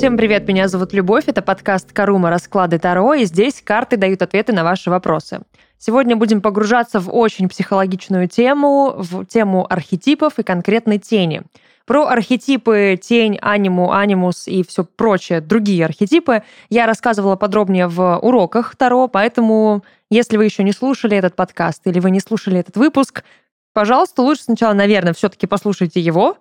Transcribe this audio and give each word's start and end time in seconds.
Всем 0.00 0.16
привет, 0.16 0.48
меня 0.48 0.66
зовут 0.66 0.94
Любовь, 0.94 1.24
это 1.26 1.42
подкаст 1.42 1.92
«Карума. 1.92 2.30
Расклады 2.30 2.78
Таро», 2.78 3.12
и 3.12 3.26
здесь 3.26 3.60
карты 3.62 3.98
дают 3.98 4.22
ответы 4.22 4.50
на 4.54 4.64
ваши 4.64 4.88
вопросы. 4.88 5.42
Сегодня 5.76 6.16
будем 6.16 6.40
погружаться 6.40 7.00
в 7.00 7.14
очень 7.14 7.50
психологичную 7.50 8.26
тему, 8.26 8.94
в 8.96 9.26
тему 9.26 9.66
архетипов 9.68 10.38
и 10.38 10.42
конкретной 10.42 10.96
тени. 10.96 11.42
Про 11.84 12.06
архетипы 12.06 12.98
тень, 12.98 13.38
аниму, 13.42 13.92
анимус 13.92 14.48
и 14.48 14.64
все 14.66 14.84
прочее, 14.84 15.42
другие 15.42 15.84
архетипы 15.84 16.44
я 16.70 16.86
рассказывала 16.86 17.36
подробнее 17.36 17.86
в 17.86 18.20
уроках 18.20 18.76
Таро, 18.76 19.06
поэтому 19.06 19.84
если 20.08 20.38
вы 20.38 20.46
еще 20.46 20.62
не 20.62 20.72
слушали 20.72 21.14
этот 21.14 21.36
подкаст 21.36 21.86
или 21.86 22.00
вы 22.00 22.10
не 22.10 22.20
слушали 22.20 22.58
этот 22.58 22.78
выпуск, 22.78 23.22
пожалуйста, 23.74 24.22
лучше 24.22 24.44
сначала, 24.44 24.72
наверное, 24.72 25.12
все-таки 25.12 25.46
послушайте 25.46 26.00
его, 26.00 26.38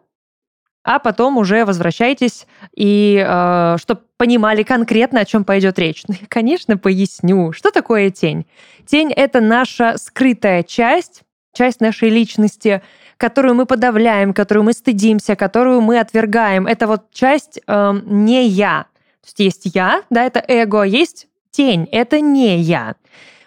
а 0.84 1.00
потом 1.00 1.38
уже 1.38 1.66
возвращайтесь 1.66 2.48
и 2.76 3.24
э, 3.26 3.78
чтобы 3.80 4.02
понимали 4.18 4.64
конкретно, 4.64 5.22
о 5.22 5.26
чем 5.26 5.44
пойдет 5.44 5.78
речь. 5.80 6.04
Ну, 6.08 6.16
я, 6.20 6.28
конечно, 6.28 6.78
поясню, 6.78 7.52
что 7.54 7.72
такое 7.72 8.10
тень. 8.10 8.46
Тень— 8.86 9.12
это 9.16 9.42
наша 9.42 9.98
скрытая 9.98 10.64
часть, 10.64 11.22
часть 11.54 11.82
нашей 11.82 12.10
личности, 12.10 12.82
которую 13.18 13.56
мы 13.56 13.66
подавляем, 13.66 14.34
которую 14.34 14.64
мы 14.64 14.74
стыдимся, 14.74 15.36
которую 15.36 15.82
мы 15.82 16.00
отвергаем. 16.00 16.66
Это 16.68 16.88
вот 16.88 17.12
часть 17.12 17.60
э, 17.68 17.94
не 18.06 18.48
я. 18.48 18.86
То 19.22 19.28
есть 19.28 19.40
есть 19.66 19.76
я, 19.76 20.04
да, 20.10 20.24
это 20.24 20.44
эго, 20.48 20.82
а 20.84 20.86
есть 20.86 21.28
тень, 21.52 21.88
это 21.92 22.22
не 22.22 22.58
я. 22.60 22.96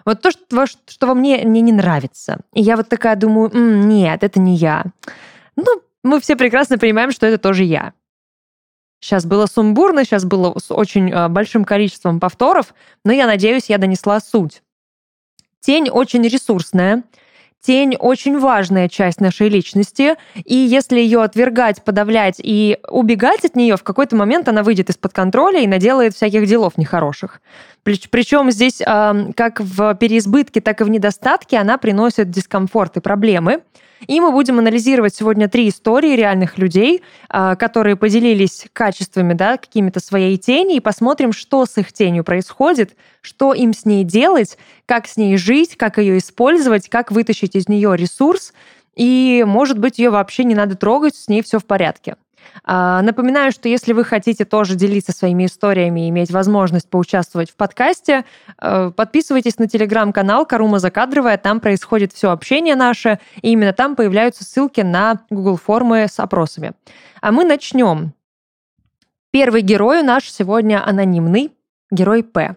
Вот 0.05 0.21
то, 0.21 0.31
что, 0.31 0.67
что 0.67 1.07
во 1.07 1.15
мне, 1.15 1.39
мне 1.45 1.61
не 1.61 1.73
нравится. 1.73 2.39
И 2.53 2.61
я 2.61 2.77
вот 2.77 2.89
такая 2.89 3.17
думаю, 3.17 3.51
нет, 3.53 4.23
это 4.23 4.41
не 4.41 4.57
я. 4.57 4.85
Ну, 5.57 5.83
мы 6.03 6.21
все 6.21 6.37
прекрасно 6.37 6.79
понимаем, 6.79 7.13
что 7.13 7.27
это 7.27 7.39
тоже 7.39 7.65
я. 7.65 7.93
Сейчас 9.01 9.27
было 9.27 9.47
сумбурно, 9.47 10.05
сейчас 10.05 10.25
было 10.25 10.57
с 10.59 10.71
очень 10.71 11.11
э, 11.11 11.29
большим 11.29 11.65
количеством 11.65 12.21
повторов, 12.21 12.75
но 13.05 13.13
я 13.13 13.27
надеюсь, 13.27 13.69
я 13.69 13.79
донесла 13.79 14.21
суть. 14.21 14.63
Тень 15.61 15.91
очень 15.91 16.23
ресурсная, 16.23 17.03
Тень 17.63 17.95
очень 17.97 18.41
важная 18.41 18.89
часть 18.89 19.21
нашей 19.21 19.49
личности, 19.49 20.17
и 20.35 20.57
если 20.57 20.99
ее 20.99 21.23
отвергать, 21.23 21.85
подавлять 21.85 22.41
и 22.43 22.79
убегать 22.89 23.45
от 23.45 23.55
нее, 23.55 23.77
в 23.77 23.85
какой-то 23.85 24.17
момент 24.17 24.49
она 24.49 24.65
выйдет 24.65 24.91
из-под 24.91 25.13
контроля 25.13 25.61
и 25.61 25.69
наделает 25.69 26.15
всяких 26.15 26.45
делов 26.49 26.77
нехороших. 26.77 27.41
Причем 27.85 28.51
здесь 28.51 28.79
как 28.79 29.61
в 29.61 29.95
переизбытке, 29.95 30.61
так 30.61 30.81
и 30.81 30.85
в 30.85 30.91
недостатке 30.91 31.59
она 31.59 31.79
приносит 31.79 32.31
дискомфорт 32.31 32.97
и 32.97 33.01
проблемы. 33.01 33.63
И 34.07 34.21
мы 34.21 34.33
будем 34.33 34.59
анализировать 34.59 35.15
сегодня 35.15 35.49
три 35.49 35.69
истории 35.69 36.17
реальных 36.17 36.59
людей, 36.59 37.03
а, 37.29 37.55
которые 37.55 37.97
поделились 37.97 38.67
качествами, 38.73 39.33
да, 39.35 39.57
какими-то 39.57 40.01
своей 40.01 40.37
тени, 40.39 40.77
и 40.77 40.81
посмотрим, 40.81 41.33
что 41.33 41.67
с 41.67 41.79
их 41.79 41.93
тенью 41.93 42.25
происходит, 42.25 42.97
что 43.21 43.55
им 43.55 43.73
с 43.73 43.85
ней 43.85 44.03
делать, 44.03 44.59
как 44.87 45.07
с 45.07 45.17
ней 45.17 45.37
жить, 45.37 45.77
как 45.77 45.99
ее 45.99 46.19
использовать, 46.19 46.89
как 46.89 47.13
вытащить 47.13 47.55
из 47.55 47.69
нее 47.69 47.97
ресурс, 47.97 48.53
и, 48.97 49.45
может 49.47 49.79
быть, 49.79 49.99
ее 49.99 50.11
вообще 50.11 50.45
не 50.45 50.55
надо 50.55 50.77
трогать, 50.77 51.15
с 51.15 51.29
ней 51.29 51.43
все 51.43 51.59
в 51.59 51.65
порядке. 51.65 52.17
А, 52.65 53.03
напоминаю, 53.03 53.53
что 53.53 53.69
если 53.69 53.93
вы 53.93 54.05
хотите 54.05 54.45
тоже 54.45 54.75
делиться 54.75 55.13
своими 55.13 55.47
историями 55.47 56.07
и 56.07 56.09
иметь 56.11 56.31
возможность 56.31 56.89
поучаствовать 56.89 57.51
в 57.51 57.57
подкасте, 57.57 58.25
э, 58.61 58.93
подписывайтесь 58.95 59.59
на 59.59 59.69
телеграм-канал 59.69 60.47
Карума 60.47 60.79
Закадровая, 60.79 61.39
там 61.39 61.61
происходит 61.61 62.13
все 62.13 62.31
общение 62.31 62.77
наше, 62.77 63.19
и 63.41 63.53
именно 63.53 63.73
там 63.73 63.97
появляются 63.97 64.45
ссылки 64.45 64.81
на 64.81 65.21
Google 65.31 65.57
формы 65.57 66.07
с 66.09 66.19
опросами. 66.21 66.73
А 67.21 67.33
мы 67.33 67.45
начнем. 67.45 68.13
Первый 69.31 69.63
герой 69.63 70.03
наш 70.03 70.31
сегодня 70.31 70.87
анонимный, 70.87 71.53
герой 71.91 72.23
П. 72.23 72.57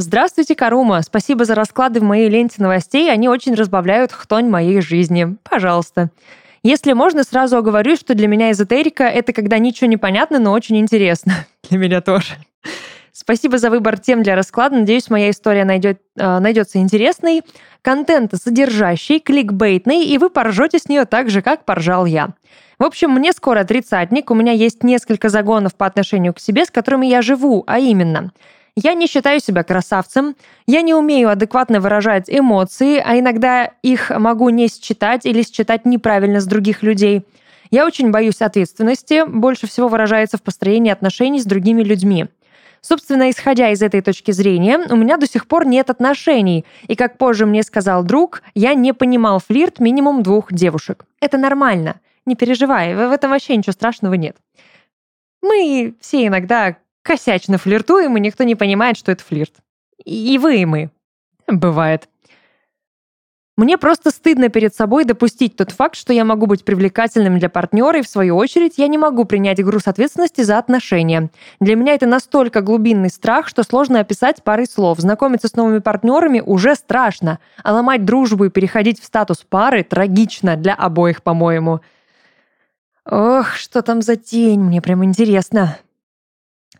Здравствуйте, 0.00 0.54
Карума. 0.54 1.02
Спасибо 1.02 1.44
за 1.44 1.56
расклады 1.56 1.98
в 1.98 2.04
моей 2.04 2.28
ленте 2.28 2.62
новостей. 2.62 3.10
Они 3.10 3.28
очень 3.28 3.54
разбавляют 3.54 4.12
хтонь 4.12 4.48
моей 4.48 4.80
жизни. 4.80 5.36
Пожалуйста. 5.42 6.10
Если 6.62 6.92
можно, 6.92 7.24
сразу 7.24 7.56
оговорю, 7.56 7.96
что 7.96 8.14
для 8.14 8.26
меня 8.28 8.50
эзотерика— 8.50 9.04
это 9.04 9.32
когда 9.32 9.58
ничего 9.58 9.88
не 9.88 9.96
понятно, 9.96 10.38
но 10.38 10.52
очень 10.52 10.78
интересно. 10.78 11.46
Для 11.70 11.78
меня 11.78 12.00
тоже. 12.00 12.34
Спасибо 13.12 13.58
за 13.58 13.70
выбор 13.70 13.98
тем 13.98 14.22
для 14.22 14.36
расклада. 14.36 14.76
Надеюсь, 14.76 15.10
моя 15.10 15.30
история 15.30 15.64
найдет, 15.64 16.00
э, 16.16 16.38
найдется 16.38 16.78
интересной. 16.78 17.42
Контент 17.82 18.32
содержащий, 18.34 19.18
кликбейтный, 19.18 20.04
и 20.04 20.18
вы 20.18 20.30
поржете 20.30 20.78
с 20.78 20.88
нее 20.88 21.04
так 21.04 21.28
же, 21.28 21.42
как 21.42 21.64
поржал 21.64 22.06
я. 22.06 22.28
В 22.78 22.84
общем, 22.84 23.10
мне 23.10 23.32
скоро 23.32 23.64
тридцатник, 23.64 24.30
у 24.30 24.34
меня 24.34 24.52
есть 24.52 24.84
несколько 24.84 25.30
загонов 25.30 25.74
по 25.74 25.84
отношению 25.84 26.32
к 26.32 26.38
себе, 26.38 26.64
с 26.64 26.70
которыми 26.70 27.06
я 27.06 27.20
живу, 27.20 27.64
а 27.66 27.80
именно— 27.80 28.30
я 28.78 28.94
не 28.94 29.06
считаю 29.06 29.40
себя 29.40 29.64
красавцем, 29.64 30.36
я 30.66 30.82
не 30.82 30.94
умею 30.94 31.30
адекватно 31.30 31.80
выражать 31.80 32.24
эмоции, 32.28 33.02
а 33.04 33.18
иногда 33.18 33.72
их 33.82 34.10
могу 34.10 34.50
не 34.50 34.68
считать 34.68 35.26
или 35.26 35.42
считать 35.42 35.84
неправильно 35.84 36.40
с 36.40 36.46
других 36.46 36.82
людей. 36.82 37.26
Я 37.70 37.84
очень 37.84 38.10
боюсь 38.10 38.40
ответственности, 38.40 39.24
больше 39.26 39.66
всего 39.66 39.88
выражается 39.88 40.38
в 40.38 40.42
построении 40.42 40.92
отношений 40.92 41.40
с 41.40 41.44
другими 41.44 41.82
людьми. 41.82 42.26
Собственно, 42.80 43.28
исходя 43.30 43.70
из 43.70 43.82
этой 43.82 44.00
точки 44.00 44.30
зрения, 44.30 44.78
у 44.78 44.96
меня 44.96 45.16
до 45.16 45.26
сих 45.26 45.48
пор 45.48 45.66
нет 45.66 45.90
отношений, 45.90 46.64
и, 46.86 46.94
как 46.94 47.18
позже 47.18 47.44
мне 47.46 47.64
сказал 47.64 48.04
друг, 48.04 48.42
я 48.54 48.74
не 48.74 48.94
понимал 48.94 49.40
флирт 49.40 49.80
минимум 49.80 50.22
двух 50.22 50.52
девушек. 50.52 51.04
Это 51.20 51.36
нормально, 51.36 52.00
не 52.24 52.36
переживай, 52.36 52.94
в 52.94 53.10
этом 53.10 53.32
вообще 53.32 53.56
ничего 53.56 53.72
страшного 53.72 54.14
нет. 54.14 54.36
Мы 55.42 55.94
все 56.00 56.26
иногда 56.26 56.76
косячно 57.08 57.56
флиртуем, 57.56 58.16
и 58.16 58.20
никто 58.20 58.44
не 58.44 58.54
понимает, 58.54 58.98
что 58.98 59.10
это 59.10 59.24
флирт. 59.24 59.54
И 60.04 60.36
вы, 60.36 60.58
и 60.58 60.66
мы. 60.66 60.90
Бывает. 61.46 62.06
Мне 63.56 63.78
просто 63.78 64.10
стыдно 64.10 64.50
перед 64.50 64.74
собой 64.74 65.04
допустить 65.04 65.56
тот 65.56 65.72
факт, 65.72 65.96
что 65.96 66.12
я 66.12 66.24
могу 66.24 66.46
быть 66.46 66.64
привлекательным 66.64 67.38
для 67.38 67.48
партнера, 67.48 67.98
и 67.98 68.02
в 68.02 68.08
свою 68.08 68.36
очередь 68.36 68.74
я 68.76 68.86
не 68.88 68.98
могу 68.98 69.24
принять 69.24 69.64
груз 69.64 69.88
ответственности 69.88 70.42
за 70.42 70.58
отношения. 70.58 71.30
Для 71.60 71.76
меня 71.76 71.94
это 71.94 72.06
настолько 72.06 72.60
глубинный 72.60 73.10
страх, 73.10 73.48
что 73.48 73.64
сложно 73.64 74.00
описать 74.00 74.44
парой 74.44 74.66
слов. 74.66 75.00
Знакомиться 75.00 75.48
с 75.48 75.56
новыми 75.56 75.78
партнерами 75.78 76.40
уже 76.44 76.74
страшно, 76.76 77.38
а 77.64 77.72
ломать 77.72 78.04
дружбу 78.04 78.44
и 78.44 78.50
переходить 78.50 79.00
в 79.00 79.06
статус 79.06 79.38
пары 79.38 79.82
трагично 79.82 80.56
для 80.56 80.74
обоих, 80.74 81.22
по-моему. 81.22 81.80
Ох, 83.10 83.54
что 83.54 83.80
там 83.80 84.02
за 84.02 84.16
тень, 84.16 84.60
мне 84.60 84.82
прям 84.82 85.02
интересно. 85.02 85.78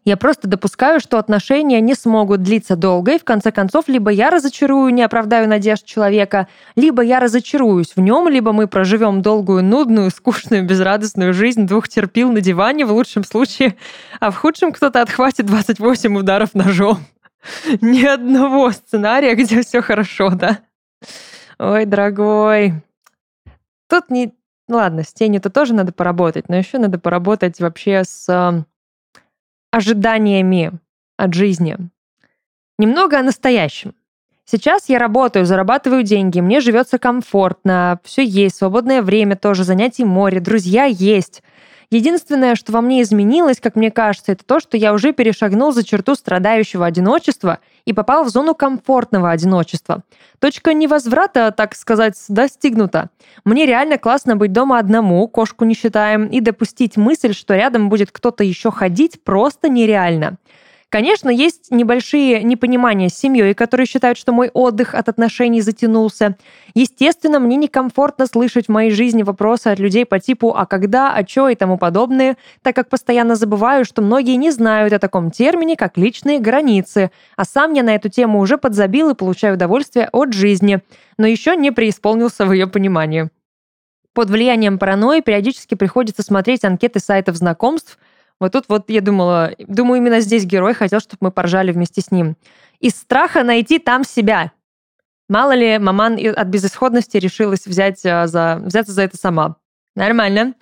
Я 0.08 0.16
просто 0.16 0.48
допускаю, 0.48 1.00
что 1.00 1.18
отношения 1.18 1.82
не 1.82 1.92
смогут 1.92 2.42
длиться 2.42 2.76
долго, 2.76 3.16
и 3.16 3.18
в 3.18 3.24
конце 3.24 3.52
концов 3.52 3.88
либо 3.88 4.10
я 4.10 4.30
разочарую, 4.30 4.90
не 4.94 5.02
оправдаю 5.02 5.46
надежд 5.46 5.84
человека, 5.84 6.48
либо 6.76 7.02
я 7.02 7.20
разочаруюсь 7.20 7.92
в 7.94 8.00
нем, 8.00 8.26
либо 8.26 8.54
мы 8.54 8.68
проживем 8.68 9.20
долгую, 9.20 9.62
нудную, 9.62 10.10
скучную, 10.10 10.64
безрадостную 10.64 11.34
жизнь 11.34 11.66
двух 11.66 11.90
терпил 11.90 12.32
на 12.32 12.40
диване 12.40 12.86
в 12.86 12.92
лучшем 12.92 13.22
случае, 13.22 13.76
а 14.18 14.30
в 14.30 14.36
худшем 14.38 14.72
кто-то 14.72 15.02
отхватит 15.02 15.44
28 15.44 16.16
ударов 16.16 16.54
ножом. 16.54 17.00
Ни 17.82 18.06
одного 18.06 18.70
сценария, 18.70 19.34
где 19.34 19.60
все 19.60 19.82
хорошо, 19.82 20.30
да? 20.30 20.60
Ой, 21.58 21.84
дорогой. 21.84 22.72
Тут 23.90 24.08
не... 24.08 24.32
Ладно, 24.70 25.02
с 25.02 25.12
тенью-то 25.12 25.50
тоже 25.50 25.74
надо 25.74 25.92
поработать, 25.92 26.48
но 26.48 26.56
еще 26.56 26.78
надо 26.78 26.98
поработать 26.98 27.60
вообще 27.60 28.04
с 28.04 28.64
ожиданиями 29.70 30.72
от 31.16 31.34
жизни. 31.34 31.76
Немного 32.78 33.18
о 33.18 33.22
настоящем. 33.22 33.94
Сейчас 34.44 34.88
я 34.88 34.98
работаю, 34.98 35.44
зарабатываю 35.44 36.02
деньги, 36.02 36.40
мне 36.40 36.60
живется 36.60 36.98
комфортно, 36.98 38.00
все 38.02 38.24
есть, 38.24 38.56
свободное 38.56 39.02
время 39.02 39.36
тоже, 39.36 39.62
занятий 39.62 40.04
море, 40.04 40.40
друзья 40.40 40.84
есть. 40.84 41.42
Единственное, 41.90 42.54
что 42.54 42.72
во 42.72 42.82
мне 42.82 43.00
изменилось, 43.00 43.60
как 43.60 43.74
мне 43.74 43.90
кажется, 43.90 44.32
это 44.32 44.44
то, 44.44 44.60
что 44.60 44.76
я 44.76 44.92
уже 44.92 45.14
перешагнул 45.14 45.72
за 45.72 45.82
черту 45.84 46.14
страдающего 46.14 46.84
одиночества 46.84 47.60
и 47.86 47.94
попал 47.94 48.24
в 48.24 48.28
зону 48.28 48.54
комфортного 48.54 49.30
одиночества. 49.30 50.02
Точка 50.38 50.74
невозврата, 50.74 51.50
так 51.50 51.74
сказать, 51.74 52.14
достигнута. 52.28 53.08
Мне 53.46 53.64
реально 53.64 53.96
классно 53.96 54.36
быть 54.36 54.52
дома 54.52 54.78
одному, 54.78 55.26
кошку 55.28 55.64
не 55.64 55.74
считаем, 55.74 56.26
и 56.26 56.40
допустить 56.40 56.98
мысль, 56.98 57.32
что 57.32 57.54
рядом 57.54 57.88
будет 57.88 58.10
кто-то 58.12 58.44
еще 58.44 58.70
ходить, 58.70 59.24
просто 59.24 59.70
нереально. 59.70 60.36
Конечно, 60.90 61.28
есть 61.28 61.70
небольшие 61.70 62.42
непонимания 62.42 63.10
с 63.10 63.14
семьей, 63.14 63.52
которые 63.52 63.86
считают, 63.86 64.16
что 64.16 64.32
мой 64.32 64.50
отдых 64.54 64.94
от 64.94 65.10
отношений 65.10 65.60
затянулся. 65.60 66.38
Естественно, 66.72 67.38
мне 67.40 67.56
некомфортно 67.56 68.26
слышать 68.26 68.66
в 68.66 68.70
моей 68.70 68.90
жизни 68.90 69.22
вопросы 69.22 69.66
от 69.66 69.78
людей 69.78 70.06
по 70.06 70.18
типу 70.18 70.54
«а 70.56 70.64
когда?», 70.64 71.12
«а 71.14 71.24
чё?» 71.24 71.48
и 71.48 71.54
тому 71.56 71.76
подобное, 71.76 72.38
так 72.62 72.74
как 72.74 72.88
постоянно 72.88 73.34
забываю, 73.34 73.84
что 73.84 74.00
многие 74.00 74.36
не 74.36 74.50
знают 74.50 74.94
о 74.94 74.98
таком 74.98 75.30
термине, 75.30 75.76
как 75.76 75.98
личные 75.98 76.38
границы, 76.38 77.10
а 77.36 77.44
сам 77.44 77.74
я 77.74 77.82
на 77.82 77.94
эту 77.94 78.08
тему 78.08 78.40
уже 78.40 78.56
подзабил 78.56 79.10
и 79.10 79.14
получаю 79.14 79.56
удовольствие 79.56 80.08
от 80.10 80.32
жизни, 80.32 80.80
но 81.18 81.26
еще 81.26 81.54
не 81.54 81.70
преисполнился 81.70 82.46
в 82.46 82.52
ее 82.52 82.66
понимании. 82.66 83.28
Под 84.14 84.30
влиянием 84.30 84.78
паранойи 84.78 85.20
периодически 85.20 85.74
приходится 85.74 86.22
смотреть 86.22 86.64
анкеты 86.64 86.98
сайтов 86.98 87.36
знакомств, 87.36 87.98
Вот 88.40 88.52
тут 88.52 88.64
вот 88.68 88.88
я 88.90 89.00
думала, 89.00 89.52
думаю, 89.58 90.00
именно 90.00 90.20
здесь 90.20 90.44
герой 90.44 90.74
хотел, 90.74 91.00
чтобы 91.00 91.18
мы 91.20 91.30
поржали 91.30 91.72
вместе 91.72 92.00
с 92.00 92.10
ним. 92.10 92.36
Из 92.80 92.92
страха 92.92 93.42
найти 93.42 93.78
там 93.78 94.04
себя. 94.04 94.52
Мало 95.28 95.52
ли, 95.52 95.78
маман 95.78 96.18
от 96.36 96.46
безысходности 96.48 97.16
решилась 97.16 97.66
взять 97.66 98.04
а, 98.06 98.26
за, 98.26 98.60
взяться 98.64 98.92
за 98.92 99.02
это 99.02 99.16
сама. 99.16 99.56
Нормально. 99.96 100.54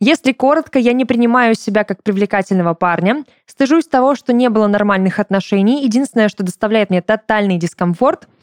Если 0.00 0.32
коротко, 0.32 0.78
я 0.78 0.92
не 0.92 1.04
принимаю 1.04 1.54
себя 1.54 1.84
как 1.84 2.02
привлекательного 2.02 2.74
парня, 2.74 3.24
стыжусь 3.46 3.86
того, 3.86 4.14
что 4.14 4.32
не 4.32 4.48
было 4.48 4.66
нормальных 4.66 5.18
отношений. 5.18 5.84
Единственное, 5.84 6.28
что 6.28 6.42
доставляет 6.42 6.90
мне 6.90 7.02
тотальный 7.02 7.58
дискомфорт– 7.58 8.28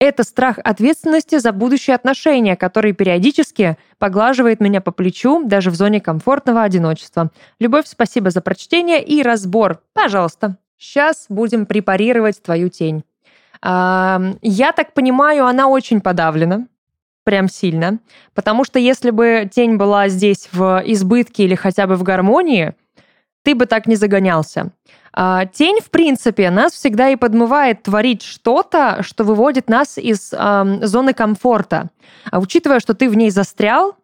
это 0.00 0.22
страх 0.22 0.58
ответственности 0.62 1.38
за 1.38 1.52
будущие 1.52 1.96
отношения, 1.96 2.56
который 2.56 2.92
периодически 2.92 3.76
поглаживает 3.98 4.60
меня 4.60 4.80
по 4.80 4.92
плечу 4.92 5.42
даже 5.44 5.70
в 5.70 5.74
зоне 5.74 6.00
комфортного 6.00 6.62
одиночества. 6.62 7.30
Любовь, 7.58 7.86
спасибо 7.86 8.30
за 8.30 8.40
прочтение 8.40 9.02
и 9.02 9.22
разбор. 9.22 9.80
Пожалуйста. 9.92 10.56
Сейчас 10.78 11.26
будем 11.28 11.66
препарировать 11.66 12.40
твою 12.40 12.68
тень. 12.68 13.02
Я 13.62 14.72
так 14.76 14.94
понимаю, 14.94 15.46
она 15.46 15.66
очень 15.68 16.00
подавлена. 16.00 16.68
Прям 17.24 17.48
сильно. 17.48 17.98
Потому 18.32 18.64
что 18.64 18.78
если 18.78 19.10
бы 19.10 19.50
тень 19.52 19.76
была 19.76 20.08
здесь 20.08 20.48
в 20.52 20.82
избытке 20.86 21.44
или 21.44 21.56
хотя 21.56 21.88
бы 21.88 21.96
в 21.96 22.04
гармонии, 22.04 22.74
ты 23.48 23.54
бы 23.54 23.64
так 23.64 23.86
не 23.86 23.96
загонялся. 23.96 24.72
А, 25.10 25.46
тень, 25.46 25.80
в 25.80 25.88
принципе, 25.88 26.50
нас 26.50 26.74
всегда 26.74 27.08
и 27.08 27.16
подмывает 27.16 27.82
творить 27.82 28.22
что-то, 28.22 29.02
что 29.02 29.24
выводит 29.24 29.70
нас 29.70 29.96
из 29.96 30.34
э, 30.34 30.78
зоны 30.82 31.14
комфорта. 31.14 31.88
А 32.30 32.40
учитывая, 32.40 32.78
что 32.78 32.92
ты 32.92 33.08
в 33.08 33.16
ней 33.16 33.30
застрял, 33.30 33.96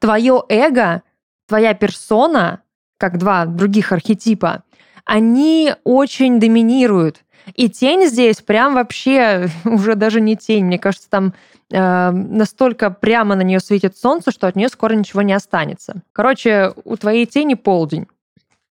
твое 0.00 0.44
эго, 0.48 1.02
твоя 1.48 1.74
персона, 1.74 2.62
как 2.98 3.18
два 3.18 3.46
других 3.46 3.90
архетипа, 3.90 4.62
они 5.04 5.74
очень 5.82 6.38
доминируют. 6.38 7.24
И 7.56 7.68
тень 7.68 8.06
здесь 8.06 8.42
прям 8.42 8.74
вообще 8.74 9.48
уже 9.64 9.96
даже 9.96 10.20
не 10.20 10.36
тень. 10.36 10.66
Мне 10.66 10.78
кажется, 10.78 11.10
там 11.10 11.34
э, 11.72 12.10
настолько 12.12 12.90
прямо 12.90 13.34
на 13.34 13.42
нее 13.42 13.58
светит 13.58 13.96
солнце, 13.96 14.30
что 14.30 14.46
от 14.46 14.54
нее 14.54 14.68
скоро 14.68 14.94
ничего 14.94 15.22
не 15.22 15.32
останется. 15.32 16.02
Короче, 16.12 16.72
у 16.84 16.94
твоей 16.94 17.26
тени 17.26 17.54
полдень. 17.54 18.06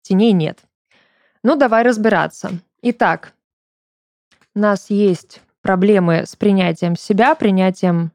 Теней 0.07 0.31
нет. 0.31 0.59
Ну, 1.43 1.55
давай 1.55 1.83
разбираться. 1.83 2.51
Итак, 2.81 3.33
у 4.55 4.59
нас 4.59 4.89
есть 4.89 5.41
проблемы 5.61 6.23
с 6.25 6.35
принятием 6.35 6.95
себя, 6.95 7.35
принятием 7.35 8.11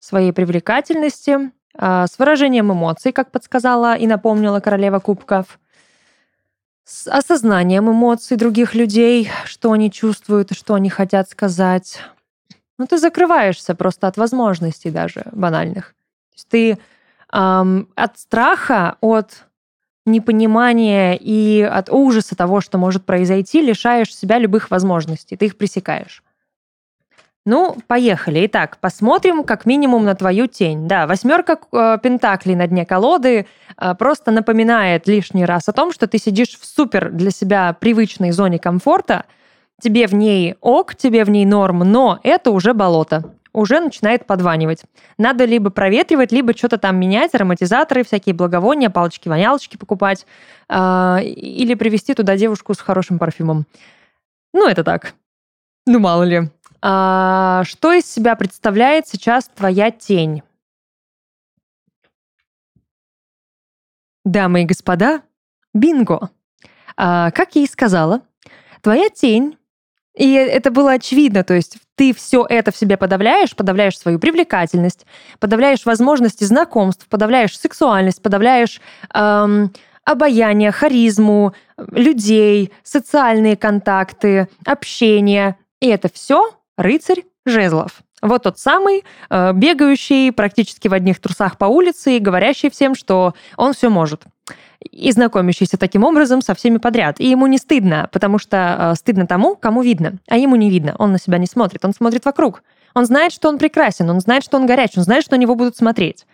своей 0.00 0.32
привлекательности, 0.32 1.52
а, 1.76 2.06
с 2.06 2.18
выражением 2.18 2.72
эмоций, 2.72 3.12
как 3.12 3.30
подсказала 3.30 3.96
и 3.96 4.06
напомнила 4.06 4.60
королева 4.60 4.98
кубков, 4.98 5.60
с 6.84 7.06
осознанием 7.06 7.88
эмоций 7.88 8.36
других 8.36 8.74
людей, 8.74 9.30
что 9.44 9.70
они 9.70 9.90
чувствуют 9.90 10.52
что 10.52 10.74
они 10.74 10.90
хотят 10.90 11.30
сказать. 11.30 12.00
Ну, 12.78 12.86
ты 12.86 12.98
закрываешься 12.98 13.76
просто 13.76 14.08
от 14.08 14.16
возможностей 14.16 14.90
даже 14.90 15.24
банальных. 15.30 15.94
То 16.30 16.34
есть 16.34 16.48
ты 16.48 16.78
эм, 17.32 17.88
от 17.94 18.18
страха, 18.18 18.96
от 19.00 19.44
непонимания 20.06 21.14
и 21.14 21.62
от 21.62 21.90
ужаса 21.90 22.36
того, 22.36 22.60
что 22.60 22.78
может 22.78 23.04
произойти, 23.04 23.60
лишаешь 23.60 24.14
себя 24.14 24.38
любых 24.38 24.70
возможностей, 24.70 25.36
ты 25.36 25.46
их 25.46 25.56
пресекаешь. 25.56 26.22
Ну, 27.44 27.76
поехали. 27.88 28.46
Итак, 28.46 28.78
посмотрим 28.80 29.42
как 29.42 29.66
минимум 29.66 30.04
на 30.04 30.14
твою 30.14 30.46
тень. 30.46 30.86
Да, 30.86 31.08
восьмерка 31.08 31.58
э, 31.72 31.98
пентаклей 32.00 32.54
на 32.54 32.68
дне 32.68 32.86
колоды 32.86 33.46
э, 33.76 33.94
просто 33.96 34.30
напоминает 34.30 35.08
лишний 35.08 35.44
раз 35.44 35.68
о 35.68 35.72
том, 35.72 35.92
что 35.92 36.06
ты 36.06 36.18
сидишь 36.18 36.56
в 36.56 36.64
супер 36.64 37.10
для 37.10 37.32
себя 37.32 37.72
привычной 37.72 38.30
зоне 38.30 38.60
комфорта, 38.60 39.24
тебе 39.80 40.06
в 40.06 40.14
ней 40.14 40.54
ок, 40.60 40.94
тебе 40.94 41.24
в 41.24 41.30
ней 41.30 41.44
норм, 41.44 41.80
но 41.80 42.20
это 42.22 42.52
уже 42.52 42.74
болото 42.74 43.34
уже 43.52 43.80
начинает 43.80 44.26
подванивать. 44.26 44.82
Надо 45.18 45.44
либо 45.44 45.70
проветривать, 45.70 46.32
либо 46.32 46.56
что-то 46.56 46.78
там 46.78 46.98
менять, 46.98 47.34
ароматизаторы, 47.34 48.04
всякие 48.04 48.34
благовония, 48.34 48.90
палочки-вонялочки 48.90 49.76
покупать, 49.76 50.26
э, 50.68 51.18
или 51.22 51.74
привести 51.74 52.14
туда 52.14 52.36
девушку 52.36 52.74
с 52.74 52.80
хорошим 52.80 53.18
парфюмом. 53.18 53.66
Ну, 54.52 54.68
это 54.68 54.84
так. 54.84 55.14
Ну, 55.86 55.98
мало 55.98 56.22
ли. 56.22 56.50
А, 56.80 57.62
что 57.64 57.92
из 57.92 58.06
себя 58.10 58.34
представляет 58.36 59.06
сейчас 59.06 59.48
твоя 59.48 59.90
тень? 59.90 60.42
Дамы 64.24 64.62
и 64.62 64.66
господа, 64.66 65.22
бинго! 65.74 66.30
А, 66.96 67.30
как 67.32 67.54
я 67.56 67.62
и 67.62 67.66
сказала, 67.66 68.22
твоя 68.80 69.08
тень 69.08 69.56
и 70.14 70.34
это 70.34 70.70
было 70.70 70.92
очевидно, 70.92 71.42
то 71.42 71.54
есть 71.54 71.78
ты 71.94 72.12
все 72.12 72.44
это 72.48 72.70
в 72.70 72.76
себе 72.76 72.96
подавляешь, 72.96 73.56
подавляешь 73.56 73.98
свою 73.98 74.18
привлекательность, 74.18 75.06
подавляешь 75.38 75.86
возможности 75.86 76.44
знакомств, 76.44 77.06
подавляешь 77.08 77.58
сексуальность, 77.58 78.20
подавляешь 78.20 78.80
эм, 79.14 79.72
обаяние, 80.04 80.70
харизму, 80.70 81.54
людей, 81.78 82.72
социальные 82.82 83.56
контакты, 83.56 84.48
общение. 84.66 85.56
И 85.80 85.88
это 85.88 86.10
все 86.12 86.50
рыцарь 86.76 87.24
жезлов. 87.46 88.02
Вот 88.22 88.44
тот 88.44 88.58
самый, 88.58 89.04
э, 89.30 89.52
бегающий 89.52 90.32
практически 90.32 90.88
в 90.88 90.92
одних 90.92 91.20
трусах 91.20 91.58
по 91.58 91.64
улице 91.64 92.16
и 92.16 92.20
говорящий 92.20 92.70
всем, 92.70 92.94
что 92.94 93.34
он 93.56 93.74
все 93.74 93.90
может 93.90 94.22
и 94.90 95.12
знакомящийся 95.12 95.76
таким 95.76 96.04
образом 96.04 96.42
со 96.42 96.54
всеми 96.54 96.78
подряд. 96.78 97.20
И 97.20 97.28
ему 97.28 97.46
не 97.46 97.58
стыдно, 97.58 98.08
потому 98.12 98.38
что 98.38 98.92
э, 98.92 98.94
стыдно 98.96 99.26
тому, 99.26 99.56
кому 99.56 99.82
видно, 99.82 100.14
а 100.28 100.36
ему 100.36 100.56
не 100.56 100.70
видно. 100.70 100.94
Он 100.98 101.12
на 101.12 101.18
себя 101.18 101.38
не 101.38 101.46
смотрит, 101.46 101.84
он 101.84 101.92
смотрит 101.92 102.24
вокруг. 102.24 102.62
Он 102.94 103.06
знает, 103.06 103.32
что 103.32 103.48
он 103.48 103.58
прекрасен, 103.58 104.10
он 104.10 104.20
знает, 104.20 104.44
что 104.44 104.56
он 104.56 104.66
горяч, 104.66 104.92
он 104.96 105.04
знает, 105.04 105.24
что 105.24 105.36
на 105.36 105.40
него 105.40 105.54
будут 105.54 105.76
смотреть. 105.76 106.26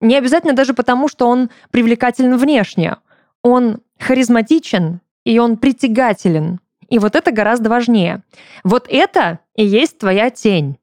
Не 0.00 0.16
обязательно 0.16 0.52
даже 0.52 0.74
потому, 0.74 1.08
что 1.08 1.28
он 1.28 1.50
привлекателен 1.70 2.36
внешне. 2.36 2.96
Он 3.42 3.78
харизматичен, 3.98 5.00
и 5.24 5.38
он 5.38 5.56
притягателен. 5.56 6.60
И 6.90 6.98
вот 6.98 7.16
это 7.16 7.32
гораздо 7.32 7.70
важнее. 7.70 8.22
Вот 8.64 8.86
это 8.90 9.38
и 9.54 9.64
есть 9.64 9.98
твоя 9.98 10.30
тень. 10.30 10.78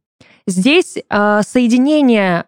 Здесь 0.47 0.97
э, 0.97 1.41
соединение 1.45 2.45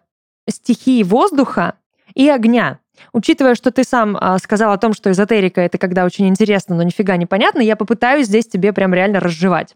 стихии 0.48 1.02
воздуха 1.02 1.74
и 2.14 2.28
огня. 2.28 2.80
Учитывая, 3.12 3.54
что 3.54 3.70
ты 3.70 3.84
сам 3.84 4.16
а, 4.20 4.38
сказал 4.38 4.72
о 4.72 4.78
том, 4.78 4.92
что 4.92 5.10
эзотерика 5.10 5.60
это 5.60 5.78
когда 5.78 6.04
очень 6.04 6.28
интересно, 6.28 6.76
но 6.76 6.82
нифига 6.82 7.16
не 7.16 7.26
понятно, 7.26 7.60
я 7.60 7.76
попытаюсь 7.76 8.26
здесь 8.26 8.46
тебе 8.46 8.72
прям 8.72 8.94
реально 8.94 9.20
разжевать. 9.20 9.74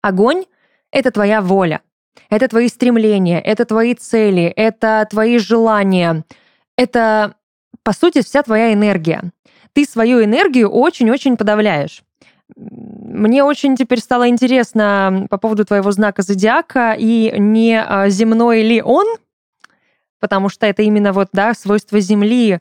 Огонь— 0.00 0.44
это 0.90 1.10
твоя 1.10 1.42
воля, 1.42 1.82
это 2.30 2.48
твои 2.48 2.68
стремления, 2.68 3.40
это 3.40 3.64
твои 3.64 3.94
цели, 3.94 4.44
это 4.44 5.06
твои 5.10 5.38
желания, 5.38 6.24
это, 6.76 7.34
по 7.82 7.92
сути, 7.92 8.22
вся 8.22 8.42
твоя 8.42 8.72
энергия. 8.72 9.32
Ты 9.72 9.84
свою 9.84 10.24
энергию 10.24 10.70
очень-очень 10.70 11.36
подавляешь. 11.36 12.02
Мне 12.56 13.44
очень 13.44 13.76
теперь 13.76 14.00
стало 14.00 14.28
интересно 14.28 15.26
по 15.30 15.38
поводу 15.38 15.64
твоего 15.64 15.90
знака 15.92 16.22
зодиака, 16.22 16.94
и 16.98 17.34
не 17.38 17.80
а, 17.80 18.08
земной 18.08 18.62
ли 18.62 18.80
он, 18.82 19.06
потому 20.18 20.48
что 20.48 20.66
это 20.66 20.82
именно 20.82 21.12
вот, 21.12 21.28
да, 21.32 21.54
свойство 21.54 22.00
Земли 22.00 22.60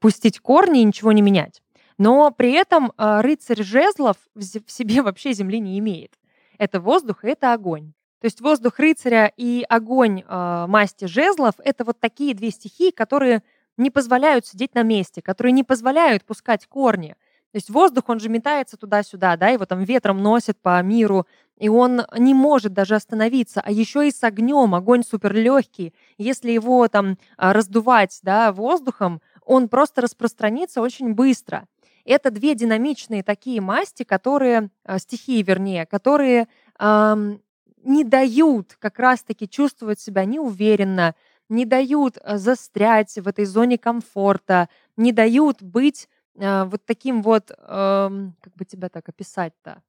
пустить 0.00 0.40
корни 0.40 0.80
и 0.80 0.84
ничего 0.84 1.12
не 1.12 1.22
менять. 1.22 1.62
Но 1.98 2.30
при 2.30 2.52
этом 2.52 2.92
а, 2.96 3.22
рыцарь 3.22 3.62
жезлов 3.62 4.16
в 4.34 4.42
себе 4.42 5.02
вообще 5.02 5.32
Земли 5.32 5.60
не 5.60 5.78
имеет. 5.78 6.12
Это 6.58 6.80
воздух 6.80 7.24
это 7.24 7.52
огонь. 7.52 7.92
То 8.20 8.24
есть 8.24 8.40
воздух 8.40 8.78
рыцаря 8.78 9.32
и 9.36 9.64
огонь 9.68 10.24
э, 10.26 10.64
масти 10.66 11.04
жезлов— 11.04 11.54
это 11.64 11.84
вот 11.84 12.00
такие 12.00 12.34
две 12.34 12.50
стихии, 12.50 12.90
которые 12.90 13.44
не 13.76 13.90
позволяют 13.90 14.44
сидеть 14.44 14.74
на 14.74 14.82
месте, 14.82 15.22
которые 15.22 15.52
не 15.52 15.62
позволяют 15.62 16.24
пускать 16.24 16.66
корни. 16.66 17.14
То 17.52 17.56
есть 17.56 17.70
воздух, 17.70 18.04
он 18.08 18.20
же 18.20 18.28
метается 18.28 18.76
туда-сюда, 18.76 19.36
да, 19.36 19.48
его 19.48 19.64
там 19.64 19.82
ветром 19.82 20.22
носит 20.22 20.60
по 20.60 20.82
миру, 20.82 21.26
и 21.56 21.68
он 21.70 22.02
не 22.18 22.34
может 22.34 22.74
даже 22.74 22.94
остановиться, 22.94 23.62
а 23.64 23.70
еще 23.70 24.06
и 24.06 24.10
с 24.10 24.22
огнем, 24.22 24.74
огонь 24.74 25.02
супер 25.02 25.34
легкий. 25.34 25.94
Если 26.18 26.50
его 26.50 26.86
там 26.88 27.16
а, 27.36 27.54
раздувать, 27.54 28.18
да, 28.22 28.52
воздухом, 28.52 29.22
он 29.44 29.68
просто 29.68 30.02
распространится 30.02 30.82
очень 30.82 31.14
быстро. 31.14 31.66
Это 32.04 32.30
две 32.30 32.54
динамичные 32.54 33.22
такие 33.22 33.60
масти, 33.60 34.02
которые, 34.02 34.70
а, 34.84 34.98
стихии 34.98 35.42
вернее, 35.42 35.86
которые 35.86 36.48
эм, 36.78 37.40
не 37.82 38.04
дают 38.04 38.76
как 38.78 38.98
раз-таки 38.98 39.48
чувствовать 39.48 40.00
себя 40.00 40.24
неуверенно, 40.26 41.14
не 41.48 41.64
дают 41.64 42.18
а, 42.22 42.36
застрять 42.36 43.14
в 43.16 43.26
этой 43.26 43.46
зоне 43.46 43.78
комфорта, 43.78 44.68
не 44.96 45.12
дают 45.12 45.62
быть 45.62 46.08
э, 46.38 46.64
вот 46.64 46.84
таким 46.86 47.22
вот, 47.22 47.50
э, 47.50 47.54
как 47.56 48.54
бы 48.54 48.64
тебя 48.64 48.88
так 48.88 49.08
описать-то, 49.08 49.82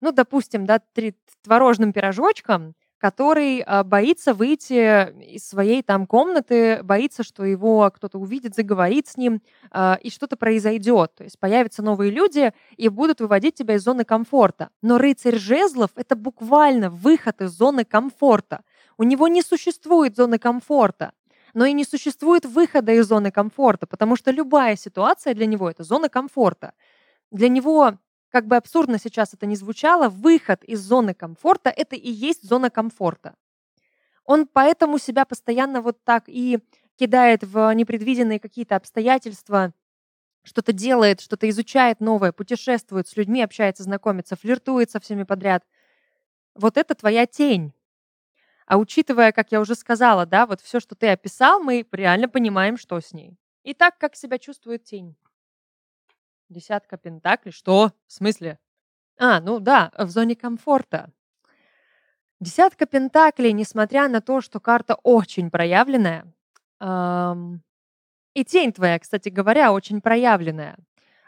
ну, 0.00 0.12
допустим, 0.12 0.66
да, 0.66 0.80
творожным 1.42 1.92
пирожочком, 1.92 2.74
который 3.04 3.60
а, 3.60 3.84
боится 3.84 4.32
выйти 4.32 5.34
из 5.34 5.46
своей 5.46 5.82
там 5.82 6.06
комнаты, 6.06 6.82
боится, 6.82 7.22
что 7.22 7.44
его 7.44 7.90
кто-то 7.94 8.18
увидит, 8.18 8.54
заговорит 8.54 9.08
с 9.08 9.18
ним, 9.18 9.42
а, 9.70 9.98
и 10.02 10.08
что-то 10.08 10.36
произойдет. 10.36 11.14
То 11.14 11.24
есть 11.24 11.38
появятся 11.38 11.82
новые 11.82 12.10
люди 12.10 12.54
и 12.78 12.88
будут 12.88 13.20
выводить 13.20 13.56
тебя 13.56 13.74
из 13.74 13.82
зоны 13.82 14.04
комфорта. 14.04 14.70
Но 14.80 14.96
рыцарь 14.96 15.36
жезлов— 15.36 15.90
это 15.96 16.16
буквально 16.16 16.88
выход 16.88 17.42
из 17.42 17.50
зоны 17.50 17.84
комфорта. 17.84 18.62
У 18.96 19.02
него 19.02 19.28
не 19.28 19.42
существует 19.42 20.16
зоны 20.16 20.38
комфорта 20.38 21.12
но 21.54 21.64
и 21.64 21.72
не 21.72 21.84
существует 21.84 22.44
выхода 22.44 22.92
из 22.92 23.06
зоны 23.06 23.30
комфорта, 23.30 23.86
потому 23.86 24.16
что 24.16 24.30
любая 24.30 24.76
ситуация 24.76 25.34
для 25.34 25.46
него— 25.46 25.70
это 25.70 25.84
зона 25.84 26.08
комфорта. 26.08 26.74
Для 27.30 27.48
него 27.48 27.98
как 28.30 28.46
бы 28.46 28.56
абсурдно 28.56 28.98
сейчас 28.98 29.32
это 29.32 29.46
ни 29.46 29.54
звучало, 29.54 30.08
выход 30.08 30.64
из 30.64 30.80
зоны 30.80 31.14
комфорта– 31.14 31.70
это 31.76 31.94
и 31.94 32.10
есть 32.10 32.46
зона 32.46 32.68
комфорта. 32.68 33.36
Он 34.24 34.46
поэтому 34.46 34.98
себя 34.98 35.24
постоянно 35.24 35.80
вот 35.80 36.02
так 36.02 36.24
и 36.26 36.58
кидает 36.96 37.44
в 37.44 37.72
непредвиденные 37.74 38.40
какие-то 38.40 38.76
обстоятельства, 38.76 39.72
что-то 40.42 40.72
делает, 40.72 41.20
что-то 41.20 41.48
изучает 41.48 42.00
новое, 42.00 42.32
путешествует 42.32 43.08
с 43.08 43.16
людьми, 43.16 43.42
общается, 43.42 43.82
знакомится, 43.82 44.36
флиртует 44.36 44.90
со 44.90 45.00
всеми 45.00 45.22
подряд. 45.22 45.64
Вот 46.54 46.76
это 46.76 46.94
твоя 46.94 47.26
тень. 47.26 47.72
А 48.66 48.78
учитывая, 48.78 49.32
как 49.32 49.52
я 49.52 49.60
уже 49.60 49.74
сказала, 49.74 50.26
да, 50.26 50.46
вот 50.46 50.60
все, 50.60 50.80
что 50.80 50.94
ты 50.94 51.08
описал, 51.08 51.60
мы 51.60 51.86
реально 51.92 52.28
понимаем, 52.28 52.76
что 52.76 53.00
с 53.00 53.12
ней. 53.12 53.36
И 53.62 53.74
так, 53.74 53.98
как 53.98 54.16
себя 54.16 54.38
чувствует 54.38 54.84
тень. 54.84 55.16
Десятка 56.48 56.96
пентаклей. 56.96 57.52
Что? 57.52 57.92
В 58.06 58.12
смысле? 58.12 58.58
А, 59.18 59.40
ну 59.40 59.60
да, 59.60 59.92
в 59.96 60.08
зоне 60.08 60.36
комфорта. 60.36 61.10
Десятка 62.40 62.86
пентаклей, 62.86 63.52
несмотря 63.52 64.08
на 64.08 64.20
то, 64.20 64.40
что 64.40 64.60
карта 64.60 64.96
очень 65.02 65.50
проявленная, 65.50 66.26
эм, 66.80 67.62
и 68.34 68.44
тень 68.44 68.72
твоя, 68.72 68.98
кстати 68.98 69.28
говоря, 69.28 69.72
очень 69.72 70.00
проявленная. 70.00 70.76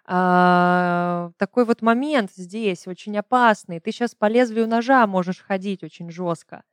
Э, 0.09 1.31
такой 1.37 1.65
вот 1.65 1.83
момент 1.83 2.33
здесь 2.35 2.87
очень 2.87 3.17
опасный. 3.17 3.81
Ты 3.81 3.93
сейчас 3.93 4.15
по 4.15 4.27
лезвию 4.27 4.69
ножа 4.69 5.07
можешь 5.07 5.41
ходить 5.41 5.83
очень 5.83 6.11
жестко, 6.11 6.65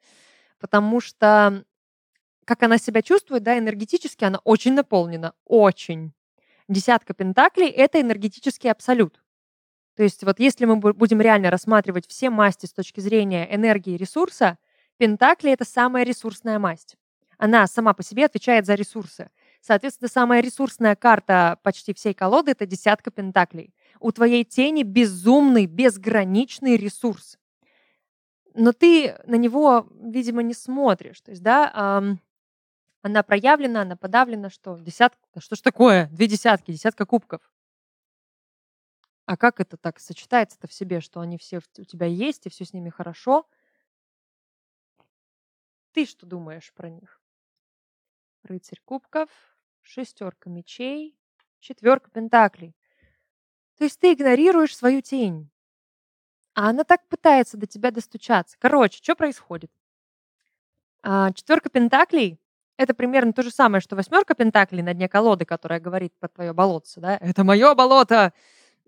потому 0.64 1.02
что 1.02 1.66
как 2.46 2.64
она 2.64 2.78
себя 2.78 3.02
чувствует, 3.02 3.44
да, 3.44 3.58
энергетически 3.58 4.24
она 4.24 4.40
очень 4.46 4.72
наполнена, 4.72 5.34
очень 5.44 6.14
десятка 6.70 7.14
пентаклей— 7.14 7.68
это 7.70 8.00
энергетический 8.00 8.72
абсолют. 8.72 9.22
То 9.98 10.04
есть 10.04 10.24
вот 10.24 10.40
если 10.40 10.64
мы 10.64 10.78
будем 10.78 11.20
реально 11.20 11.52
рассматривать 11.52 12.08
все 12.08 12.30
масти 12.30 12.66
с 12.66 12.72
точки 12.72 13.02
зрения 13.02 13.54
энергии 13.54 13.96
и 13.96 13.98
ресурса, 13.98 14.58
пентакли— 14.96 15.52
это 15.54 15.66
самая 15.66 16.06
ресурсная 16.06 16.60
масть. 16.60 16.96
Она 17.38 17.68
сама 17.68 17.94
по 17.94 18.02
себе 18.02 18.24
отвечает 18.24 18.66
за 18.66 18.76
ресурсы. 18.76 19.32
Соответственно, 19.60 20.08
самая 20.08 20.42
ресурсная 20.42 20.96
карта 20.96 21.60
почти 21.64 21.94
всей 21.94 22.14
колоды— 22.14 22.52
это 22.54 22.66
десятка 22.66 23.12
пентаклей. 23.12 23.76
У 24.00 24.14
твоей 24.14 24.46
тени 24.46 24.84
безумный, 24.84 25.66
безграничный 25.66 26.78
ресурс. 26.78 27.38
Но 28.54 28.72
ты 28.72 29.18
на 29.26 29.36
него, 29.36 29.88
видимо, 29.92 30.44
не 30.44 30.54
смотришь. 30.54 31.22
То 31.22 31.32
есть, 31.32 31.42
да, 31.42 32.18
она 33.02 33.24
проявлена, 33.24 33.82
она 33.82 33.96
подавлена, 33.96 34.50
что? 34.50 34.78
Десятка? 34.78 35.20
Что 35.40 35.56
ж 35.56 35.62
такое? 35.62 36.08
Две 36.08 36.28
десятки, 36.28 36.72
десятка 36.72 37.06
кубков. 37.06 37.42
А 39.26 39.38
как 39.38 39.60
это 39.60 39.78
так 39.78 40.00
сочетается-то 40.00 40.68
в 40.68 40.74
себе, 40.74 41.00
что 41.00 41.20
они 41.20 41.38
все 41.38 41.62
у 41.78 41.84
тебя 41.84 42.06
есть, 42.06 42.46
и 42.46 42.50
все 42.50 42.66
с 42.66 42.74
ними 42.74 42.90
хорошо? 42.90 43.48
Ты 45.94 46.06
что 46.06 46.26
думаешь 46.26 46.74
про 46.74 46.90
них? 46.90 47.22
Рыцарь 48.44 48.82
кубков, 48.84 49.30
шестерка 49.82 50.50
мечей, 50.50 51.18
четверка 51.60 52.12
пентаклей. 52.12 52.76
То 53.78 53.86
есть 53.86 54.00
ты 54.00 54.14
игнорируешь 54.14 54.76
свою 54.76 55.02
тень. 55.02 55.50
А 56.56 56.70
она 56.70 56.84
так 56.84 57.02
пытается 57.08 57.58
до 57.58 57.66
тебя 57.66 57.92
достучаться. 57.92 58.56
Короче, 58.60 59.00
что 59.02 59.16
происходит? 59.16 59.72
А, 61.04 61.32
четверка 61.34 61.70
пентаклей 61.70 62.40
это 62.78 62.94
примерно 62.94 63.34
то 63.34 63.44
же 63.44 63.52
самое, 63.52 63.82
что 63.82 63.96
восьмерка 63.96 64.34
пентаклей 64.34 64.82
на 64.82 64.94
дне 64.94 65.08
колоды, 65.08 65.46
которая 65.46 65.80
говорит 65.80 66.14
про 66.20 66.28
твое 66.28 66.54
болотце, 66.54 67.00
да? 67.00 67.18
Это 67.22 67.44
мое 67.44 67.76
болото! 67.76 68.34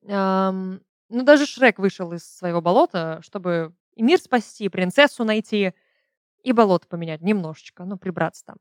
Эм, 0.03 0.81
ну, 1.09 1.23
даже 1.23 1.45
Шрек 1.47 1.79
вышел 1.79 2.13
из 2.13 2.23
своего 2.25 2.61
болота, 2.61 3.19
чтобы 3.23 3.73
и 3.95 4.03
мир 4.03 4.19
спасти, 4.19 4.65
и 4.65 4.69
принцессу 4.69 5.25
найти, 5.25 5.73
и 6.43 6.53
болото 6.53 6.87
поменять 6.87 7.21
немножечко, 7.21 7.85
ну, 7.85 7.97
прибраться 7.97 8.45
там. 8.45 8.57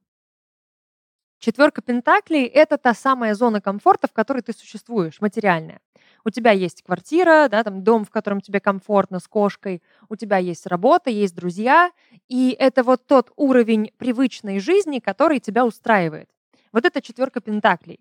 Четверка 1.38 1.82
пентаклей– 1.82 2.44
это 2.54 2.78
та 2.78 2.94
самая 2.94 3.34
зона 3.34 3.60
комфорта, 3.60 4.08
в 4.08 4.12
которой 4.12 4.42
ты 4.42 4.52
существуешь, 4.52 5.20
материальная. 5.20 5.80
У 6.24 6.30
тебя 6.30 6.52
есть 6.52 6.82
квартира, 6.82 7.48
да, 7.50 7.62
там 7.62 7.84
дом, 7.84 8.04
в 8.04 8.10
котором 8.10 8.40
тебе 8.40 8.60
комфортно 8.60 9.20
с 9.20 9.28
кошкой, 9.28 9.82
у 10.08 10.16
тебя 10.16 10.38
есть 10.38 10.66
работа, 10.66 11.10
есть 11.10 11.34
друзья, 11.34 11.92
и 12.28 12.56
это 12.58 12.82
вот 12.82 13.06
тот 13.06 13.30
уровень 13.36 13.92
привычной 13.98 14.58
жизни, 14.58 15.00
который 15.00 15.38
тебя 15.38 15.66
устраивает. 15.66 16.30
Вот 16.72 16.86
это 16.86 17.02
четверка 17.02 17.40
пентаклей. 17.40 18.00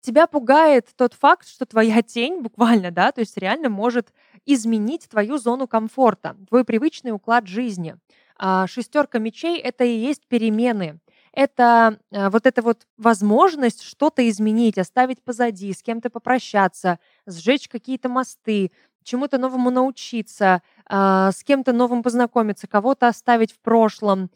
Тебя 0.00 0.26
пугает 0.26 0.88
тот 0.96 1.14
факт, 1.14 1.48
что 1.48 1.64
твоя 1.64 2.02
тень 2.06 2.42
буквально, 2.42 2.90
да, 2.90 3.12
то 3.12 3.20
есть 3.20 3.38
реально 3.38 3.68
может 3.70 4.12
изменить 4.44 5.08
твою 5.08 5.38
зону 5.38 5.68
комфорта, 5.68 6.36
твой 6.48 6.64
привычный 6.64 7.12
уклад 7.12 7.46
жизни. 7.46 7.96
А 8.36 8.66
шестерка 8.66 9.18
мечей– 9.18 9.58
это 9.60 9.84
и 9.84 9.96
есть 9.96 10.26
перемены 10.26 10.98
это 11.34 11.98
э, 12.12 12.30
вот 12.30 12.46
эта 12.46 12.62
вот 12.62 12.86
возможность 12.96 13.82
что-то 13.82 14.26
изменить, 14.28 14.78
оставить 14.78 15.20
позади, 15.22 15.72
с 15.72 15.82
кем-то 15.82 16.08
попрощаться, 16.08 17.00
сжечь 17.26 17.68
какие-то 17.68 18.08
мосты, 18.08 18.70
чему-то 19.02 19.38
новому 19.38 19.70
научиться, 19.70 20.62
а, 20.86 21.32
с 21.32 21.42
кем-то 21.42 21.72
новым 21.72 22.02
познакомиться, 22.02 22.68
кого-то 22.68 23.08
оставить 23.08 23.52
в 23.52 23.58
прошлом, 23.58 24.30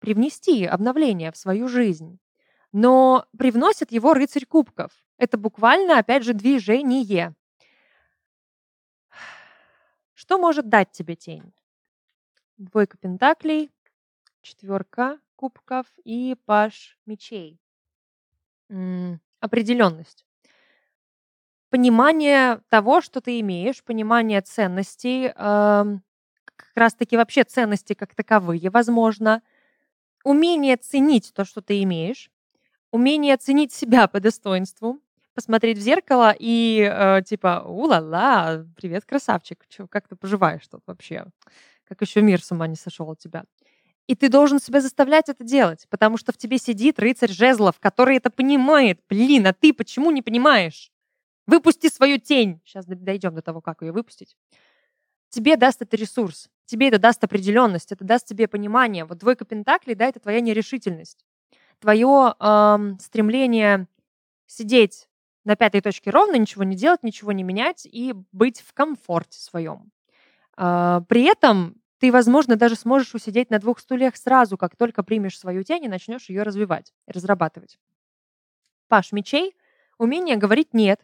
привнести 0.00 0.66
обновление 0.66 1.30
в 1.30 1.36
свою 1.36 1.68
жизнь. 1.68 2.18
Но 2.72 3.24
привносит 3.38 3.92
его 3.92 4.12
рыцарь 4.12 4.44
кубков. 4.44 4.90
Это 5.18 5.38
буквально, 5.38 5.98
опять 5.98 6.24
же, 6.24 6.34
движение. 6.34 7.34
Что 10.14 10.36
может 10.36 10.68
дать 10.68 10.90
тебе 10.90 11.14
тень? 11.14 11.54
Двойка 12.58 12.98
пентаклей, 12.98 13.70
четверка 14.42 15.18
кубков 15.36 15.86
и 16.04 16.36
паш 16.46 16.98
мечей. 17.06 17.58
М, 18.70 19.20
определенность. 19.40 20.22
Понимание 21.72 22.60
того, 22.68 23.00
что 23.00 23.20
ты 23.20 23.40
имеешь, 23.40 23.82
понимание 23.82 24.40
ценностей, 24.40 25.32
ам, 25.34 26.02
как 26.56 26.68
раз-таки 26.76 27.16
вообще 27.16 27.44
ценности 27.44 27.94
как 27.94 28.14
таковые, 28.14 28.70
возможно, 28.70 29.42
умение 30.24 30.76
ценить 30.76 31.32
то, 31.34 31.44
что 31.44 31.62
ты 31.62 31.82
имеешь, 31.84 32.30
умение 32.92 33.36
ценить 33.38 33.72
себя 33.74 34.08
по 34.08 34.20
достоинству, 34.20 35.00
посмотреть 35.34 35.78
в 35.78 35.82
зеркало 35.82 36.34
и 36.38 36.80
э, 36.92 37.22
типа, 37.26 37.64
у-ла-ла, 37.66 38.64
привет, 38.76 39.04
красавчик, 39.06 39.64
чё, 39.68 39.88
как 39.88 40.08
ты 40.08 40.16
поживаешь 40.16 40.66
тут 40.68 40.82
вообще? 40.86 41.26
Как 41.88 42.02
еще 42.02 42.22
мир 42.22 42.42
с 42.42 42.52
ума 42.52 42.66
не 42.68 42.76
сошел 42.76 43.10
от 43.10 43.18
тебя? 43.20 43.44
И 44.06 44.14
ты 44.14 44.28
должен 44.28 44.60
себя 44.60 44.80
заставлять 44.80 45.28
это 45.28 45.42
делать, 45.42 45.86
потому 45.90 46.16
что 46.16 46.32
в 46.32 46.36
тебе 46.36 46.58
сидит 46.58 46.98
рыцарь 46.98 47.32
жезлов, 47.32 47.80
который 47.80 48.16
это 48.16 48.30
понимает. 48.30 49.00
Блин, 49.08 49.46
а 49.46 49.52
ты 49.52 49.72
почему 49.72 50.10
не 50.12 50.22
понимаешь? 50.22 50.92
Выпусти 51.46 51.88
свою 51.88 52.18
тень. 52.18 52.60
Сейчас 52.64 52.86
дойдем 52.86 53.34
до 53.34 53.42
того, 53.42 53.60
как 53.60 53.82
ее 53.82 53.92
выпустить. 53.92 54.36
Тебе 55.28 55.56
даст 55.56 55.82
это 55.82 55.96
ресурс, 55.96 56.48
тебе 56.66 56.88
это 56.88 56.98
даст 56.98 57.22
определенность, 57.24 57.90
это 57.90 58.04
даст 58.04 58.26
тебе 58.26 58.46
понимание. 58.46 59.04
Вот 59.04 59.18
двойка 59.18 59.44
пентаклей, 59.44 59.96
да, 59.96 60.06
это 60.06 60.20
твоя 60.20 60.40
нерешительность. 60.40 61.24
Твое 61.80 62.34
эм, 62.40 62.98
стремление 63.00 63.88
сидеть 64.46 65.08
на 65.44 65.56
пятой 65.56 65.80
точке 65.80 66.10
ровно, 66.10 66.36
ничего 66.36 66.64
не 66.64 66.76
делать, 66.76 67.02
ничего 67.02 67.32
не 67.32 67.42
менять 67.42 67.86
и 67.86 68.14
быть 68.32 68.60
в 68.60 68.72
комфорте 68.72 69.38
своем. 69.40 69.90
Э, 70.56 71.00
при 71.08 71.24
этом 71.24 71.76
ты, 71.98 72.12
возможно, 72.12 72.56
даже 72.56 72.76
сможешь 72.76 73.14
усидеть 73.14 73.50
на 73.50 73.58
двух 73.58 73.78
стульях 73.78 74.16
сразу, 74.16 74.58
как 74.58 74.76
только 74.76 75.02
примешь 75.02 75.38
свою 75.38 75.62
тень 75.62 75.84
и 75.84 75.88
начнешь 75.88 76.28
ее 76.28 76.42
развивать, 76.42 76.92
разрабатывать. 77.06 77.78
Паш 78.88 79.12
мечей– 79.12 79.56
умение 79.98 80.36
говорить 80.36 80.74
«нет», 80.74 81.00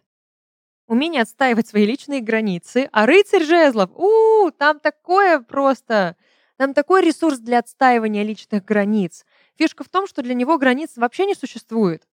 умение 0.86 1.22
отстаивать 1.22 1.66
свои 1.66 1.86
личные 1.86 2.20
границы, 2.20 2.88
а 2.92 3.06
рыцарь 3.06 3.44
жезлов– 3.44 3.90
у, 3.96 4.50
там 4.50 4.80
такое 4.80 5.40
просто, 5.40 6.16
там 6.56 6.74
такой 6.74 7.02
ресурс 7.02 7.38
для 7.38 7.60
отстаивания 7.60 8.22
личных 8.22 8.64
границ. 8.64 9.24
Фишка 9.56 9.84
в 9.84 9.88
том, 9.88 10.06
что 10.06 10.22
для 10.22 10.34
него 10.34 10.58
границ 10.58 10.92
вообще 10.96 11.24
не 11.24 11.34
существует, 11.34 12.06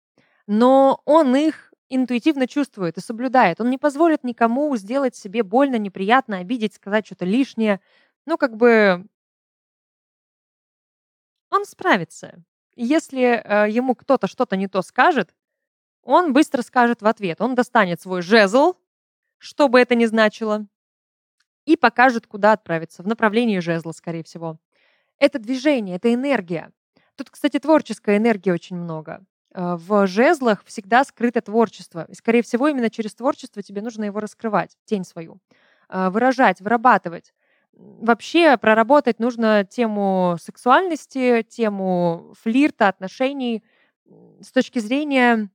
но 0.47 1.00
он 1.06 1.35
их 1.35 1.73
интуитивно 1.88 2.49
чувствует 2.49 2.99
и 2.99 3.00
соблюдает. 3.00 3.61
Он 3.61 3.71
не 3.71 3.78
позволит 3.78 4.25
никому 4.25 4.76
сделать 4.76 5.14
себе 5.14 5.45
больно, 5.45 5.76
неприятно, 5.76 6.38
обидеть, 6.38 6.75
сказать 6.75 7.06
что-то 7.06 7.25
лишнее– 7.25 7.80
ну, 8.26 8.37
как 8.37 8.56
бы 8.56 9.06
он 11.50 11.64
справится. 11.64 12.42
Если 12.75 13.23
э, 13.23 13.71
ему 13.71 13.95
кто-то 13.95 14.26
что-то 14.26 14.56
не 14.56 14.68
то 14.68 14.83
скажет, 14.83 15.35
он 16.02 16.33
быстро 16.33 16.62
скажет 16.62 17.02
в 17.02 17.06
ответ. 17.06 17.40
Он 17.40 17.54
достанет 17.54 18.00
свой 18.00 18.23
жезл, 18.23 18.75
что 19.38 19.68
бы 19.68 19.80
это 19.80 19.95
ни 19.95 20.04
значило, 20.04 20.66
и 21.64 21.76
покажет, 21.76 22.26
куда 22.26 22.52
отправиться, 22.52 23.02
в 23.02 23.06
направлении 23.06 23.59
жезла, 23.59 23.92
скорее 23.92 24.23
всего. 24.23 24.59
Это 25.18 25.38
движение, 25.38 25.97
это 25.97 26.12
энергия. 26.12 26.71
Тут, 27.16 27.30
кстати, 27.30 27.59
творческой 27.59 28.18
энергии 28.18 28.50
очень 28.50 28.76
много. 28.76 29.25
Э, 29.52 29.76
в 29.76 30.06
жезлах 30.06 30.64
всегда 30.64 31.04
скрыто 31.04 31.40
творчество. 31.40 32.06
И, 32.09 32.14
скорее 32.14 32.42
всего, 32.42 32.68
именно 32.68 32.90
через 32.90 33.14
творчество 33.14 33.62
тебе 33.62 33.83
нужно 33.83 34.04
его 34.04 34.21
раскрывать, 34.21 34.76
тень 34.85 35.04
свою, 35.04 35.38
э, 35.88 36.11
выражать, 36.11 36.61
вырабатывать. 36.61 37.33
Вообще 37.76 38.56
проработать 38.56 39.18
нужно 39.18 39.64
тему 39.64 40.37
сексуальности, 40.40 41.42
тему 41.42 42.33
флирта, 42.40 42.88
отношений 42.88 43.62
с 44.40 44.50
точки 44.50 44.78
зрения 44.78 45.50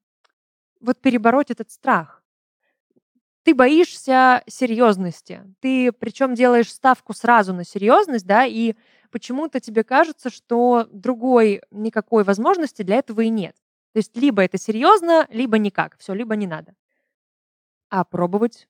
вот 0.80 1.00
перебороть 1.00 1.50
этот 1.50 1.72
страх. 1.72 2.24
Ты 3.44 3.56
боишься 3.56 4.44
серьезности. 4.48 5.44
Ты 5.62 5.92
причем 5.92 6.36
делаешь 6.36 6.72
ставку 6.72 7.14
сразу 7.14 7.54
на 7.54 7.64
серьезность, 7.64 8.28
да, 8.28 8.46
и 8.46 8.76
почему-то 9.10 9.60
тебе 9.60 9.84
кажется, 9.84 10.30
что 10.30 10.88
другой 10.92 11.64
никакой 11.72 12.24
возможности 12.24 12.84
для 12.84 12.98
этого 12.98 13.22
и 13.22 13.30
нет. 13.30 13.56
То 13.94 13.98
есть 13.98 14.16
либо 14.16 14.44
это 14.44 14.60
серьезно, 14.60 15.28
либо 15.32 15.58
никак. 15.58 15.98
Все, 15.98 16.14
либо 16.14 16.36
не 16.36 16.46
надо. 16.46 16.76
А 17.90 18.04
пробовать? 18.06 18.68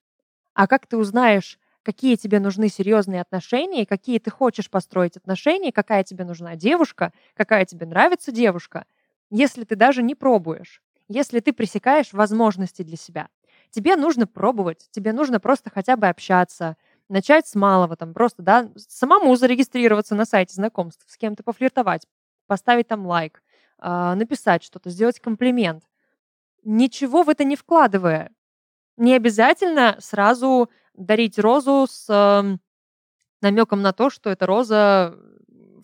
А 0.54 0.66
как 0.66 0.86
ты 0.86 0.96
узнаешь, 0.96 1.58
какие 1.82 2.16
тебе 2.16 2.40
нужны 2.40 2.68
серьезные 2.68 3.20
отношения, 3.20 3.86
какие 3.86 4.18
ты 4.18 4.30
хочешь 4.30 4.70
построить 4.70 5.16
отношения, 5.16 5.72
какая 5.72 6.04
тебе 6.04 6.24
нужна 6.24 6.56
девушка, 6.56 7.12
какая 7.34 7.64
тебе 7.64 7.86
нравится 7.86 8.32
девушка, 8.32 8.84
если 9.30 9.64
ты 9.64 9.76
даже 9.76 10.02
не 10.02 10.14
пробуешь, 10.14 10.82
если 11.08 11.40
ты 11.40 11.52
пресекаешь 11.52 12.12
возможности 12.12 12.82
для 12.82 12.96
себя. 12.96 13.28
Тебе 13.70 13.96
нужно 13.96 14.26
пробовать, 14.26 14.88
тебе 14.90 15.12
нужно 15.12 15.40
просто 15.40 15.70
хотя 15.70 15.96
бы 15.96 16.08
общаться, 16.08 16.76
начать 17.08 17.46
с 17.46 17.54
малого, 17.54 17.96
там 17.96 18.14
просто, 18.14 18.42
да, 18.42 18.70
самому 18.76 19.34
зарегистрироваться 19.36 20.14
на 20.14 20.24
сайте 20.24 20.54
знакомств, 20.54 21.04
с 21.08 21.16
кем-то 21.16 21.42
пофлиртовать, 21.42 22.06
поставить 22.46 22.88
там 22.88 23.06
лайк, 23.06 23.42
а, 23.78 24.14
написать 24.14 24.62
что-то, 24.62 24.90
сделать 24.90 25.20
комплимент. 25.20 25.84
Ничего 26.64 27.22
в 27.22 27.28
это 27.28 27.44
не 27.44 27.56
вкладывая. 27.56 28.30
Не 28.96 29.14
обязательно 29.14 29.96
сразу 30.00 30.70
дарить 31.06 31.38
розу 31.38 31.86
с 31.88 32.06
э, 32.08 32.58
намеком 33.40 33.82
на 33.82 33.92
то, 33.92 34.10
что 34.10 34.30
это 34.30 34.46
роза 34.46 35.16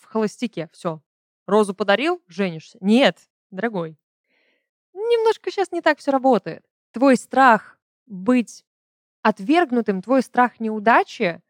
в 0.01 0.05
холостяке. 0.05 0.69
Все. 0.73 1.01
Розу 1.47 1.75
подарил, 1.75 2.23
женишься. 2.27 2.79
Нет, 2.81 3.19
дорогой. 3.51 3.97
Немножко 4.93 5.51
сейчас 5.51 5.73
не 5.73 5.81
так 5.81 5.99
все 5.99 6.11
работает. 6.11 6.65
Твой 6.93 7.17
страх 7.17 7.79
быть 8.07 8.65
отвергнутым, 9.23 10.03
твой 10.03 10.23
страх 10.23 10.61
неудачи, 10.61 11.43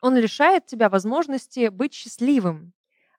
он 0.00 0.16
лишает 0.16 0.66
тебя 0.66 0.88
возможности 0.88 1.68
быть 1.68 1.92
счастливым, 1.92 2.72